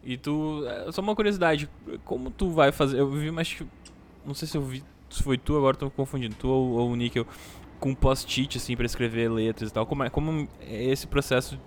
E 0.02 0.16
tu, 0.16 0.64
é, 0.66 0.90
só 0.92 1.02
uma 1.02 1.14
curiosidade, 1.14 1.68
como 2.04 2.30
tu 2.30 2.50
vai 2.50 2.72
fazer, 2.72 2.98
eu 2.98 3.10
vi, 3.10 3.30
mas 3.30 3.58
não 4.24 4.34
sei 4.34 4.48
se 4.48 4.56
eu 4.56 4.62
vi, 4.62 4.82
se 5.10 5.22
foi 5.22 5.36
tu, 5.36 5.56
agora 5.56 5.76
tô 5.76 5.90
confundindo, 5.90 6.34
tu 6.36 6.48
ou, 6.48 6.70
ou 6.72 6.90
o 6.90 6.96
Nickel, 6.96 7.26
com 7.78 7.94
post-it, 7.94 8.58
assim, 8.58 8.76
pra 8.76 8.86
escrever 8.86 9.30
letras 9.30 9.70
e 9.70 9.72
tal, 9.72 9.86
como 9.86 10.04
é, 10.04 10.10
como 10.10 10.48
é 10.60 10.84
esse 10.84 11.06
processo, 11.06 11.58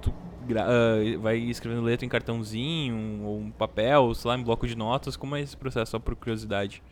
tu 0.00 0.10
uh, 0.10 1.20
vai 1.20 1.36
escrevendo 1.36 1.82
letra 1.82 2.06
em 2.06 2.08
cartãozinho, 2.08 3.24
ou 3.24 3.38
um 3.38 3.50
papel, 3.50 4.14
sei 4.14 4.28
lá, 4.28 4.38
em 4.38 4.42
bloco 4.42 4.66
de 4.66 4.76
notas, 4.76 5.16
como 5.16 5.36
é 5.36 5.40
esse 5.40 5.56
processo, 5.56 5.92
só 5.92 5.98
por 5.98 6.16
curiosidade? 6.16 6.82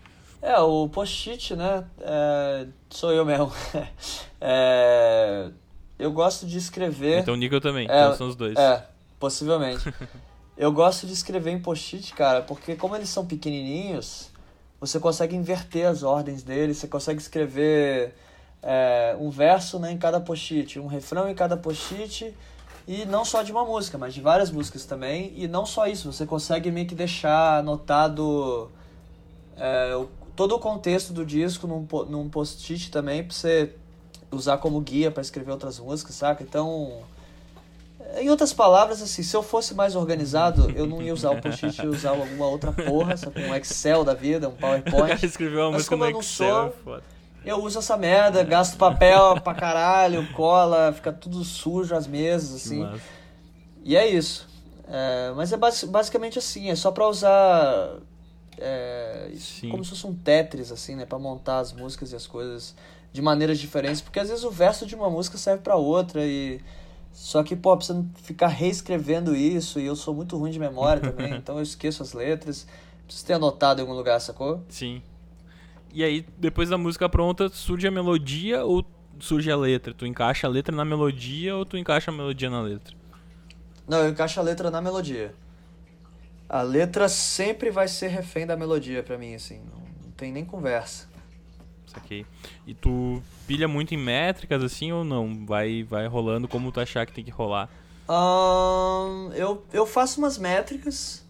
É, 0.40 0.59
o 0.59 0.88
post-it, 0.88 1.57
né? 1.57 1.85
É, 2.01 2.66
sou 2.90 3.12
eu 3.12 3.24
mesmo. 3.24 3.53
é, 4.40 5.51
eu 5.98 6.12
gosto 6.12 6.46
de 6.46 6.59
escrever. 6.59 7.20
Então 7.20 7.35
o 7.35 7.37
Nickel 7.37 7.61
também, 7.61 7.88
é, 7.90 8.05
então 8.05 8.16
são 8.16 8.29
os 8.29 8.37
dois. 8.37 8.57
É, 8.57 8.87
possivelmente. 9.18 9.92
eu 10.57 10.70
gosto 10.72 11.07
de 11.07 11.12
escrever 11.12 11.51
em 11.51 11.61
post-it, 11.61 12.14
cara, 12.14 12.42
porque 12.42 12.77
como 12.77 12.94
eles 12.94 13.09
são 13.09 13.27
pequenininhos, 13.27 14.31
você 14.81 15.01
consegue 15.01 15.35
inverter 15.35 15.88
as 15.88 16.03
ordens 16.03 16.42
deles, 16.42 16.79
você 16.79 16.87
consegue 16.87 17.20
escrever 17.20 18.14
é, 18.62 19.16
um 19.18 19.31
verso 19.31 19.79
né, 19.79 19.90
em 19.90 19.98
cada 19.98 20.20
post-it, 20.20 20.79
um 20.79 20.87
refrão 20.87 21.29
em 21.29 21.35
cada 21.35 21.57
post-it, 21.57 22.33
e 22.87 23.05
não 23.05 23.24
só 23.24 23.42
de 23.42 23.51
uma 23.53 23.64
música, 23.64 23.98
mas 23.98 24.14
de 24.14 24.20
várias 24.20 24.51
músicas 24.51 24.85
também. 24.85 25.33
E 25.37 25.46
não 25.46 25.66
só 25.66 25.87
isso, 25.87 26.11
você 26.11 26.24
consegue 26.24 26.70
meio 26.70 26.87
que 26.87 26.94
deixar 26.94 27.59
anotado 27.59 28.70
é, 29.57 29.92
todo 30.38 30.55
o 30.55 30.59
contexto 30.61 31.12
do 31.12 31.27
disco 31.27 31.66
num, 31.66 31.85
num 32.09 32.29
post-it 32.29 32.92
também 32.92 33.24
pra 33.24 33.35
você 33.35 33.74
usar 34.31 34.59
como 34.59 34.81
guia 34.81 35.11
para 35.11 35.20
escrever 35.20 35.51
outras 35.51 35.81
músicas, 35.81 36.14
saca? 36.14 36.44
Então, 36.44 37.03
em 38.16 38.31
outras 38.31 38.53
palavras, 38.53 39.03
assim, 39.03 39.24
se 39.24 39.37
eu 39.37 39.42
fosse 39.42 39.74
mais 39.74 39.96
organizado, 39.96 40.70
eu 40.77 40.87
não 40.87 41.03
ia 41.03 41.12
usar 41.12 41.33
o 41.33 41.42
post-it, 41.42 41.83
ia 41.83 41.90
usar 41.90 42.11
alguma 42.11 42.46
outra 42.46 42.70
porra, 42.70 43.16
sabe? 43.16 43.42
Um 43.42 43.53
Excel 43.53 44.05
da 44.05 44.14
vida, 44.14 44.48
um 44.48 44.55
PowerPoint. 44.55 45.27
Escreveu 45.27 45.62
uma 45.62 45.72
música 45.72 45.96
no 45.96 46.05
eu 46.05 46.20
Excel, 46.20 46.72
sou, 46.85 46.98
é 46.98 47.01
eu 47.44 47.61
uso 47.61 47.81
essa 47.81 47.96
merda, 47.96 48.44
gasto 48.44 48.79
papel 48.79 49.40
pra 49.42 49.55
caralho, 49.55 50.24
cola, 50.35 50.92
fica 50.92 51.12
tudo 51.12 51.42
sujo 51.42 51.96
as 51.96 52.07
mesas, 52.07 52.55
assim. 52.55 52.88
E 53.83 53.96
é 53.96 54.07
isso. 54.07 54.46
É, 54.87 55.33
mas 55.35 55.53
é 55.53 55.57
basicamente 55.57 56.38
assim, 56.38 56.70
é 56.70 56.77
só 56.77 56.92
pra 56.92 57.09
usar 57.09 57.98
é, 58.61 59.31
como 59.71 59.85
se 59.85 59.90
fosse 59.90 60.06
um 60.06 60.15
Tetris, 60.15 60.73
assim, 60.73 60.96
né? 60.96 61.06
Pra 61.06 61.19
montar 61.19 61.59
as 61.59 61.73
músicas 61.73 62.13
e 62.13 62.17
as 62.17 62.27
coisas 62.27 62.75
de 63.13 63.23
maneiras 63.23 63.59
diferentes. 63.59 64.00
Porque 64.00 64.21
às 64.21 64.29
vezes 64.29 64.44
o 64.44 64.50
verso 64.50 64.87
de 64.87 64.94
uma 64.94 65.11
música 65.11 65.38
serve 65.38 65.63
para 65.63 65.77
outra 65.77 66.25
e. 66.25 66.61
Só 67.13 67.42
que, 67.42 67.56
pô, 67.56 67.77
precisa 67.77 68.04
ficar 68.23 68.48
reescrevendo 68.48 69.35
isso 69.35 69.81
e 69.81 69.87
eu 69.87 69.96
sou 69.96 70.15
muito 70.15 70.37
ruim 70.37 70.50
de 70.50 70.59
memória 70.59 71.00
também, 71.00 71.35
então 71.38 71.56
eu 71.56 71.63
esqueço 71.63 72.02
as 72.02 72.13
letras. 72.13 72.67
Preciso 73.04 73.27
ter 73.27 73.33
anotado 73.33 73.81
em 73.81 73.83
algum 73.83 73.94
lugar, 73.94 74.21
sacou? 74.21 74.63
Sim. 74.69 75.02
E 75.92 76.04
aí, 76.04 76.27
depois 76.37 76.69
da 76.69 76.77
música 76.77 77.09
pronta, 77.09 77.48
surge 77.48 77.88
a 77.88 77.90
melodia 77.90 78.65
ou 78.65 78.85
surge 79.19 79.50
a 79.50 79.56
letra? 79.56 79.94
Tu 79.94 80.06
encaixa 80.06 80.46
a 80.46 80.50
letra 80.50 80.77
na 80.77 80.85
melodia 80.85 81.56
ou 81.56 81.65
tu 81.65 81.77
encaixa 81.77 82.11
a 82.11 82.15
melodia 82.15 82.50
na 82.50 82.61
letra? 82.61 82.94
Não, 83.88 83.98
eu 83.98 84.11
encaixo 84.11 84.38
a 84.38 84.42
letra 84.42 84.71
na 84.71 84.83
melodia. 84.83 85.35
A 86.49 86.63
letra 86.63 87.09
sempre 87.09 87.71
vai 87.71 87.87
ser 87.88 88.09
refém 88.09 88.46
da 88.46 88.57
melodia 88.57 89.03
para 89.03 89.19
mim, 89.19 89.35
assim. 89.35 89.59
Não, 89.59 89.81
não 90.05 90.11
tem 90.17 90.33
nem 90.33 90.44
conversa. 90.44 91.07
Saquei. 91.87 92.25
E 92.67 92.75
tu 92.75 93.23
pilha 93.46 93.69
muito 93.69 93.94
em 93.94 93.99
métricas, 93.99 94.63
assim, 94.63 94.92
ou 94.92 95.05
não? 95.05 95.44
Vai, 95.46 95.83
vai 95.83 96.07
rolando 96.07 96.49
como 96.49 96.73
tu 96.73 96.81
achar 96.81 97.07
que 97.07 97.13
tem 97.13 97.25
que 97.25 97.31
rolar? 97.31 97.69
Um, 98.09 99.31
eu, 99.35 99.63
eu 99.73 99.87
faço 99.87 100.19
umas 100.19 100.38
métricas, 100.38 101.23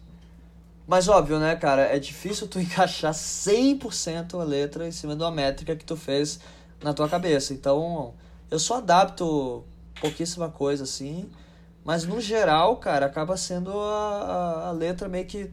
mas 0.87 1.09
óbvio, 1.09 1.41
né, 1.41 1.57
cara? 1.57 1.83
É 1.83 1.99
difícil 1.99 2.47
tu 2.47 2.59
encaixar 2.61 3.13
100% 3.13 4.41
a 4.41 4.45
letra 4.45 4.87
em 4.87 4.93
cima 4.93 5.17
de 5.17 5.23
uma 5.23 5.31
métrica 5.31 5.75
que 5.75 5.85
tu 5.85 5.97
fez 5.97 6.39
na 6.83 6.95
tua 6.95 7.09
cabeça. 7.09 7.53
Então, 7.53 8.15
eu 8.51 8.59
só 8.59 8.77
adapto 8.79 9.65
pouquíssima 10.01 10.49
coisa 10.49 10.85
assim, 10.85 11.29
mas 11.89 12.05
no 12.05 12.21
geral, 12.21 12.77
cara, 12.77 13.07
acaba 13.07 13.35
sendo 13.35 13.71
a, 13.71 14.67
a, 14.67 14.69
a 14.69 14.73
letra 14.73 15.09
meio 15.09 15.25
que 15.25 15.51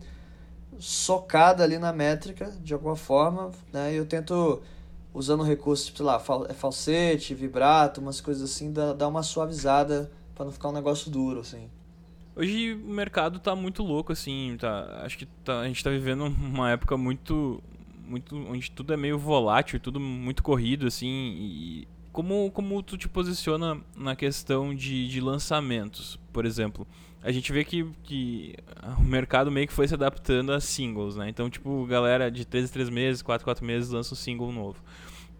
socada 0.77 1.63
ali 1.63 1.77
na 1.77 1.93
métrica, 1.93 2.51
de 2.61 2.73
alguma 2.73 2.97
forma, 2.97 3.51
né? 3.71 3.93
E 3.93 3.95
eu 3.95 4.05
tento, 4.05 4.61
usando 5.13 5.43
recursos, 5.43 5.93
sei 5.95 6.05
lá, 6.05 6.19
fal 6.19 6.45
é 6.45 6.53
falsete, 6.53 7.33
vibrato, 7.33 8.01
umas 8.01 8.19
coisas 8.19 8.51
assim, 8.51 8.73
dar, 8.73 8.91
dar 8.91 9.07
uma 9.07 9.23
suavizada 9.23 10.11
para 10.35 10.43
não 10.43 10.51
ficar 10.51 10.67
um 10.67 10.73
negócio 10.73 11.09
duro, 11.09 11.39
assim. 11.39 11.69
Hoje 12.35 12.73
o 12.73 12.89
mercado 12.89 13.39
tá 13.39 13.55
muito 13.55 13.81
louco, 13.81 14.11
assim, 14.11 14.57
tá, 14.59 15.03
acho 15.05 15.17
que 15.17 15.27
tá, 15.41 15.61
a 15.61 15.67
gente 15.69 15.81
tá 15.81 15.89
vivendo 15.89 16.25
uma 16.25 16.69
época 16.69 16.97
muito, 16.97 17.63
muito, 18.05 18.35
onde 18.35 18.69
tudo 18.71 18.91
é 18.91 18.97
meio 18.97 19.17
volátil, 19.17 19.79
tudo 19.79 20.01
muito 20.01 20.43
corrido, 20.43 20.85
assim, 20.85 21.07
e 21.07 21.87
como, 22.11 22.51
como 22.51 22.83
tu 22.83 22.97
te 22.97 23.07
posiciona 23.07 23.79
na 23.95 24.17
questão 24.17 24.75
de, 24.75 25.07
de 25.07 25.21
lançamentos, 25.21 26.19
por 26.35 26.45
exemplo? 26.45 26.85
a 27.25 27.31
gente 27.31 27.51
vê 27.51 27.65
que, 27.65 27.83
que 28.03 28.55
o 28.99 29.03
mercado 29.03 29.51
meio 29.51 29.65
que 29.65 29.73
foi 29.73 29.87
se 29.87 29.95
adaptando 29.95 30.53
a 30.53 30.59
singles, 30.61 31.15
né? 31.15 31.27
Então, 31.27 31.49
tipo, 31.49 31.83
galera 31.87 32.29
de 32.29 32.45
3 32.45 32.69
em 32.69 32.71
3 32.71 32.89
meses, 32.91 33.23
4 33.23 33.43
em 33.43 33.45
4 33.45 33.65
meses 33.65 33.89
lança 33.89 34.13
um 34.13 34.15
single 34.15 34.51
novo. 34.51 34.79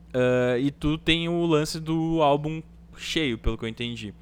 Uh, 0.08 0.58
e 0.60 0.72
tu 0.72 0.98
tem 0.98 1.30
o 1.30 1.46
lance 1.46 1.80
do 1.80 2.24
álbum 2.24 2.64
cheio, 2.98 3.38
pelo 3.38 3.56
que 3.56 3.66
eu 3.66 3.70
entendi. 3.70 4.16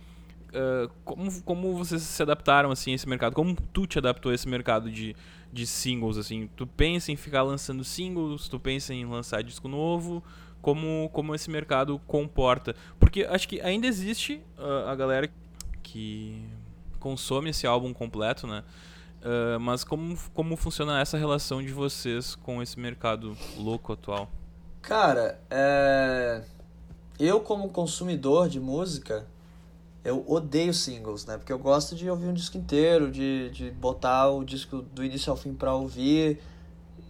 Uh, 0.49 0.91
como, 1.05 1.41
como 1.43 1.77
vocês 1.77 2.01
se 2.01 2.21
adaptaram 2.21 2.69
assim 2.69 2.91
a 2.91 2.95
esse 2.95 3.07
mercado? 3.07 3.33
Como 3.33 3.55
tu 3.71 3.87
te 3.87 3.97
adaptou 3.97 4.33
a 4.33 4.35
esse 4.35 4.47
mercado 4.49 4.91
de, 4.91 5.15
de 5.49 5.65
singles 5.65 6.17
assim? 6.17 6.49
Tu 6.57 6.67
pensa 6.67 7.13
em 7.13 7.15
ficar 7.15 7.43
lançando 7.43 7.81
singles? 7.85 8.49
Tu 8.49 8.59
pensa 8.59 8.93
em 8.93 9.05
lançar 9.05 9.41
disco 9.41 9.69
novo? 9.69 10.21
Como 10.61 11.09
como 11.13 11.33
esse 11.33 11.49
mercado 11.49 11.97
comporta? 12.07 12.75
Porque 12.99 13.23
acho 13.23 13.47
que 13.47 13.61
ainda 13.61 13.87
existe 13.87 14.41
uh, 14.57 14.89
a 14.89 14.95
galera 14.95 15.31
que 15.81 16.45
consome 17.03 17.49
esse 17.49 17.67
álbum 17.67 17.93
completo, 17.93 18.47
né? 18.47 18.63
Uh, 19.21 19.59
mas 19.59 19.83
como, 19.83 20.17
como 20.33 20.55
funciona 20.55 21.01
essa 21.01 21.17
relação 21.17 21.61
de 21.61 21.73
vocês 21.73 22.33
com 22.33 22.61
esse 22.61 22.79
mercado 22.79 23.35
louco 23.57 23.91
atual? 23.91 24.31
Cara, 24.81 25.39
é... 25.49 26.41
eu 27.19 27.41
como 27.41 27.69
consumidor 27.69 28.47
de 28.47 28.59
música, 28.59 29.27
eu 30.03 30.23
odeio 30.27 30.73
singles, 30.73 31.25
né? 31.25 31.37
Porque 31.37 31.51
eu 31.51 31.59
gosto 31.59 31.93
de 31.93 32.09
ouvir 32.09 32.27
um 32.27 32.33
disco 32.33 32.57
inteiro, 32.57 33.11
de, 33.11 33.49
de 33.49 33.71
botar 33.71 34.29
o 34.29 34.45
disco 34.45 34.81
do 34.81 35.03
início 35.03 35.29
ao 35.29 35.37
fim 35.37 35.53
para 35.53 35.73
ouvir 35.73 36.39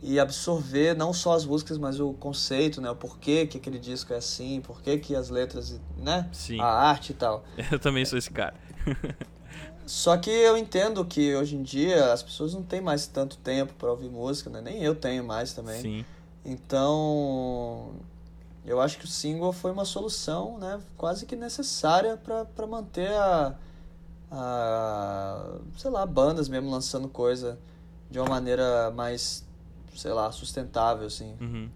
e 0.02 0.20
absorver 0.20 0.96
não 0.96 1.14
só 1.14 1.34
as 1.34 1.46
músicas, 1.46 1.78
mas 1.78 2.00
o 2.00 2.14
conceito, 2.14 2.82
né? 2.82 2.90
O 2.90 2.96
porquê 2.96 3.48
que 3.48 3.58
aquele 3.58 3.80
disco 3.80 4.14
é 4.14 4.18
assim, 4.18 4.60
porquê 4.62 4.98
que 4.98 5.16
as 5.16 5.30
letras, 5.30 5.80
né? 5.98 6.30
Sim. 6.32 6.60
A 6.60 6.66
arte 6.66 7.12
e 7.12 7.16
tal. 7.16 7.44
Eu 7.72 7.80
também 7.80 8.06
sou 8.06 8.18
esse 8.18 8.30
cara. 8.30 8.56
Só 9.86 10.18
que 10.18 10.30
eu 10.30 10.58
entendo 10.58 11.04
que 11.04 11.36
hoje 11.36 11.56
em 11.56 11.64
dia 11.64 12.14
as 12.14 12.24
pessoas 12.24 12.54
não 12.54 12.64
têm 12.64 12.82
mais 12.82 13.06
tanto 13.08 13.38
tempo 13.38 13.74
para 13.74 13.92
ouvir 13.92 14.10
música, 14.10 14.50
né? 14.50 14.62
Nem 14.62 14.82
eu 14.82 14.96
tenho 14.96 15.24
mais 15.24 15.54
também. 15.54 15.82
Sim. 15.82 16.06
Então, 16.46 17.92
eu 18.66 18.80
acho 18.80 18.98
que 18.98 19.06
o 19.06 19.08
single 19.08 19.52
foi 19.52 19.72
uma 19.72 19.86
solução, 19.86 20.58
né? 20.58 20.80
Quase 20.98 21.26
que 21.26 21.36
necessária 21.36 22.18
para 22.18 22.68
manter 22.68 23.12
a, 23.12 23.56
a, 24.32 25.56
sei 25.78 25.92
lá, 25.92 26.06
bandas 26.06 26.48
mesmo 26.48 26.70
lançando 26.70 27.08
coisa 27.10 27.60
de 28.10 28.20
uma 28.20 28.30
maneira 28.30 28.92
mais, 28.92 29.46
sei 29.96 30.12
lá, 30.12 30.32
sustentável, 30.32 31.08
assim. 31.08 31.36
Uhum. 31.42 31.70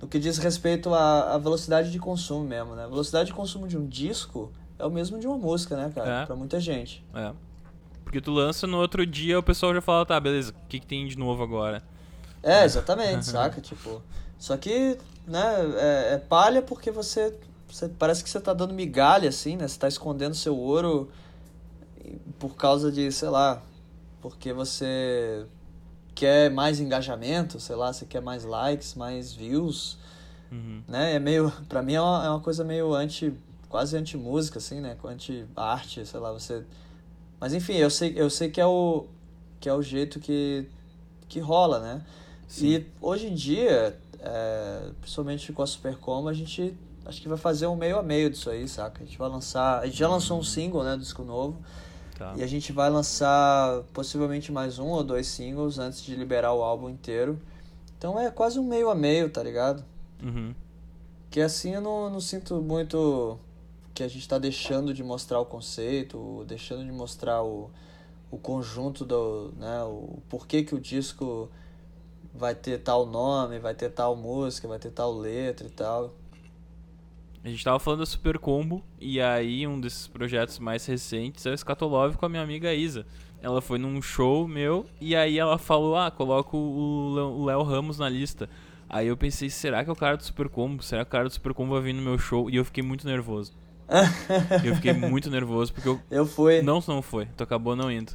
No 0.00 0.08
que 0.08 0.18
diz 0.18 0.38
respeito 0.38 0.92
à, 0.94 1.34
à 1.34 1.38
velocidade 1.38 1.90
de 1.90 1.98
consumo 1.98 2.44
mesmo, 2.44 2.74
né? 2.74 2.84
A 2.84 2.88
velocidade 2.88 3.28
de 3.28 3.34
consumo 3.34 3.68
de 3.68 3.76
um 3.76 3.86
disco 3.86 4.50
é 4.78 4.84
o 4.84 4.90
mesmo 4.90 5.18
de 5.18 5.26
uma 5.26 5.38
música, 5.38 5.76
né, 5.76 5.92
cara? 5.94 6.22
É. 6.22 6.26
Pra 6.26 6.36
muita 6.36 6.60
gente. 6.60 7.04
É. 7.14 7.32
Porque 8.04 8.20
tu 8.20 8.30
lança 8.30 8.66
no 8.66 8.78
outro 8.78 9.06
dia 9.06 9.38
o 9.38 9.42
pessoal 9.42 9.74
já 9.74 9.80
fala, 9.80 10.04
tá, 10.04 10.18
beleza, 10.20 10.52
o 10.52 10.68
que, 10.68 10.80
que 10.80 10.86
tem 10.86 11.06
de 11.06 11.16
novo 11.16 11.42
agora? 11.42 11.82
É, 12.42 12.64
exatamente, 12.64 13.24
saca? 13.26 13.60
Tipo. 13.60 14.02
Só 14.38 14.56
que, 14.56 14.98
né, 15.26 15.54
é, 15.76 16.14
é, 16.14 16.18
palha 16.18 16.60
porque 16.60 16.90
você, 16.90 17.34
você. 17.68 17.88
Parece 17.88 18.22
que 18.22 18.28
você 18.28 18.40
tá 18.40 18.52
dando 18.52 18.74
migalha, 18.74 19.28
assim, 19.28 19.56
né? 19.56 19.68
Você 19.68 19.78
tá 19.78 19.88
escondendo 19.88 20.34
seu 20.34 20.56
ouro 20.56 21.08
por 22.38 22.56
causa 22.56 22.90
de, 22.90 23.10
sei 23.12 23.28
lá, 23.28 23.62
porque 24.20 24.52
você 24.52 25.46
quer 26.14 26.50
mais 26.50 26.80
engajamento, 26.80 27.58
sei 27.60 27.76
lá, 27.76 27.92
você 27.92 28.04
quer 28.04 28.20
mais 28.20 28.44
likes, 28.44 28.94
mais 28.94 29.32
views, 29.32 29.98
uhum. 30.50 30.82
né? 30.86 31.14
É 31.14 31.18
meio, 31.18 31.52
pra 31.68 31.82
mim 31.82 31.94
é 31.94 32.00
uma, 32.00 32.26
é 32.26 32.28
uma 32.28 32.40
coisa 32.40 32.64
meio 32.64 32.92
anti 32.94 33.32
quase 33.72 33.96
anti-música, 33.96 34.58
assim, 34.58 34.80
né? 34.82 34.96
Anti-arte, 35.02 36.04
sei 36.04 36.20
lá, 36.20 36.30
você... 36.30 36.62
Mas 37.40 37.54
enfim, 37.54 37.72
eu 37.72 37.88
sei, 37.88 38.12
eu 38.14 38.28
sei 38.28 38.50
que 38.50 38.60
é 38.60 38.66
o, 38.66 39.06
que 39.58 39.66
é 39.68 39.74
o 39.74 39.82
jeito 39.82 40.20
que, 40.20 40.68
que 41.26 41.40
rola, 41.40 41.80
né? 41.80 42.04
Sim. 42.46 42.66
E 42.66 42.86
hoje 43.00 43.28
em 43.28 43.34
dia, 43.34 43.98
é, 44.20 44.90
principalmente 45.00 45.50
com 45.54 45.62
a 45.62 45.66
Supercom, 45.66 46.28
a 46.28 46.34
gente 46.34 46.76
acho 47.06 47.20
que 47.20 47.28
vai 47.28 47.38
fazer 47.38 47.66
um 47.66 47.74
meio 47.74 47.98
a 47.98 48.02
meio 48.02 48.28
disso 48.28 48.50
aí, 48.50 48.68
saca? 48.68 49.02
A 49.02 49.06
gente 49.06 49.16
vai 49.16 49.30
lançar... 49.30 49.80
A 49.80 49.86
gente 49.86 49.98
já 49.98 50.06
lançou 50.06 50.38
um 50.38 50.42
single, 50.44 50.84
né, 50.84 50.92
do 50.92 51.00
disco 51.00 51.24
novo. 51.24 51.58
Tá. 52.18 52.34
E 52.36 52.42
a 52.42 52.46
gente 52.46 52.72
vai 52.72 52.90
lançar 52.90 53.82
possivelmente 53.94 54.52
mais 54.52 54.78
um 54.78 54.88
ou 54.88 55.02
dois 55.02 55.26
singles 55.26 55.78
antes 55.78 56.02
de 56.04 56.14
liberar 56.14 56.52
o 56.52 56.62
álbum 56.62 56.90
inteiro. 56.90 57.40
Então 57.96 58.20
é 58.20 58.30
quase 58.30 58.58
um 58.58 58.68
meio 58.68 58.90
a 58.90 58.94
meio, 58.94 59.30
tá 59.30 59.42
ligado? 59.42 59.82
Uhum. 60.22 60.54
Que 61.30 61.40
assim 61.40 61.74
eu 61.74 61.80
não, 61.80 62.10
não 62.10 62.20
sinto 62.20 62.60
muito 62.60 63.38
que 63.94 64.02
a 64.02 64.08
gente 64.08 64.20
está 64.20 64.38
deixando 64.38 64.94
de 64.94 65.02
mostrar 65.02 65.40
o 65.40 65.44
conceito, 65.44 66.44
deixando 66.46 66.84
de 66.84 66.92
mostrar 66.92 67.42
o, 67.42 67.70
o 68.30 68.38
conjunto 68.38 69.04
do, 69.04 69.52
né, 69.56 69.82
o 69.82 70.22
porquê 70.28 70.62
que 70.62 70.74
o 70.74 70.80
disco 70.80 71.50
vai 72.34 72.54
ter 72.54 72.78
tal 72.78 73.04
nome, 73.04 73.58
vai 73.58 73.74
ter 73.74 73.90
tal 73.90 74.16
música, 74.16 74.66
vai 74.66 74.78
ter 74.78 74.90
tal 74.90 75.12
letra 75.12 75.66
e 75.66 75.70
tal. 75.70 76.14
A 77.44 77.48
gente 77.48 77.62
tava 77.62 77.78
falando 77.78 78.00
da 78.00 78.06
Super 78.06 78.38
Combo 78.38 78.82
e 79.00 79.20
aí 79.20 79.66
um 79.66 79.80
desses 79.80 80.06
projetos 80.06 80.58
mais 80.58 80.86
recentes 80.86 81.44
é 81.44 81.50
o 81.50 81.58
Scatolove 81.58 82.16
com 82.16 82.24
a 82.24 82.28
minha 82.28 82.42
amiga 82.42 82.72
Isa. 82.72 83.04
Ela 83.42 83.60
foi 83.60 83.78
num 83.78 84.00
show 84.00 84.46
meu 84.46 84.86
e 85.00 85.16
aí 85.16 85.38
ela 85.40 85.58
falou: 85.58 85.96
"Ah, 85.96 86.08
coloca 86.08 86.56
o 86.56 87.44
Léo 87.44 87.62
Ramos 87.64 87.98
na 87.98 88.08
lista". 88.08 88.48
Aí 88.88 89.08
eu 89.08 89.16
pensei, 89.16 89.50
será 89.50 89.82
que 89.82 89.90
é 89.90 89.92
o 89.92 89.96
cara 89.96 90.16
do 90.16 90.22
Super 90.22 90.48
Combo? 90.48 90.82
Será 90.82 91.04
que 91.04 91.08
o 91.08 91.12
cara 91.12 91.24
do 91.24 91.32
Super 91.32 91.52
Combo 91.52 91.72
vai 91.72 91.82
vir 91.82 91.94
no 91.94 92.02
meu 92.02 92.18
show? 92.18 92.48
E 92.48 92.56
eu 92.56 92.64
fiquei 92.64 92.84
muito 92.84 93.06
nervoso 93.06 93.52
eu 94.64 94.74
fiquei 94.76 94.92
muito 94.92 95.30
nervoso 95.30 95.72
porque 95.72 95.88
eu. 95.88 96.00
Eu 96.10 96.26
fui. 96.26 96.62
Não, 96.62 96.82
não 96.86 97.02
foi. 97.02 97.26
Tu 97.36 97.42
acabou 97.42 97.76
não 97.76 97.90
indo. 97.90 98.12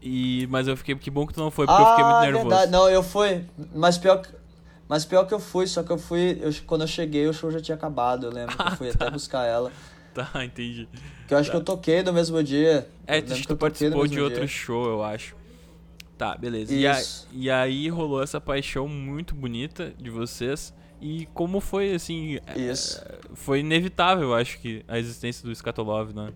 E, 0.00 0.46
mas 0.50 0.68
eu 0.68 0.76
fiquei. 0.76 0.94
Que 0.94 1.10
bom 1.10 1.26
que 1.26 1.34
tu 1.34 1.40
não 1.40 1.50
foi, 1.50 1.66
porque 1.66 1.82
ah, 1.82 1.84
eu 1.84 1.90
fiquei 1.90 2.04
muito 2.04 2.16
ah, 2.16 2.22
nervoso. 2.22 2.48
Verdade. 2.48 2.72
Não, 2.72 2.88
eu 2.88 3.02
fui. 3.02 3.44
Mas 3.74 3.98
pior 3.98 4.22
que. 4.22 4.28
Mas 4.88 5.04
pior 5.04 5.24
que 5.24 5.34
eu 5.34 5.40
fui, 5.40 5.66
só 5.66 5.82
que 5.82 5.90
eu 5.90 5.98
fui. 5.98 6.38
Eu, 6.40 6.50
quando 6.66 6.82
eu 6.82 6.86
cheguei, 6.86 7.26
o 7.26 7.32
show 7.32 7.50
já 7.50 7.60
tinha 7.60 7.74
acabado. 7.74 8.26
Eu 8.26 8.32
lembro 8.32 8.54
ah, 8.58 8.64
que 8.64 8.72
eu 8.72 8.76
fui 8.76 8.92
tá. 8.92 9.06
até 9.06 9.10
buscar 9.10 9.44
ela. 9.44 9.70
Tá, 10.16 10.42
entendi. 10.42 10.88
Que 11.28 11.34
eu 11.34 11.36
acho 11.36 11.50
tá. 11.50 11.52
que 11.52 11.60
eu 11.60 11.64
toquei 11.64 12.02
no 12.02 12.10
mesmo 12.10 12.42
dia. 12.42 12.88
É, 13.06 13.20
que 13.20 13.46
tu 13.46 13.54
participou 13.54 14.06
de 14.06 14.18
outro 14.18 14.38
dia. 14.38 14.48
show, 14.48 14.86
eu 14.86 15.04
acho. 15.04 15.36
Tá, 16.16 16.34
beleza. 16.38 16.72
E, 16.72 16.86
a, 16.86 16.98
e 17.30 17.50
aí 17.50 17.88
rolou 17.90 18.22
essa 18.22 18.40
paixão 18.40 18.88
muito 18.88 19.34
bonita 19.34 19.92
de 19.98 20.08
vocês. 20.08 20.72
E 21.00 21.26
como 21.34 21.60
foi, 21.60 21.94
assim. 21.94 22.38
É, 22.46 22.58
Isso. 22.58 23.02
Foi 23.34 23.60
inevitável, 23.60 24.34
acho 24.34 24.58
que, 24.58 24.84
a 24.88 24.98
existência 24.98 25.44
do 25.44 25.52
Skatolov, 25.52 26.12
né? 26.14 26.32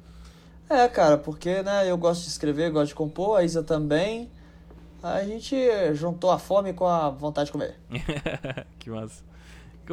É, 0.68 0.86
cara, 0.86 1.18
porque 1.18 1.62
né, 1.62 1.90
eu 1.90 1.98
gosto 1.98 2.22
de 2.22 2.28
escrever, 2.28 2.70
gosto 2.70 2.88
de 2.88 2.94
compor, 2.94 3.38
a 3.38 3.44
Isa 3.44 3.62
também. 3.62 4.30
A 5.02 5.24
gente 5.24 5.56
juntou 5.94 6.30
a 6.30 6.38
fome 6.38 6.72
com 6.72 6.86
a 6.86 7.08
vontade 7.08 7.46
de 7.46 7.52
comer. 7.52 7.76
que 8.78 8.90
massa. 8.90 9.24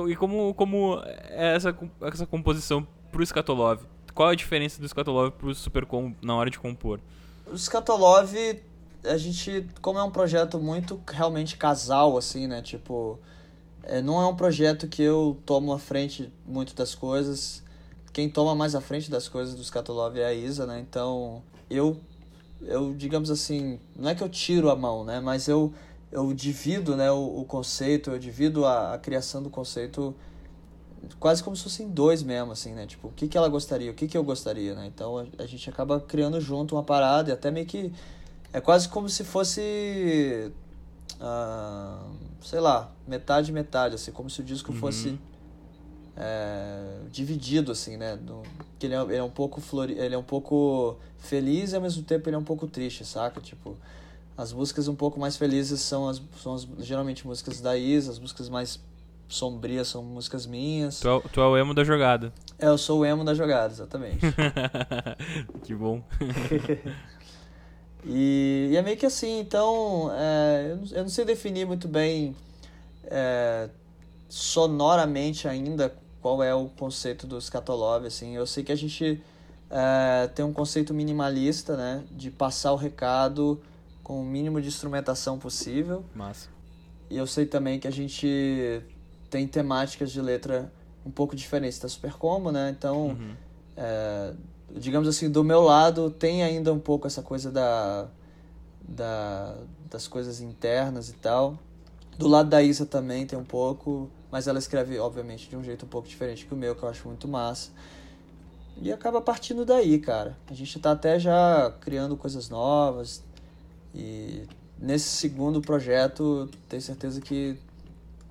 E 0.07 0.15
como, 0.15 0.53
como 0.53 1.01
é 1.03 1.55
essa, 1.55 1.75
essa 2.01 2.25
composição 2.27 2.85
pro 3.11 3.23
Skatolov? 3.23 3.81
Qual 4.13 4.29
a 4.29 4.35
diferença 4.35 4.79
do 4.79 4.85
Skatolov 4.85 5.31
pro 5.31 5.55
Supercom 5.55 6.13
na 6.21 6.35
hora 6.35 6.49
de 6.49 6.59
compor? 6.59 6.99
O 7.47 7.55
Skatolov, 7.55 8.35
a 9.05 9.17
gente, 9.17 9.65
como 9.81 9.97
é 9.97 10.03
um 10.03 10.11
projeto 10.11 10.59
muito 10.59 11.01
realmente 11.07 11.55
casal, 11.55 12.17
assim, 12.17 12.45
né? 12.45 12.61
Tipo, 12.61 13.17
é, 13.87 14.01
não 14.01 14.21
é 14.21 14.27
um 14.27 14.35
projeto 14.35 14.87
que 14.87 15.01
eu 15.01 15.37
tomo 15.45 15.71
à 15.71 15.79
frente 15.79 16.31
muito 16.45 16.75
das 16.75 16.93
coisas. 16.93 17.63
Quem 18.11 18.29
toma 18.29 18.53
mais 18.53 18.75
à 18.75 18.81
frente 18.81 19.09
das 19.09 19.27
coisas 19.29 19.55
do 19.55 19.61
Skatolov 19.61 20.17
é 20.17 20.25
a 20.25 20.33
Isa, 20.33 20.65
né? 20.65 20.79
Então, 20.79 21.41
eu, 21.69 21.97
eu 22.61 22.93
digamos 22.93 23.31
assim, 23.31 23.79
não 23.95 24.09
é 24.09 24.15
que 24.15 24.21
eu 24.21 24.29
tiro 24.29 24.69
a 24.69 24.75
mão, 24.75 25.05
né? 25.05 25.19
Mas 25.21 25.47
eu, 25.47 25.73
eu 26.11 26.33
divido 26.33 26.97
né, 26.97 27.09
o, 27.11 27.39
o 27.39 27.45
conceito, 27.45 28.11
eu 28.11 28.19
divido 28.19 28.65
a, 28.65 28.93
a 28.93 28.97
criação 28.97 29.41
do 29.41 29.49
conceito 29.49 30.13
quase 31.19 31.43
como 31.43 31.55
se 31.55 31.63
fossem 31.63 31.89
dois 31.89 32.23
mesmo, 32.23 32.51
assim, 32.51 32.73
né? 32.73 32.85
Tipo, 32.85 33.07
o 33.07 33.11
que, 33.11 33.27
que 33.27 33.37
ela 33.37 33.47
gostaria, 33.47 33.89
o 33.91 33.93
que, 33.93 34.07
que 34.07 34.17
eu 34.17 34.23
gostaria, 34.23 34.75
né? 34.75 34.85
Então 34.87 35.17
a, 35.17 35.25
a 35.43 35.45
gente 35.45 35.69
acaba 35.69 35.99
criando 35.99 36.39
junto 36.41 36.75
uma 36.75 36.83
parada 36.83 37.29
e 37.29 37.33
até 37.33 37.49
meio 37.51 37.65
que. 37.65 37.93
É 38.53 38.61
quase 38.61 38.89
como 38.89 39.07
se 39.09 39.23
fosse. 39.23 40.51
Uh, 41.19 42.11
sei 42.41 42.59
lá, 42.59 42.91
metade 43.07 43.51
metade, 43.51 43.95
assim, 43.95 44.11
como 44.11 44.29
se 44.29 44.41
o 44.41 44.43
disco 44.43 44.71
uhum. 44.71 44.77
fosse 44.77 45.19
é, 46.17 46.99
dividido, 47.11 47.71
assim, 47.71 47.95
né? 47.95 48.15
No, 48.15 48.43
que 48.79 48.87
ele 48.87 48.95
é, 48.95 49.01
ele 49.01 49.15
é 49.15 49.23
um 49.23 49.29
pouco 49.29 49.61
flori, 49.61 49.93
ele 49.93 50.15
é 50.15 50.17
um 50.17 50.23
pouco 50.23 50.97
feliz 51.19 51.71
e 51.71 51.75
ao 51.75 51.81
mesmo 51.81 52.03
tempo 52.03 52.27
ele 52.27 52.35
é 52.35 52.39
um 52.39 52.43
pouco 52.43 52.67
triste, 52.67 53.05
saca? 53.05 53.39
Tipo, 53.39 53.77
as 54.35 54.51
músicas 54.51 54.87
um 54.87 54.95
pouco 54.95 55.19
mais 55.19 55.37
felizes 55.37 55.79
são 55.81 56.07
as, 56.07 56.21
são 56.41 56.55
as, 56.55 56.67
geralmente 56.79 57.25
músicas 57.25 57.61
da 57.61 57.77
Isa, 57.77 58.11
as 58.11 58.19
músicas 58.19 58.49
mais 58.49 58.79
sombrias 59.27 59.87
são 59.89 60.03
músicas 60.03 60.45
minhas. 60.45 60.99
Tu 60.99 61.07
é, 61.07 61.21
tu 61.31 61.41
é 61.41 61.47
o 61.47 61.57
emo 61.57 61.73
da 61.73 61.83
jogada. 61.83 62.33
É, 62.57 62.67
eu 62.67 62.77
sou 62.77 63.01
o 63.01 63.05
emo 63.05 63.23
da 63.23 63.33
jogada, 63.33 63.71
exatamente. 63.73 64.19
que 65.63 65.75
bom. 65.75 66.01
e, 68.05 68.69
e, 68.71 68.77
é 68.77 68.81
meio 68.81 68.97
que 68.97 69.05
assim, 69.05 69.39
então, 69.39 70.11
é, 70.13 70.71
eu, 70.71 70.77
não, 70.77 70.85
eu, 70.91 71.01
não, 71.03 71.09
sei 71.09 71.25
definir 71.25 71.65
muito 71.65 71.87
bem 71.87 72.35
é, 73.05 73.69
sonoramente 74.29 75.47
ainda 75.47 75.93
qual 76.21 76.43
é 76.43 76.53
o 76.53 76.69
conceito 76.69 77.25
do 77.25 77.39
Scatolov, 77.39 78.05
assim. 78.05 78.35
Eu 78.35 78.45
sei 78.45 78.63
que 78.63 78.71
a 78.71 78.75
gente 78.75 79.21
é, 79.69 80.27
tem 80.27 80.43
um 80.45 80.53
conceito 80.53 80.93
minimalista, 80.93 81.75
né, 81.75 82.03
de 82.11 82.31
passar 82.31 82.71
o 82.71 82.75
recado 82.75 83.61
com 84.03 84.21
o 84.21 84.25
mínimo 84.25 84.61
de 84.61 84.67
instrumentação 84.67 85.37
possível. 85.37 86.03
Massa. 86.15 86.49
E 87.09 87.17
eu 87.17 87.27
sei 87.27 87.45
também 87.45 87.79
que 87.79 87.87
a 87.87 87.91
gente 87.91 88.81
tem 89.29 89.47
temáticas 89.47 90.11
de 90.11 90.21
letra 90.21 90.71
um 91.05 91.11
pouco 91.11 91.35
diferentes 91.35 91.79
da 91.79 91.87
Super 91.87 92.13
Combo, 92.13 92.51
né? 92.51 92.73
Então, 92.77 93.07
uhum. 93.07 93.33
é, 93.75 94.33
digamos 94.75 95.07
assim, 95.07 95.29
do 95.29 95.43
meu 95.43 95.61
lado 95.61 96.09
tem 96.09 96.43
ainda 96.43 96.73
um 96.73 96.79
pouco 96.79 97.07
essa 97.07 97.21
coisa 97.21 97.51
da, 97.51 98.07
da, 98.87 99.55
das 99.89 100.07
coisas 100.07 100.41
internas 100.41 101.09
e 101.09 101.13
tal. 101.13 101.57
Do 102.17 102.27
lado 102.27 102.49
da 102.49 102.61
Isa 102.61 102.85
também 102.85 103.25
tem 103.25 103.37
um 103.37 103.43
pouco, 103.43 104.09
mas 104.31 104.47
ela 104.47 104.57
escreve, 104.57 104.97
obviamente, 104.97 105.49
de 105.49 105.55
um 105.55 105.63
jeito 105.63 105.85
um 105.85 105.89
pouco 105.89 106.07
diferente 106.07 106.45
que 106.45 106.53
o 106.53 106.57
meu, 106.57 106.75
que 106.75 106.83
eu 106.83 106.89
acho 106.89 107.07
muito 107.07 107.27
massa. 107.27 107.69
E 108.81 108.91
acaba 108.91 109.21
partindo 109.21 109.65
daí, 109.65 109.99
cara. 109.99 110.37
A 110.49 110.53
gente 110.53 110.79
tá 110.79 110.91
até 110.91 111.19
já 111.19 111.73
criando 111.81 112.15
coisas 112.17 112.49
novas. 112.49 113.23
E 113.93 114.43
nesse 114.77 115.09
segundo 115.09 115.61
projeto, 115.61 116.49
tenho 116.67 116.81
certeza 116.81 117.21
que 117.21 117.57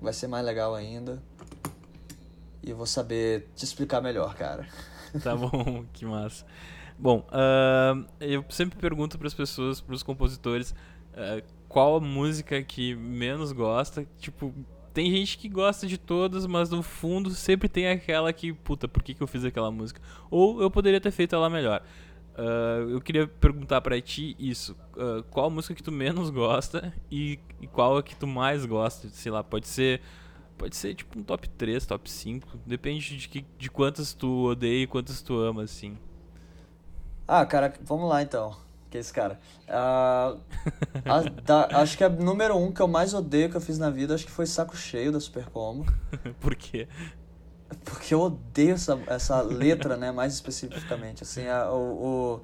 vai 0.01 0.13
ser 0.13 0.27
mais 0.27 0.45
legal 0.45 0.73
ainda. 0.75 1.21
E 2.63 2.69
eu 2.69 2.77
vou 2.77 2.85
saber 2.85 3.47
te 3.55 3.65
explicar 3.65 4.01
melhor, 4.01 4.35
cara. 4.35 4.67
Tá 5.23 5.35
bom, 5.35 5.85
que 5.93 6.05
massa. 6.05 6.45
Bom, 6.97 7.27
uh, 7.29 8.05
eu 8.19 8.43
sempre 8.49 8.79
pergunto 8.79 9.17
para 9.17 9.27
as 9.27 9.33
pessoas, 9.33 9.79
para 9.79 9.93
os 9.93 10.01
compositores, 10.01 10.71
uh, 11.13 11.43
qual 11.69 11.97
a 11.97 11.99
música 11.99 12.61
que 12.63 12.95
menos 12.95 13.51
gosta. 13.51 14.07
Tipo, 14.17 14.53
tem 14.93 15.11
gente 15.11 15.37
que 15.37 15.47
gosta 15.47 15.85
de 15.85 15.97
todas, 15.97 16.47
mas 16.47 16.71
no 16.71 16.81
fundo 16.81 17.29
sempre 17.29 17.69
tem 17.69 17.87
aquela 17.87 18.33
que, 18.33 18.51
puta, 18.51 18.87
por 18.87 19.03
que, 19.03 19.13
que 19.13 19.21
eu 19.21 19.27
fiz 19.27 19.45
aquela 19.45 19.69
música? 19.69 20.01
Ou 20.31 20.61
eu 20.61 20.71
poderia 20.71 20.99
ter 20.99 21.11
feito 21.11 21.35
ela 21.35 21.49
melhor. 21.49 21.83
Uh, 22.33 22.89
eu 22.91 23.01
queria 23.01 23.27
perguntar 23.27 23.81
para 23.81 23.99
ti 24.01 24.35
isso. 24.39 24.75
Qual 25.29 25.49
música 25.51 25.75
que 25.75 25.83
tu 25.83 25.91
menos 25.91 26.29
gosta 26.31 26.93
e, 27.11 27.39
e, 27.61 27.67
qual 27.67 27.97
a 27.97 28.03
que 28.03 28.15
tu 28.15 28.25
mais 28.25 28.65
gosta? 28.65 29.09
Sei 29.09 29.31
lá, 29.31 29.43
pode 29.43 29.67
ser. 29.67 30.01
Pode 30.57 30.75
ser 30.75 30.95
tipo 30.95 31.19
um 31.19 31.23
top 31.23 31.47
3, 31.49 31.85
top 31.85 32.09
5. 32.09 32.59
Depende 32.65 33.17
de, 33.17 33.27
que, 33.29 33.45
de 33.57 33.69
quantas 33.69 34.13
tu 34.13 34.45
odeia 34.45 34.83
e 34.83 34.87
quantas 34.87 35.21
tu 35.21 35.37
ama, 35.37 35.63
assim. 35.63 35.97
Ah, 37.27 37.45
cara, 37.45 37.73
vamos 37.83 38.09
lá 38.09 38.23
então. 38.23 38.55
Que 38.89 38.97
é 38.97 39.01
esse 39.01 39.13
cara. 39.13 39.39
Uh, 39.67 40.39
a, 41.05 41.21
da, 41.43 41.81
acho 41.81 41.97
que 41.97 42.03
a 42.03 42.09
número 42.09 42.55
um 42.57 42.71
que 42.71 42.81
eu 42.81 42.87
mais 42.87 43.13
odeio 43.13 43.49
que 43.49 43.57
eu 43.57 43.61
fiz 43.61 43.77
na 43.77 43.89
vida, 43.89 44.15
acho 44.15 44.25
que 44.25 44.31
foi 44.31 44.45
Saco 44.45 44.75
Cheio 44.75 45.11
da 45.11 45.19
Super 45.19 45.45
Combo. 45.49 45.85
Por 46.39 46.55
quê? 46.55 46.87
Porque 47.83 48.13
eu 48.13 48.21
odeio 48.21 48.75
essa, 48.75 48.97
essa 49.07 49.41
letra, 49.41 49.97
né? 49.97 50.11
Mais 50.11 50.33
especificamente. 50.33 51.21
Assim, 51.21 51.47
a, 51.47 51.69
o, 51.69 52.37
o, 52.37 52.41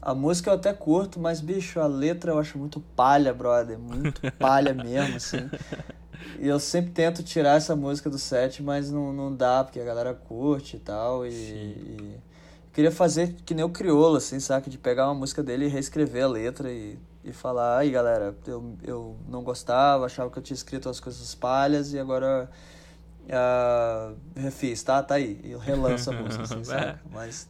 a 0.00 0.14
música 0.14 0.50
eu 0.50 0.54
até 0.54 0.72
curto, 0.72 1.18
mas, 1.18 1.40
bicho, 1.40 1.80
a 1.80 1.86
letra 1.86 2.30
eu 2.30 2.38
acho 2.38 2.56
muito 2.56 2.80
palha, 2.80 3.34
brother. 3.34 3.78
Muito 3.78 4.20
palha 4.38 4.72
mesmo, 4.72 5.16
assim. 5.16 5.50
E 6.38 6.48
eu 6.48 6.58
sempre 6.58 6.90
tento 6.90 7.22
tirar 7.22 7.56
essa 7.56 7.76
música 7.76 8.08
do 8.08 8.18
set, 8.18 8.62
mas 8.62 8.90
não, 8.90 9.12
não 9.12 9.34
dá, 9.34 9.64
porque 9.64 9.80
a 9.80 9.84
galera 9.84 10.14
curte 10.14 10.76
e 10.76 10.80
tal. 10.80 11.26
E, 11.26 11.30
e... 11.30 12.16
queria 12.72 12.90
fazer 12.90 13.34
que 13.44 13.54
nem 13.54 13.64
o 13.64 13.70
Criolo, 13.70 14.16
assim, 14.16 14.40
sabe? 14.40 14.70
De 14.70 14.78
pegar 14.78 15.06
uma 15.06 15.14
música 15.14 15.42
dele 15.42 15.66
e 15.66 15.68
reescrever 15.68 16.24
a 16.24 16.28
letra 16.28 16.70
e, 16.70 16.98
e 17.24 17.32
falar, 17.32 17.78
aí 17.78 17.90
galera, 17.90 18.34
eu, 18.46 18.76
eu 18.82 19.16
não 19.28 19.42
gostava, 19.42 20.06
achava 20.06 20.30
que 20.30 20.38
eu 20.38 20.42
tinha 20.42 20.54
escrito 20.54 20.88
as 20.88 21.00
coisas 21.00 21.34
palhas 21.34 21.92
e 21.92 21.98
agora 21.98 22.50
uh, 23.26 24.16
refiz, 24.36 24.82
tá? 24.82 25.02
Tá 25.02 25.16
aí. 25.16 25.40
E 25.42 25.54
relança 25.56 26.10
a 26.10 26.14
música, 26.14 26.44
assim, 26.44 26.62
sabe? 26.64 26.86
É. 26.86 26.98
Mas, 27.10 27.48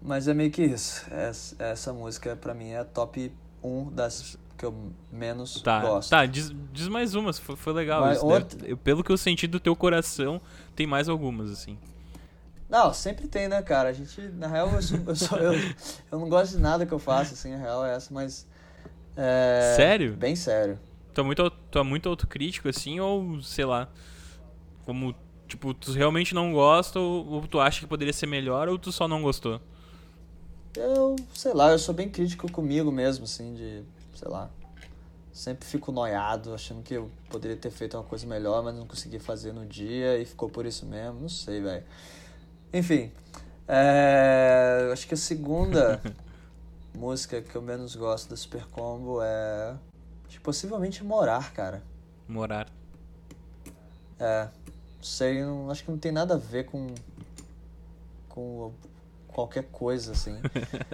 mas 0.00 0.28
é 0.28 0.34
meio 0.34 0.50
que 0.50 0.62
isso. 0.62 1.06
Essa, 1.10 1.56
essa 1.58 1.92
música, 1.92 2.36
pra 2.36 2.54
mim, 2.54 2.70
é 2.70 2.84
top 2.84 3.32
1 3.62 3.90
das 3.90 4.38
que 4.58 4.64
eu 4.64 4.74
menos 5.10 5.62
tá, 5.62 5.80
gosto. 5.80 6.10
Tá, 6.10 6.26
diz, 6.26 6.52
diz 6.72 6.88
mais 6.88 7.14
umas, 7.14 7.38
foi, 7.38 7.54
foi 7.54 7.72
legal 7.72 8.02
Mas. 8.02 8.20
Outra... 8.20 8.58
Deve, 8.58 8.76
pelo 8.76 9.04
que 9.04 9.12
eu 9.12 9.16
senti 9.16 9.46
do 9.46 9.60
teu 9.60 9.76
coração, 9.76 10.40
tem 10.74 10.86
mais 10.86 11.08
algumas, 11.08 11.50
assim. 11.50 11.78
Não, 12.68 12.92
sempre 12.92 13.28
tem, 13.28 13.48
né, 13.48 13.62
cara? 13.62 13.88
A 13.88 13.92
gente, 13.92 14.20
na 14.20 14.48
real, 14.48 14.68
eu, 14.74 14.82
sou, 14.82 14.98
eu, 15.06 15.16
sou, 15.16 15.38
eu, 15.38 15.52
eu 16.12 16.18
não 16.18 16.28
gosto 16.28 16.56
de 16.56 16.62
nada 16.62 16.84
que 16.84 16.92
eu 16.92 16.98
faço, 16.98 17.32
assim, 17.32 17.54
a 17.54 17.56
real 17.56 17.86
é 17.86 17.94
essa, 17.94 18.12
mas. 18.12 18.46
É, 19.16 19.74
sério? 19.76 20.14
Bem 20.16 20.36
sério. 20.36 20.78
Tu 21.14 21.20
é 21.20 21.24
muito, 21.24 21.50
tu 21.70 21.78
é 21.78 21.82
muito 21.82 22.08
autocrítico, 22.08 22.68
assim, 22.68 23.00
ou 23.00 23.40
sei 23.40 23.64
lá? 23.64 23.88
Como, 24.84 25.14
tipo, 25.46 25.72
tu 25.72 25.92
realmente 25.92 26.34
não 26.34 26.52
gosta 26.52 26.98
ou, 26.98 27.26
ou 27.26 27.46
tu 27.46 27.60
acha 27.60 27.80
que 27.80 27.86
poderia 27.86 28.12
ser 28.12 28.26
melhor 28.26 28.68
ou 28.68 28.78
tu 28.78 28.92
só 28.92 29.08
não 29.08 29.22
gostou? 29.22 29.60
Eu, 30.76 31.16
sei 31.34 31.52
lá, 31.54 31.72
eu 31.72 31.78
sou 31.78 31.94
bem 31.94 32.08
crítico 32.08 32.50
comigo 32.52 32.92
mesmo, 32.92 33.24
assim, 33.24 33.54
de, 33.54 33.82
sei 34.18 34.28
lá. 34.28 34.50
Sempre 35.32 35.66
fico 35.66 35.92
noiado, 35.92 36.52
achando 36.52 36.82
que 36.82 36.94
eu 36.94 37.10
poderia 37.30 37.56
ter 37.56 37.70
feito 37.70 37.96
uma 37.96 38.02
coisa 38.02 38.26
melhor, 38.26 38.62
mas 38.62 38.74
não 38.74 38.86
consegui 38.86 39.18
fazer 39.18 39.52
no 39.52 39.64
dia 39.64 40.18
e 40.18 40.24
ficou 40.24 40.48
por 40.48 40.66
isso 40.66 40.84
mesmo. 40.84 41.20
Não 41.20 41.28
sei, 41.28 41.60
velho. 41.60 41.84
Enfim, 42.72 43.12
é, 43.66 44.90
acho 44.92 45.06
que 45.06 45.14
a 45.14 45.16
segunda 45.16 46.00
música 46.94 47.40
que 47.40 47.54
eu 47.54 47.62
menos 47.62 47.94
gosto 47.94 48.30
da 48.30 48.36
Super 48.36 48.66
Combo 48.66 49.20
é. 49.22 49.76
Possivelmente 50.42 51.04
Morar, 51.04 51.52
cara. 51.52 51.82
Morar. 52.26 52.68
É 54.18 54.48
sei, 55.00 55.42
não, 55.42 55.70
acho 55.70 55.84
que 55.84 55.90
não 55.90 55.98
tem 55.98 56.12
nada 56.12 56.34
a 56.34 56.38
ver 56.38 56.64
com, 56.66 56.86
com 58.28 58.72
qualquer 59.28 59.64
coisa, 59.64 60.12
assim. 60.12 60.36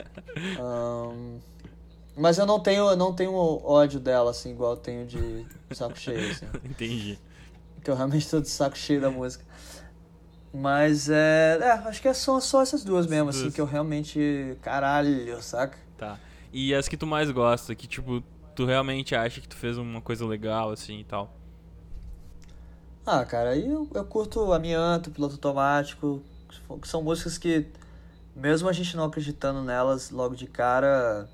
um, 0.60 1.38
mas 2.16 2.38
eu 2.38 2.46
não 2.46 2.60
tenho, 2.60 2.90
eu 2.90 2.96
não 2.96 3.12
tenho 3.12 3.34
ódio 3.34 3.98
dela, 3.98 4.30
assim, 4.30 4.50
igual 4.52 4.72
eu 4.72 4.76
tenho 4.76 5.06
de 5.06 5.46
saco 5.72 5.98
cheio, 5.98 6.30
assim. 6.30 6.46
Entendi. 6.64 7.18
Que 7.82 7.90
eu 7.90 7.96
realmente 7.96 8.28
tô 8.28 8.40
de 8.40 8.48
saco 8.48 8.76
cheio 8.78 9.00
da 9.00 9.10
música. 9.10 9.44
Mas 10.52 11.10
é, 11.10 11.58
é 11.60 11.70
acho 11.70 12.00
que 12.00 12.14
são 12.14 12.40
só 12.40 12.62
essas 12.62 12.84
duas 12.84 13.06
mesmo, 13.06 13.30
assim, 13.30 13.50
que 13.50 13.60
eu 13.60 13.66
realmente. 13.66 14.56
Caralho, 14.62 15.42
saca? 15.42 15.76
Tá. 15.98 16.18
E 16.52 16.72
as 16.72 16.86
que 16.86 16.96
tu 16.96 17.06
mais 17.06 17.28
gosta, 17.30 17.74
que 17.74 17.88
tipo, 17.88 18.22
tu 18.54 18.64
realmente 18.64 19.16
acha 19.16 19.40
que 19.40 19.48
tu 19.48 19.56
fez 19.56 19.76
uma 19.76 20.00
coisa 20.00 20.24
legal, 20.24 20.70
assim 20.70 21.00
e 21.00 21.04
tal? 21.04 21.34
Ah, 23.04 23.24
cara, 23.24 23.50
aí 23.50 23.66
eu, 23.66 23.88
eu 23.92 24.04
curto 24.04 24.52
Amianto, 24.52 25.10
Piloto 25.10 25.34
Automático, 25.34 26.22
que 26.80 26.88
são 26.88 27.02
músicas 27.02 27.36
que, 27.36 27.66
mesmo 28.34 28.68
a 28.68 28.72
gente 28.72 28.96
não 28.96 29.04
acreditando 29.04 29.62
nelas 29.62 30.10
logo 30.10 30.34
de 30.34 30.46
cara, 30.46 31.28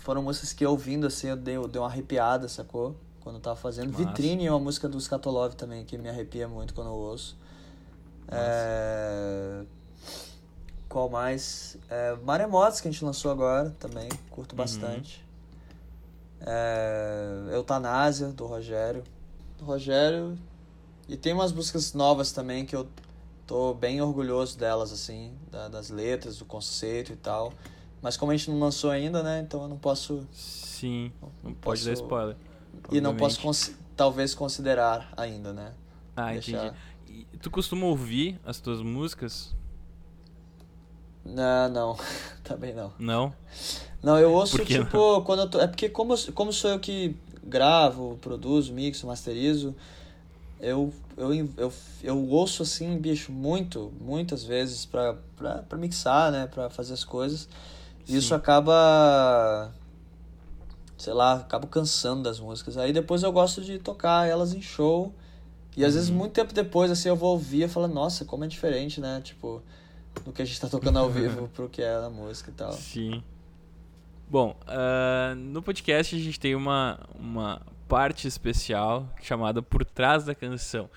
foram 0.00 0.22
músicas 0.22 0.52
que 0.52 0.64
ouvindo 0.64 1.06
assim 1.06 1.28
eu 1.28 1.36
dei, 1.36 1.56
eu 1.56 1.68
dei 1.68 1.80
uma 1.80 1.88
arrepiada, 1.88 2.48
sacou? 2.48 2.96
Quando 3.20 3.36
eu 3.36 3.40
tava 3.40 3.56
fazendo. 3.56 3.92
Massa. 3.92 4.04
Vitrine 4.04 4.46
é 4.46 4.50
uma 4.50 4.60
música 4.60 4.88
do 4.88 4.98
Skatolov 4.98 5.54
também, 5.54 5.84
que 5.84 5.98
me 5.98 6.08
arrepia 6.08 6.48
muito 6.48 6.74
quando 6.74 6.88
eu 6.88 6.94
ouço. 6.94 7.36
É... 8.28 9.62
Qual 10.88 11.08
mais? 11.08 11.76
É, 11.88 12.16
Maremotos, 12.24 12.80
que 12.80 12.88
a 12.88 12.90
gente 12.90 13.04
lançou 13.04 13.30
agora 13.30 13.70
também, 13.78 14.08
curto 14.30 14.52
uhum. 14.52 14.56
bastante. 14.56 15.24
É... 16.40 17.50
Eutanásia, 17.52 18.28
do 18.28 18.46
Rogério. 18.46 19.04
Do 19.58 19.64
Rogério 19.64 20.38
e 21.10 21.16
tem 21.16 21.32
umas 21.32 21.50
músicas 21.50 21.92
novas 21.92 22.30
também 22.30 22.64
que 22.64 22.76
eu 22.76 22.86
tô 23.44 23.74
bem 23.74 24.00
orgulhoso 24.00 24.56
delas, 24.56 24.92
assim, 24.92 25.32
da, 25.50 25.66
das 25.66 25.90
letras, 25.90 26.38
do 26.38 26.44
conceito 26.44 27.12
e 27.12 27.16
tal. 27.16 27.52
Mas 28.02 28.16
como 28.16 28.32
a 28.32 28.36
gente 28.36 28.50
não 28.50 28.58
lançou 28.58 28.90
ainda, 28.90 29.22
né? 29.22 29.40
Então 29.40 29.62
eu 29.62 29.68
não 29.68 29.78
posso. 29.78 30.26
Sim, 30.32 31.12
não, 31.20 31.30
não 31.44 31.54
pode 31.54 31.84
dar 31.84 31.92
spoiler. 31.92 32.36
E 32.90 33.00
não 33.00 33.16
posso 33.16 33.74
talvez 33.96 34.34
considerar 34.34 35.12
ainda, 35.16 35.52
né? 35.52 35.72
Ah, 36.16 36.32
Deixar... 36.32 36.66
entendi. 36.66 37.26
E 37.32 37.38
tu 37.38 37.50
costuma 37.50 37.86
ouvir 37.86 38.40
as 38.44 38.60
tuas 38.60 38.80
músicas? 38.80 39.54
Não, 41.24 41.68
não. 41.68 41.98
Também 42.42 42.74
não. 42.74 42.92
Não? 42.98 43.34
Não, 44.02 44.18
eu 44.18 44.32
ouço, 44.32 44.64
tipo, 44.64 44.96
não? 44.96 45.22
quando 45.22 45.40
eu 45.40 45.48
tô. 45.50 45.60
É 45.60 45.66
porque 45.66 45.88
como, 45.88 46.14
como 46.32 46.52
sou 46.52 46.70
eu 46.70 46.80
que 46.80 47.14
gravo, 47.44 48.18
produzo, 48.20 48.72
mixo, 48.72 49.06
masterizo, 49.06 49.74
eu, 50.60 50.92
eu, 51.16 51.34
eu, 51.56 51.72
eu 52.02 52.28
ouço 52.28 52.62
assim, 52.62 52.96
bicho, 52.98 53.32
muito, 53.32 53.92
muitas 54.00 54.44
vezes 54.44 54.86
pra, 54.86 55.16
pra, 55.36 55.58
pra 55.58 55.78
mixar, 55.78 56.32
né? 56.32 56.46
Pra 56.46 56.70
fazer 56.70 56.94
as 56.94 57.04
coisas. 57.04 57.48
Isso 58.16 58.34
acaba. 58.34 59.72
Sei 60.96 61.12
lá, 61.12 61.34
acabo 61.34 61.66
cansando 61.66 62.22
das 62.22 62.38
músicas. 62.38 62.76
Aí 62.76 62.92
depois 62.92 63.22
eu 63.22 63.32
gosto 63.32 63.62
de 63.62 63.78
tocar 63.78 64.28
elas 64.28 64.52
em 64.52 64.60
show. 64.60 65.14
E 65.76 65.84
às 65.84 65.92
uhum. 65.92 65.94
vezes, 65.94 66.10
muito 66.10 66.32
tempo 66.32 66.52
depois, 66.52 66.90
assim, 66.90 67.08
eu 67.08 67.16
vou 67.16 67.30
ouvir 67.30 67.62
e 67.62 67.68
falo, 67.68 67.88
nossa, 67.88 68.24
como 68.24 68.44
é 68.44 68.48
diferente, 68.48 69.00
né? 69.00 69.20
Tipo, 69.22 69.62
do 70.24 70.32
que 70.32 70.42
a 70.42 70.44
gente 70.44 70.60
tá 70.60 70.68
tocando 70.68 70.98
ao 70.98 71.08
vivo 71.08 71.48
pro 71.54 71.68
que 71.68 71.80
é 71.80 71.94
a 71.94 72.10
música 72.10 72.50
e 72.50 72.54
tal. 72.54 72.72
Sim. 72.72 73.22
Bom, 74.28 74.56
uh, 74.62 75.34
no 75.34 75.62
podcast 75.62 76.14
a 76.14 76.18
gente 76.18 76.38
tem 76.38 76.54
uma, 76.54 77.00
uma 77.18 77.62
parte 77.88 78.28
especial 78.28 79.08
chamada 79.22 79.60
Por 79.60 79.84
Trás 79.84 80.24
da 80.24 80.34
Canção. 80.34 80.88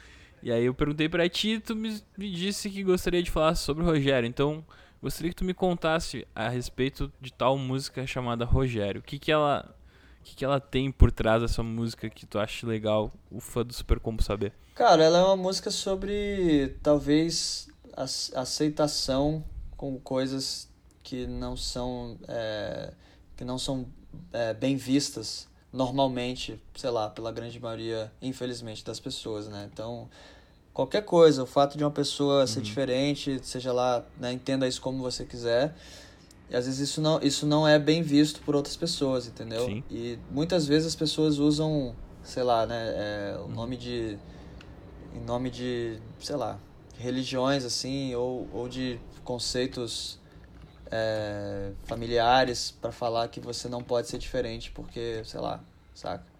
E 0.43 0.51
aí 0.51 0.65
eu 0.65 0.73
perguntei 0.73 1.07
para 1.07 1.27
ti, 1.29 1.59
tu 1.59 1.75
me, 1.75 1.99
me 2.17 2.29
disse 2.29 2.69
que 2.69 2.83
gostaria 2.83 3.23
de 3.23 3.31
falar 3.31 3.55
sobre 3.55 3.83
o 3.83 3.85
Rogério. 3.87 4.27
Então, 4.27 4.63
gostaria 5.03 5.29
que 5.29 5.35
tu 5.35 5.43
me 5.43 5.53
contasse 5.53 6.25
a 6.33 6.47
respeito 6.47 7.11
de 7.19 7.31
tal 7.31 7.57
música 7.57 8.07
chamada 8.07 8.45
Rogério. 8.45 9.01
O 9.01 9.03
que 9.03 9.19
que 9.19 9.31
ela 9.31 9.75
o 10.21 10.23
que, 10.23 10.37
que 10.37 10.45
ela 10.45 10.61
tem 10.61 10.89
por 10.89 11.11
trás 11.11 11.41
dessa 11.41 11.61
música 11.61 12.09
que 12.09 12.25
tu 12.25 12.39
acha 12.39 12.65
legal 12.65 13.11
o 13.29 13.41
fã 13.41 13.65
do 13.65 13.73
Super 13.73 13.99
Combo 13.99 14.23
saber? 14.23 14.53
Cara, 14.73 15.03
ela 15.03 15.17
é 15.17 15.23
uma 15.23 15.35
música 15.35 15.69
sobre 15.69 16.77
talvez 16.81 17.67
aceitação 18.33 19.43
com 19.75 19.99
coisas 19.99 20.69
que 21.03 21.27
não 21.27 21.57
são 21.57 22.17
é, 22.29 22.93
que 23.35 23.43
não 23.43 23.59
são 23.59 23.85
é, 24.31 24.53
bem 24.53 24.77
vistas 24.77 25.49
normalmente, 25.73 26.57
sei 26.75 26.89
lá, 26.91 27.09
pela 27.09 27.31
grande 27.31 27.59
maioria, 27.59 28.09
infelizmente, 28.21 28.85
das 28.85 28.99
pessoas, 28.99 29.49
né? 29.49 29.67
Então, 29.73 30.07
qualquer 30.73 31.03
coisa, 31.03 31.43
o 31.43 31.45
fato 31.45 31.77
de 31.77 31.83
uma 31.83 31.91
pessoa 31.91 32.41
uhum. 32.41 32.47
ser 32.47 32.61
diferente, 32.61 33.39
seja 33.43 33.71
lá, 33.71 34.03
né, 34.19 34.33
entenda 34.33 34.67
isso 34.67 34.81
como 34.81 35.01
você 35.01 35.23
quiser, 35.23 35.75
e 36.49 36.55
às 36.55 36.65
vezes 36.65 36.89
isso 36.89 37.01
não, 37.01 37.21
isso 37.21 37.45
não 37.45 37.67
é 37.67 37.77
bem 37.77 38.01
visto 38.01 38.41
por 38.41 38.55
outras 38.55 38.75
pessoas, 38.75 39.27
entendeu? 39.27 39.65
Sim. 39.65 39.83
E 39.89 40.17
muitas 40.31 40.67
vezes 40.67 40.87
as 40.87 40.95
pessoas 40.95 41.37
usam, 41.37 41.95
sei 42.23 42.43
lá, 42.43 42.65
né, 42.65 42.93
é, 42.95 43.37
o 43.37 43.43
uhum. 43.43 43.49
nome 43.49 43.77
de 43.77 44.17
em 45.15 45.23
nome 45.23 45.51
de, 45.51 45.99
sei 46.19 46.35
lá, 46.35 46.59
religiões 46.97 47.63
assim 47.63 48.15
ou, 48.15 48.47
ou 48.51 48.67
de 48.67 48.99
conceitos 49.23 50.19
é, 50.91 51.71
familiares 51.83 52.71
para 52.71 52.91
falar 52.91 53.27
que 53.27 53.39
você 53.39 53.69
não 53.69 53.83
pode 53.83 54.07
ser 54.07 54.17
diferente 54.17 54.71
porque, 54.71 55.21
sei 55.23 55.39
lá, 55.39 55.63
saca? 55.93 56.32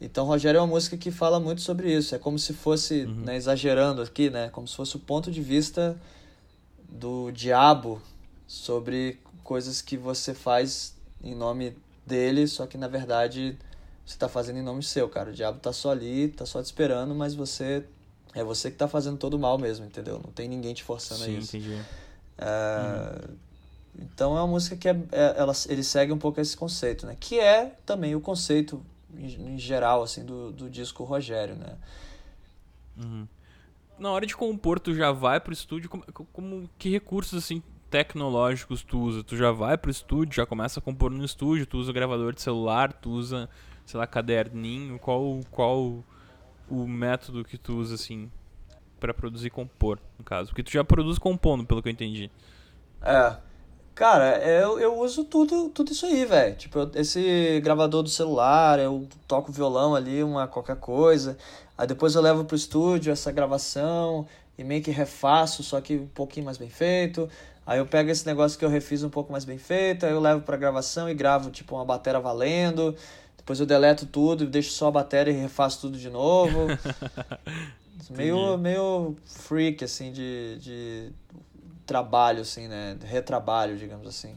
Então, 0.00 0.24
Rogério 0.24 0.58
é 0.58 0.60
uma 0.60 0.66
música 0.66 0.96
que 0.96 1.10
fala 1.10 1.38
muito 1.38 1.60
sobre 1.60 1.94
isso. 1.94 2.14
É 2.14 2.18
como 2.18 2.38
se 2.38 2.54
fosse, 2.54 3.04
uhum. 3.04 3.14
né, 3.16 3.36
exagerando 3.36 4.00
aqui, 4.00 4.30
né, 4.30 4.48
como 4.48 4.66
se 4.66 4.74
fosse 4.74 4.96
o 4.96 4.98
ponto 4.98 5.30
de 5.30 5.42
vista 5.42 6.00
do 6.88 7.30
diabo 7.30 8.00
sobre 8.46 9.20
coisas 9.44 9.82
que 9.82 9.96
você 9.96 10.32
faz 10.32 10.94
em 11.22 11.34
nome 11.34 11.76
dele, 12.06 12.46
só 12.46 12.66
que 12.66 12.78
na 12.78 12.88
verdade 12.88 13.56
você 14.04 14.14
está 14.14 14.28
fazendo 14.28 14.58
em 14.58 14.62
nome 14.62 14.82
seu, 14.82 15.08
cara. 15.08 15.30
O 15.30 15.32
diabo 15.32 15.60
tá 15.60 15.72
só 15.72 15.90
ali, 15.90 16.28
tá 16.28 16.46
só 16.46 16.60
te 16.60 16.66
esperando, 16.66 17.14
mas 17.14 17.34
você 17.34 17.84
é 18.34 18.42
você 18.42 18.70
que 18.70 18.76
tá 18.76 18.88
fazendo 18.88 19.18
todo 19.18 19.34
o 19.34 19.38
mal 19.38 19.58
mesmo, 19.58 19.84
entendeu? 19.84 20.20
Não 20.24 20.32
tem 20.32 20.48
ninguém 20.48 20.74
te 20.74 20.82
forçando 20.82 21.24
Sim, 21.24 21.36
a 21.36 21.38
isso. 21.38 21.56
Entendi. 21.56 21.80
É, 22.38 23.28
uhum. 23.28 23.36
Então 24.00 24.36
é 24.36 24.40
uma 24.40 24.46
música 24.46 24.76
que 24.76 24.88
é, 24.88 24.96
é, 25.12 25.34
ela, 25.36 25.52
ele 25.68 25.82
segue 25.84 26.12
um 26.12 26.18
pouco 26.18 26.40
esse 26.40 26.56
conceito, 26.56 27.06
né? 27.06 27.16
Que 27.18 27.38
é 27.38 27.76
também 27.84 28.14
o 28.14 28.20
conceito 28.20 28.82
em, 29.16 29.54
em 29.54 29.58
geral 29.58 30.02
assim 30.02 30.24
do, 30.24 30.52
do 30.52 30.70
disco 30.70 31.04
Rogério, 31.04 31.56
né? 31.56 31.76
Uhum. 32.96 33.26
Na 33.98 34.10
hora 34.10 34.26
de 34.26 34.36
compor, 34.36 34.80
tu 34.80 34.94
já 34.94 35.12
vai 35.12 35.38
pro 35.40 35.52
estúdio, 35.52 35.90
como, 35.90 36.04
como 36.32 36.70
que 36.78 36.88
recursos 36.88 37.42
assim 37.42 37.62
tecnológicos 37.90 38.82
tu 38.82 38.98
usa? 38.98 39.22
Tu 39.22 39.36
já 39.36 39.50
vai 39.50 39.76
pro 39.76 39.90
estúdio, 39.90 40.34
já 40.34 40.46
começa 40.46 40.80
a 40.80 40.82
compor 40.82 41.10
no 41.10 41.24
estúdio, 41.24 41.66
tu 41.66 41.78
usa 41.78 41.92
gravador 41.92 42.34
de 42.34 42.40
celular, 42.40 42.92
tu 42.92 43.10
usa, 43.10 43.48
sei 43.84 43.98
lá, 43.98 44.06
caderninho, 44.06 44.98
qual 44.98 45.40
qual 45.50 46.02
o 46.68 46.86
método 46.86 47.44
que 47.44 47.58
tu 47.58 47.76
usa 47.76 47.96
assim 47.96 48.30
para 48.98 49.12
produzir 49.12 49.48
e 49.48 49.50
compor, 49.50 49.98
no 50.18 50.24
caso? 50.24 50.48
Porque 50.48 50.62
tu 50.62 50.70
já 50.70 50.84
produz 50.84 51.18
compondo, 51.18 51.64
pelo 51.66 51.82
que 51.82 51.88
eu 51.88 51.92
entendi. 51.92 52.30
É, 53.02 53.36
Cara, 53.94 54.38
eu, 54.38 54.78
eu 54.78 54.98
uso 54.98 55.24
tudo, 55.24 55.68
tudo 55.68 55.92
isso 55.92 56.06
aí, 56.06 56.24
velho. 56.24 56.54
Tipo, 56.56 56.90
esse 56.94 57.60
gravador 57.62 58.02
do 58.02 58.08
celular, 58.08 58.78
eu 58.78 59.06
toco 59.28 59.52
violão 59.52 59.94
ali, 59.94 60.22
uma 60.22 60.48
qualquer 60.48 60.76
coisa. 60.76 61.36
Aí 61.76 61.86
depois 61.86 62.14
eu 62.14 62.22
levo 62.22 62.44
pro 62.44 62.56
estúdio 62.56 63.12
essa 63.12 63.30
gravação 63.30 64.26
e 64.56 64.64
meio 64.64 64.82
que 64.82 64.90
refaço, 64.90 65.62
só 65.62 65.80
que 65.80 65.96
um 65.96 66.06
pouquinho 66.06 66.46
mais 66.46 66.56
bem 66.56 66.70
feito. 66.70 67.28
Aí 67.66 67.78
eu 67.78 67.86
pego 67.86 68.10
esse 68.10 68.26
negócio 68.26 68.58
que 68.58 68.64
eu 68.64 68.68
refiz 68.68 69.02
um 69.02 69.10
pouco 69.10 69.30
mais 69.30 69.44
bem 69.44 69.58
feito, 69.58 70.04
aí 70.04 70.12
eu 70.12 70.20
levo 70.20 70.42
pra 70.42 70.56
gravação 70.56 71.08
e 71.08 71.14
gravo, 71.14 71.50
tipo, 71.50 71.76
uma 71.76 71.84
bateria 71.84 72.20
valendo. 72.20 72.96
Depois 73.36 73.60
eu 73.60 73.66
deleto 73.66 74.06
tudo 74.06 74.44
e 74.44 74.46
deixo 74.46 74.70
só 74.72 74.88
a 74.88 74.90
bateria 74.90 75.32
e 75.32 75.36
refaço 75.36 75.80
tudo 75.82 75.98
de 75.98 76.10
novo. 76.10 76.66
meio, 78.10 78.58
meio 78.58 79.16
freak, 79.24 79.84
assim, 79.84 80.12
de, 80.12 80.58
de 80.58 81.12
trabalho, 81.90 82.42
assim, 82.42 82.68
né? 82.68 82.96
Retrabalho, 83.02 83.76
digamos 83.76 84.06
assim. 84.06 84.36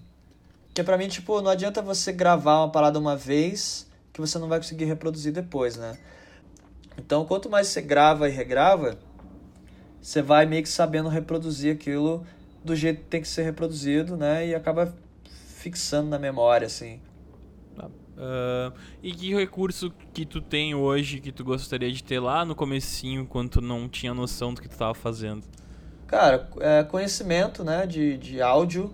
Que 0.73 0.81
para 0.81 0.97
mim, 0.97 1.07
tipo, 1.07 1.39
não 1.39 1.51
adianta 1.51 1.83
você 1.83 2.11
gravar 2.11 2.57
uma 2.57 2.71
parada 2.71 2.97
uma 2.97 3.15
vez 3.15 3.87
que 4.11 4.19
você 4.19 4.39
não 4.39 4.47
vai 4.47 4.57
conseguir 4.57 4.85
reproduzir 4.85 5.31
depois, 5.31 5.77
né? 5.77 5.95
Então, 6.97 7.25
quanto 7.25 7.51
mais 7.51 7.67
você 7.67 7.79
grava 7.79 8.27
e 8.27 8.31
regrava, 8.31 8.97
você 10.01 10.19
vai 10.19 10.47
meio 10.47 10.63
que 10.63 10.69
sabendo 10.69 11.09
reproduzir 11.09 11.75
aquilo 11.75 12.25
do 12.65 12.75
jeito 12.75 13.01
que 13.01 13.05
tem 13.07 13.21
que 13.21 13.27
ser 13.27 13.43
reproduzido, 13.43 14.17
né? 14.17 14.47
E 14.47 14.55
acaba 14.55 14.91
fixando 15.59 16.09
na 16.09 16.17
memória, 16.17 16.65
assim. 16.65 16.99
Uh, 18.15 18.73
e 19.01 19.11
que 19.11 19.33
recurso 19.35 19.91
que 20.11 20.25
tu 20.25 20.41
tem 20.41 20.73
hoje 20.73 21.19
que 21.19 21.31
tu 21.31 21.43
gostaria 21.43 21.91
de 21.91 22.03
ter 22.03 22.19
lá 22.19 22.43
no 22.43 22.55
comecinho, 22.55 23.27
quando 23.27 23.49
tu 23.49 23.61
não 23.61 23.87
tinha 23.87 24.13
noção 24.13 24.55
do 24.55 24.61
que 24.61 24.67
tu 24.67 24.73
estava 24.73 24.95
fazendo? 24.95 25.43
Cara, 26.13 26.47
é 26.59 26.83
conhecimento, 26.83 27.63
né, 27.63 27.87
de, 27.87 28.17
de 28.19 28.39
áudio, 28.39 28.93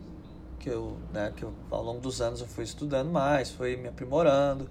que 0.57 0.69
eu, 0.69 0.97
né, 1.11 1.33
que 1.35 1.43
eu, 1.43 1.53
ao 1.69 1.83
longo 1.83 1.99
dos 1.99 2.21
anos 2.21 2.39
eu 2.39 2.47
fui 2.47 2.63
estudando 2.63 3.11
mais, 3.11 3.51
fui 3.51 3.75
me 3.75 3.89
aprimorando. 3.89 4.69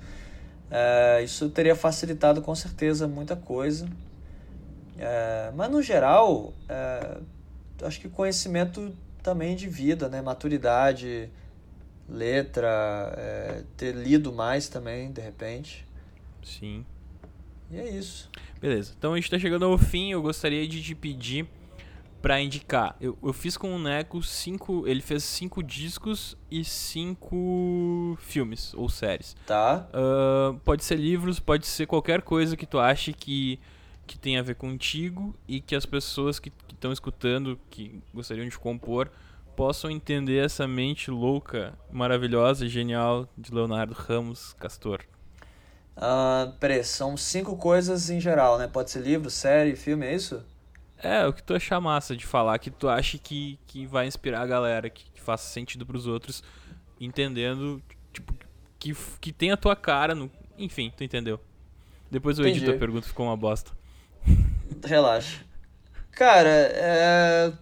É, 0.70 1.22
isso 1.22 1.50
teria 1.50 1.76
facilitado 1.76 2.40
com 2.40 2.54
certeza 2.54 3.06
muita 3.06 3.36
coisa. 3.36 3.86
É, 4.96 5.52
mas 5.54 5.70
no 5.70 5.82
geral, 5.82 6.54
é, 6.70 7.18
acho 7.82 8.00
que 8.00 8.08
conhecimento 8.08 8.96
também 9.22 9.54
de 9.54 9.68
vida, 9.68 10.08
né, 10.08 10.22
maturidade, 10.22 11.28
letra, 12.08 13.12
é, 13.14 13.62
ter 13.76 13.94
lido 13.94 14.32
mais 14.32 14.70
também, 14.70 15.12
de 15.12 15.20
repente. 15.20 15.86
Sim. 16.42 16.82
E 17.70 17.76
é 17.78 17.90
isso. 17.90 18.30
Beleza. 18.58 18.94
Então 18.98 19.12
a 19.12 19.16
gente 19.16 19.26
está 19.26 19.38
chegando 19.38 19.66
ao 19.66 19.76
fim. 19.76 20.12
Eu 20.12 20.22
gostaria 20.22 20.66
de 20.66 20.82
te 20.82 20.94
pedir 20.94 21.46
para 22.20 22.40
indicar. 22.40 22.96
Eu, 23.00 23.16
eu 23.22 23.32
fiz 23.32 23.56
com 23.56 23.74
o 23.74 23.78
Neco 23.78 24.22
cinco. 24.22 24.86
Ele 24.86 25.00
fez 25.00 25.24
cinco 25.24 25.62
discos 25.62 26.36
e 26.50 26.64
cinco 26.64 28.16
filmes 28.20 28.74
ou 28.74 28.88
séries. 28.88 29.36
Tá. 29.46 29.88
Uh, 29.92 30.58
pode 30.60 30.84
ser 30.84 30.96
livros, 30.96 31.38
pode 31.38 31.66
ser 31.66 31.86
qualquer 31.86 32.22
coisa 32.22 32.56
que 32.56 32.66
tu 32.66 32.78
ache 32.78 33.12
que, 33.12 33.58
que 34.06 34.18
tem 34.18 34.38
a 34.38 34.42
ver 34.42 34.56
contigo 34.56 35.34
e 35.46 35.60
que 35.60 35.74
as 35.74 35.86
pessoas 35.86 36.38
que 36.38 36.52
estão 36.72 36.92
escutando, 36.92 37.58
que 37.70 38.00
gostariam 38.12 38.48
de 38.48 38.58
compor, 38.58 39.10
possam 39.56 39.90
entender 39.90 40.44
essa 40.44 40.68
mente 40.68 41.10
louca, 41.10 41.76
maravilhosa 41.90 42.64
e 42.64 42.68
genial 42.68 43.28
de 43.36 43.52
Leonardo 43.52 43.92
Ramos 43.92 44.52
Castor. 44.54 45.00
Uh, 45.96 46.52
peraí, 46.60 46.84
são 46.84 47.16
cinco 47.16 47.56
coisas 47.56 48.08
em 48.08 48.20
geral, 48.20 48.56
né? 48.56 48.68
Pode 48.68 48.88
ser 48.92 49.00
livro, 49.00 49.28
série, 49.28 49.74
filme, 49.74 50.06
é 50.06 50.14
isso? 50.14 50.44
É, 51.00 51.26
o 51.26 51.32
que 51.32 51.42
tu 51.42 51.54
achar 51.54 51.80
massa 51.80 52.16
de 52.16 52.26
falar, 52.26 52.58
que 52.58 52.70
tu 52.70 52.88
acha 52.88 53.18
que, 53.18 53.58
que 53.66 53.86
vai 53.86 54.06
inspirar 54.06 54.42
a 54.42 54.46
galera, 54.46 54.90
que, 54.90 55.04
que 55.12 55.20
faça 55.20 55.48
sentido 55.52 55.86
pros 55.86 56.06
outros, 56.06 56.42
entendendo, 57.00 57.80
tipo, 58.12 58.34
que, 58.78 58.96
que 59.20 59.32
tem 59.32 59.50
a 59.52 59.56
tua 59.56 59.76
cara 59.76 60.14
no. 60.14 60.30
Enfim, 60.58 60.92
tu 60.96 61.04
entendeu. 61.04 61.40
Depois 62.10 62.38
eu 62.38 62.44
Entendi. 62.44 62.64
edito 62.64 62.76
a 62.76 62.78
pergunta, 62.78 63.06
ficou 63.06 63.26
uma 63.26 63.36
bosta. 63.36 63.70
Relaxa. 64.84 65.44
Cara, 66.12 66.48
é. 66.48 67.52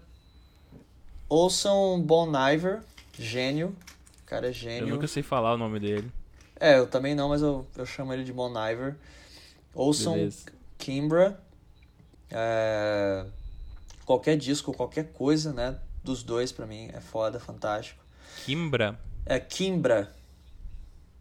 Ouçam 1.29 2.01
Bon 2.01 2.31
Iver, 2.31 2.81
gênio. 3.19 3.75
Cara, 4.25 4.49
é 4.49 4.53
gênio. 4.53 4.89
Eu 4.89 4.95
nunca 4.95 5.07
sei 5.07 5.23
falar 5.23 5.55
o 5.55 5.59
nome 5.59 5.81
dele. 5.81 6.11
É, 6.59 6.79
eu 6.79 6.87
também 6.87 7.15
não, 7.15 7.29
mas 7.29 7.43
eu, 7.43 7.67
eu 7.77 7.85
chamo 7.85 8.13
ele 8.13 8.25
de 8.25 8.33
Bon 8.33 8.51
Iver. 8.51 8.97
Ouçam 9.75 10.15
Beleza. 10.15 10.47
Kimbra, 10.79 11.41
É... 12.31 13.27
Qualquer 14.05 14.37
disco, 14.37 14.73
qualquer 14.73 15.13
coisa, 15.13 15.53
né? 15.53 15.79
Dos 16.03 16.23
dois, 16.23 16.53
pra 16.53 16.67
mim, 16.67 16.89
é 16.93 17.01
foda, 17.01 17.41
fantástico. 17.41 18.05
Kimbra? 18.45 18.99
É 19.25 19.41
Kimbra. 19.41 20.15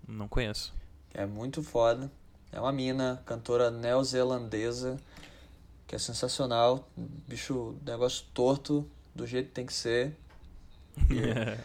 Não 0.08 0.28
conheço. 0.28 0.74
É 1.14 1.26
muito 1.26 1.64
foda. 1.64 2.12
É 2.52 2.60
uma 2.60 2.72
mina, 2.72 3.22
cantora 3.26 3.72
neozelandesa, 3.72 4.98
que 5.88 5.96
é 5.96 6.00
sensacional. 6.00 6.88
Bicho, 6.96 7.76
negócio 7.86 8.26
torto, 8.34 8.88
do 9.14 9.26
jeito 9.26 9.48
que 9.48 9.54
tem 9.54 9.66
que 9.66 9.74
ser. 9.74 10.16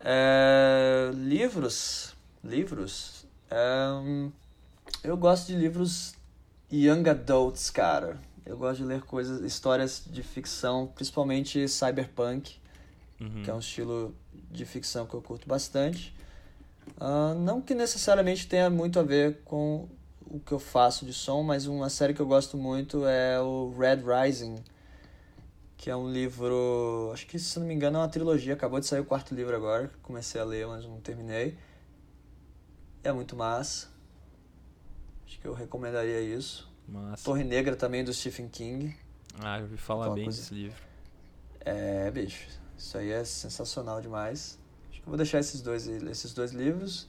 é, 0.00 1.10
livros. 1.14 2.14
Livros. 2.42 3.26
É, 3.50 3.86
eu 5.04 5.16
gosto 5.16 5.46
de 5.46 5.56
livros 5.56 6.14
young 6.70 7.08
adults, 7.08 7.70
cara. 7.70 8.18
Eu 8.46 8.56
gosto 8.56 8.78
de 8.78 8.84
ler 8.84 9.02
coisas, 9.02 9.40
histórias 9.42 10.04
de 10.06 10.22
ficção, 10.22 10.86
principalmente 10.94 11.68
cyberpunk, 11.68 12.56
Uhum. 13.20 13.42
que 13.42 13.50
é 13.50 13.54
um 13.54 13.58
estilo 13.58 14.14
de 14.50 14.64
ficção 14.64 15.06
que 15.06 15.14
eu 15.14 15.22
curto 15.22 15.48
bastante. 15.48 16.14
Ah, 17.00 17.34
não 17.34 17.60
que 17.60 17.74
necessariamente 17.74 18.46
tenha 18.46 18.70
muito 18.70 19.00
a 19.00 19.02
ver 19.02 19.40
com 19.44 19.88
o 20.30 20.38
que 20.38 20.52
eu 20.52 20.58
faço 20.58 21.04
de 21.04 21.12
som, 21.12 21.42
mas 21.42 21.66
uma 21.66 21.88
série 21.88 22.14
que 22.14 22.20
eu 22.20 22.26
gosto 22.26 22.56
muito 22.56 23.06
é 23.06 23.40
o 23.40 23.74
Red 23.76 24.02
Rising, 24.04 24.56
que 25.76 25.90
é 25.90 25.96
um 25.96 26.10
livro, 26.10 27.10
acho 27.12 27.26
que 27.26 27.38
se 27.38 27.58
não 27.58 27.66
me 27.66 27.74
engano 27.74 27.98
é 27.98 28.00
uma 28.00 28.08
trilogia, 28.08 28.54
acabou 28.54 28.78
de 28.80 28.86
sair 28.86 29.00
o 29.00 29.04
quarto 29.04 29.34
livro 29.34 29.54
agora, 29.56 29.90
comecei 30.02 30.40
a 30.40 30.44
ler, 30.44 30.66
mas 30.66 30.84
não 30.84 31.00
terminei. 31.00 31.56
É 33.02 33.12
muito 33.12 33.36
massa. 33.36 33.88
Acho 35.26 35.38
que 35.40 35.46
eu 35.46 35.54
recomendaria 35.54 36.20
isso. 36.20 36.68
Massa. 36.88 37.24
Torre 37.24 37.44
Negra 37.44 37.74
também 37.76 38.04
do 38.04 38.12
Stephen 38.12 38.48
King. 38.48 38.94
Ah, 39.40 39.58
eu 39.58 39.62
ouvi 39.64 39.76
falar 39.76 40.02
Aquela 40.04 40.14
bem 40.14 40.24
coisa- 40.24 40.40
desse 40.40 40.54
livro. 40.54 40.76
É, 41.60 42.10
bicho, 42.10 42.46
isso 42.78 42.96
aí 42.96 43.10
é 43.10 43.24
sensacional 43.24 44.00
demais. 44.00 44.58
Acho 44.90 45.00
que 45.00 45.06
eu 45.06 45.10
vou 45.10 45.16
deixar 45.16 45.40
esses 45.40 45.60
dois, 45.60 45.86
esses 45.86 46.32
dois 46.32 46.52
livros. 46.52 47.08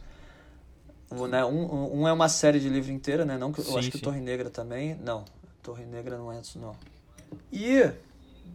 O, 1.09 1.27
né, 1.27 1.45
um, 1.45 2.01
um 2.01 2.07
é 2.07 2.11
uma 2.11 2.27
série 2.27 2.59
de 2.59 2.67
livro 2.67 2.91
inteira, 2.91 3.23
né? 3.23 3.37
Não 3.37 3.51
que, 3.53 3.59
eu 3.59 3.65
Sim, 3.65 3.77
acho 3.77 3.91
que 3.91 3.97
sim. 3.97 4.03
Torre 4.03 4.19
Negra 4.19 4.49
também. 4.49 4.95
Não, 4.95 5.23
Torre 5.63 5.85
Negra 5.85 6.17
não 6.17 6.31
é 6.31 6.39
isso, 6.41 6.59
não. 6.59 6.75
E 7.51 7.89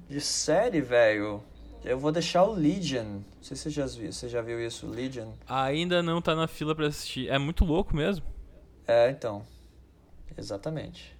de 0.08 0.20
série, 0.20 0.80
velho, 0.82 1.42
eu 1.84 1.98
vou 1.98 2.12
deixar 2.12 2.42
o 2.44 2.52
Legion. 2.52 3.04
Não 3.04 3.24
sei 3.40 3.56
se 3.56 3.62
você 3.64 3.70
já 3.70 3.86
viu, 3.86 4.12
você 4.12 4.28
já 4.28 4.42
viu 4.42 4.60
isso, 4.60 4.86
Legion. 4.86 5.32
Ainda 5.48 6.02
não 6.02 6.20
tá 6.20 6.34
na 6.34 6.46
fila 6.46 6.74
pra 6.74 6.88
assistir. 6.88 7.28
É 7.30 7.38
muito 7.38 7.64
louco 7.64 7.96
mesmo. 7.96 8.24
É, 8.86 9.08
então. 9.10 9.46
Exatamente. 10.36 11.16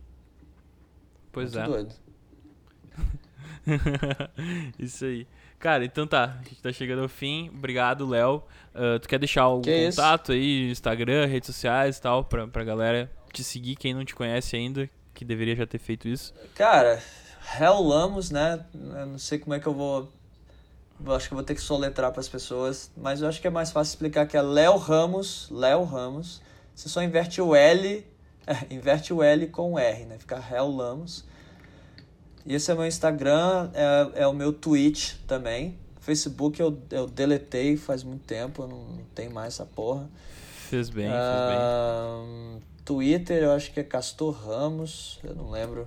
Pois 1.31 1.55
Muito 1.55 1.65
é. 1.65 1.73
doido. 1.73 1.95
isso 4.79 5.05
aí. 5.05 5.27
Cara, 5.59 5.85
então 5.85 6.07
tá. 6.07 6.39
A 6.41 6.43
gente 6.49 6.61
tá 6.63 6.73
chegando 6.73 7.03
ao 7.03 7.09
fim. 7.09 7.49
Obrigado, 7.51 8.07
Léo. 8.07 8.43
Ah, 8.75 8.99
tu 9.01 9.09
quer 9.09 9.19
deixar 9.19 9.43
algum 9.43 9.63
Que 9.63 9.89
isso. 9.89 9.97
contato 9.97 10.33
aí, 10.33 10.71
Instagram, 10.71 11.27
redes 11.27 11.47
sociais 11.47 11.99
e 11.99 12.03
tal, 12.03 12.25
pra, 12.25 12.47
pra 12.49 12.65
galera 12.65 13.11
te 13.33 13.43
seguir, 13.45 13.77
quem 13.77 13.95
não 13.95 14.05
te 14.05 14.15
conhece 14.15 14.57
ainda, 14.57 14.89
que 15.15 15.25
deveria 15.25 15.57
já 15.57 15.67
ter 15.67 15.79
feito 15.79 16.07
isso. 16.09 16.35
Cara, 16.55 17.03
Hell 17.59 17.81
Lamos, 17.81 18.31
né? 18.31 18.65
Eu 18.75 19.07
não 19.07 19.19
sei 19.19 19.39
como 19.39 19.55
é 19.55 19.61
que 19.61 19.67
eu 19.67 19.73
vou. 19.75 20.13
eu 21.05 21.15
acho 21.15 21.29
que 21.29 21.35
eu 21.35 21.37
vou 21.37 21.45
ter 21.45 21.55
que 21.55 21.61
soletrar 21.63 22.11
para 22.11 22.21
as 22.21 22.29
pessoas, 22.29 22.91
mas 22.97 23.23
eu 23.23 23.29
acho 23.29 23.41
que 23.41 23.47
é 23.47 23.51
mais 23.51 23.71
fácil 23.71 23.93
explicar 23.93 24.27
que 24.27 24.37
é 24.37 24.43
Léo 24.43 24.77
Ramos, 24.77 25.49
Léo 25.51 25.85
Ramos. 25.85 26.43
Você 26.75 26.89
só 26.89 27.03
inverte 27.03 27.41
o 27.41 27.55
L, 27.55 28.05
é, 28.47 28.75
inverte 28.75 29.13
o 29.13 29.23
L 29.23 29.47
com 29.49 29.73
o 29.73 29.79
R, 29.79 30.05
né? 30.05 30.19
Fica 30.19 30.43
Hell 30.51 30.69
Lamos. 30.69 31.25
E 32.45 32.55
esse 32.55 32.71
é 32.71 32.75
o 32.75 32.77
meu 32.77 32.87
Instagram, 32.87 33.71
é, 33.75 34.23
é 34.23 34.27
o 34.27 34.33
meu 34.33 34.53
Twitch 34.53 35.15
também. 35.27 35.79
Facebook 36.01 36.61
eu, 36.61 36.77
eu 36.91 37.07
deletei 37.07 37.77
faz 37.77 38.03
muito 38.03 38.25
tempo, 38.25 38.67
não, 38.67 38.85
não 38.85 39.05
tenho 39.15 39.33
mais 39.33 39.55
essa 39.55 39.65
porra. 39.65 40.11
Fez 40.69 40.91
bem, 40.91 41.09
fez 41.09 41.13
bem. 41.13 42.63
Twitter, 42.85 43.45
eu 43.45 43.53
acho 43.53 43.73
que 43.73 43.79
é 43.79 43.85
Castor 43.85 44.33
Ramos, 44.33 45.21
eu 45.23 45.35
não 45.35 45.51
lembro. 45.51 45.87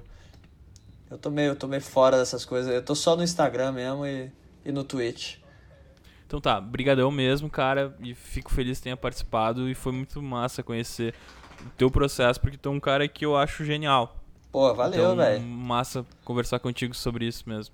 Eu 1.10 1.18
tô 1.18 1.30
meio, 1.30 1.49
eu 1.49 1.56
tô 1.56 1.68
meio 1.68 1.82
fora 1.82 2.18
dessas 2.18 2.45
coisas. 2.45 2.74
Eu 2.74 2.82
tô 2.82 2.95
só 2.95 3.16
no 3.16 3.24
Instagram 3.24 3.74
mesmo 3.74 4.06
e, 4.06 4.32
e 4.64 4.72
no 4.72 4.84
Twitch. 4.84 5.38
Então 6.26 6.41
tá, 6.41 6.60
brigadão 6.60 7.12
mesmo, 7.12 7.49
cara, 7.49 7.95
e 7.99 8.16
fico 8.16 8.51
feliz 8.51 8.80
que 8.80 8.86
tenha 8.86 8.97
participado 8.97 9.70
e 9.70 9.76
foi 9.76 9.91
muito 9.91 10.22
massa 10.22 10.64
conhecer 10.64 11.14
teu 11.78 11.89
processo, 11.91 12.39
porque 12.39 12.57
tu 12.57 12.70
é 12.70 12.72
um 12.72 12.80
cara 12.80 13.07
que 13.07 13.26
eu 13.26 13.36
acho 13.36 13.66
genial. 13.66 14.16
Pô, 14.51 14.74
valeu, 14.74 14.99
então, 14.99 15.16
velho. 15.16 15.41
massa 15.41 16.05
conversar 16.24 16.59
contigo 16.59 16.93
sobre 16.93 17.26
isso 17.26 17.43
mesmo. 17.47 17.74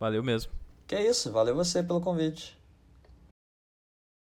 Valeu 0.00 0.22
mesmo. 0.22 0.50
Que 0.86 0.98
isso, 0.98 1.30
valeu 1.30 1.54
você 1.54 1.82
pelo 1.82 2.00
convite. 2.00 2.56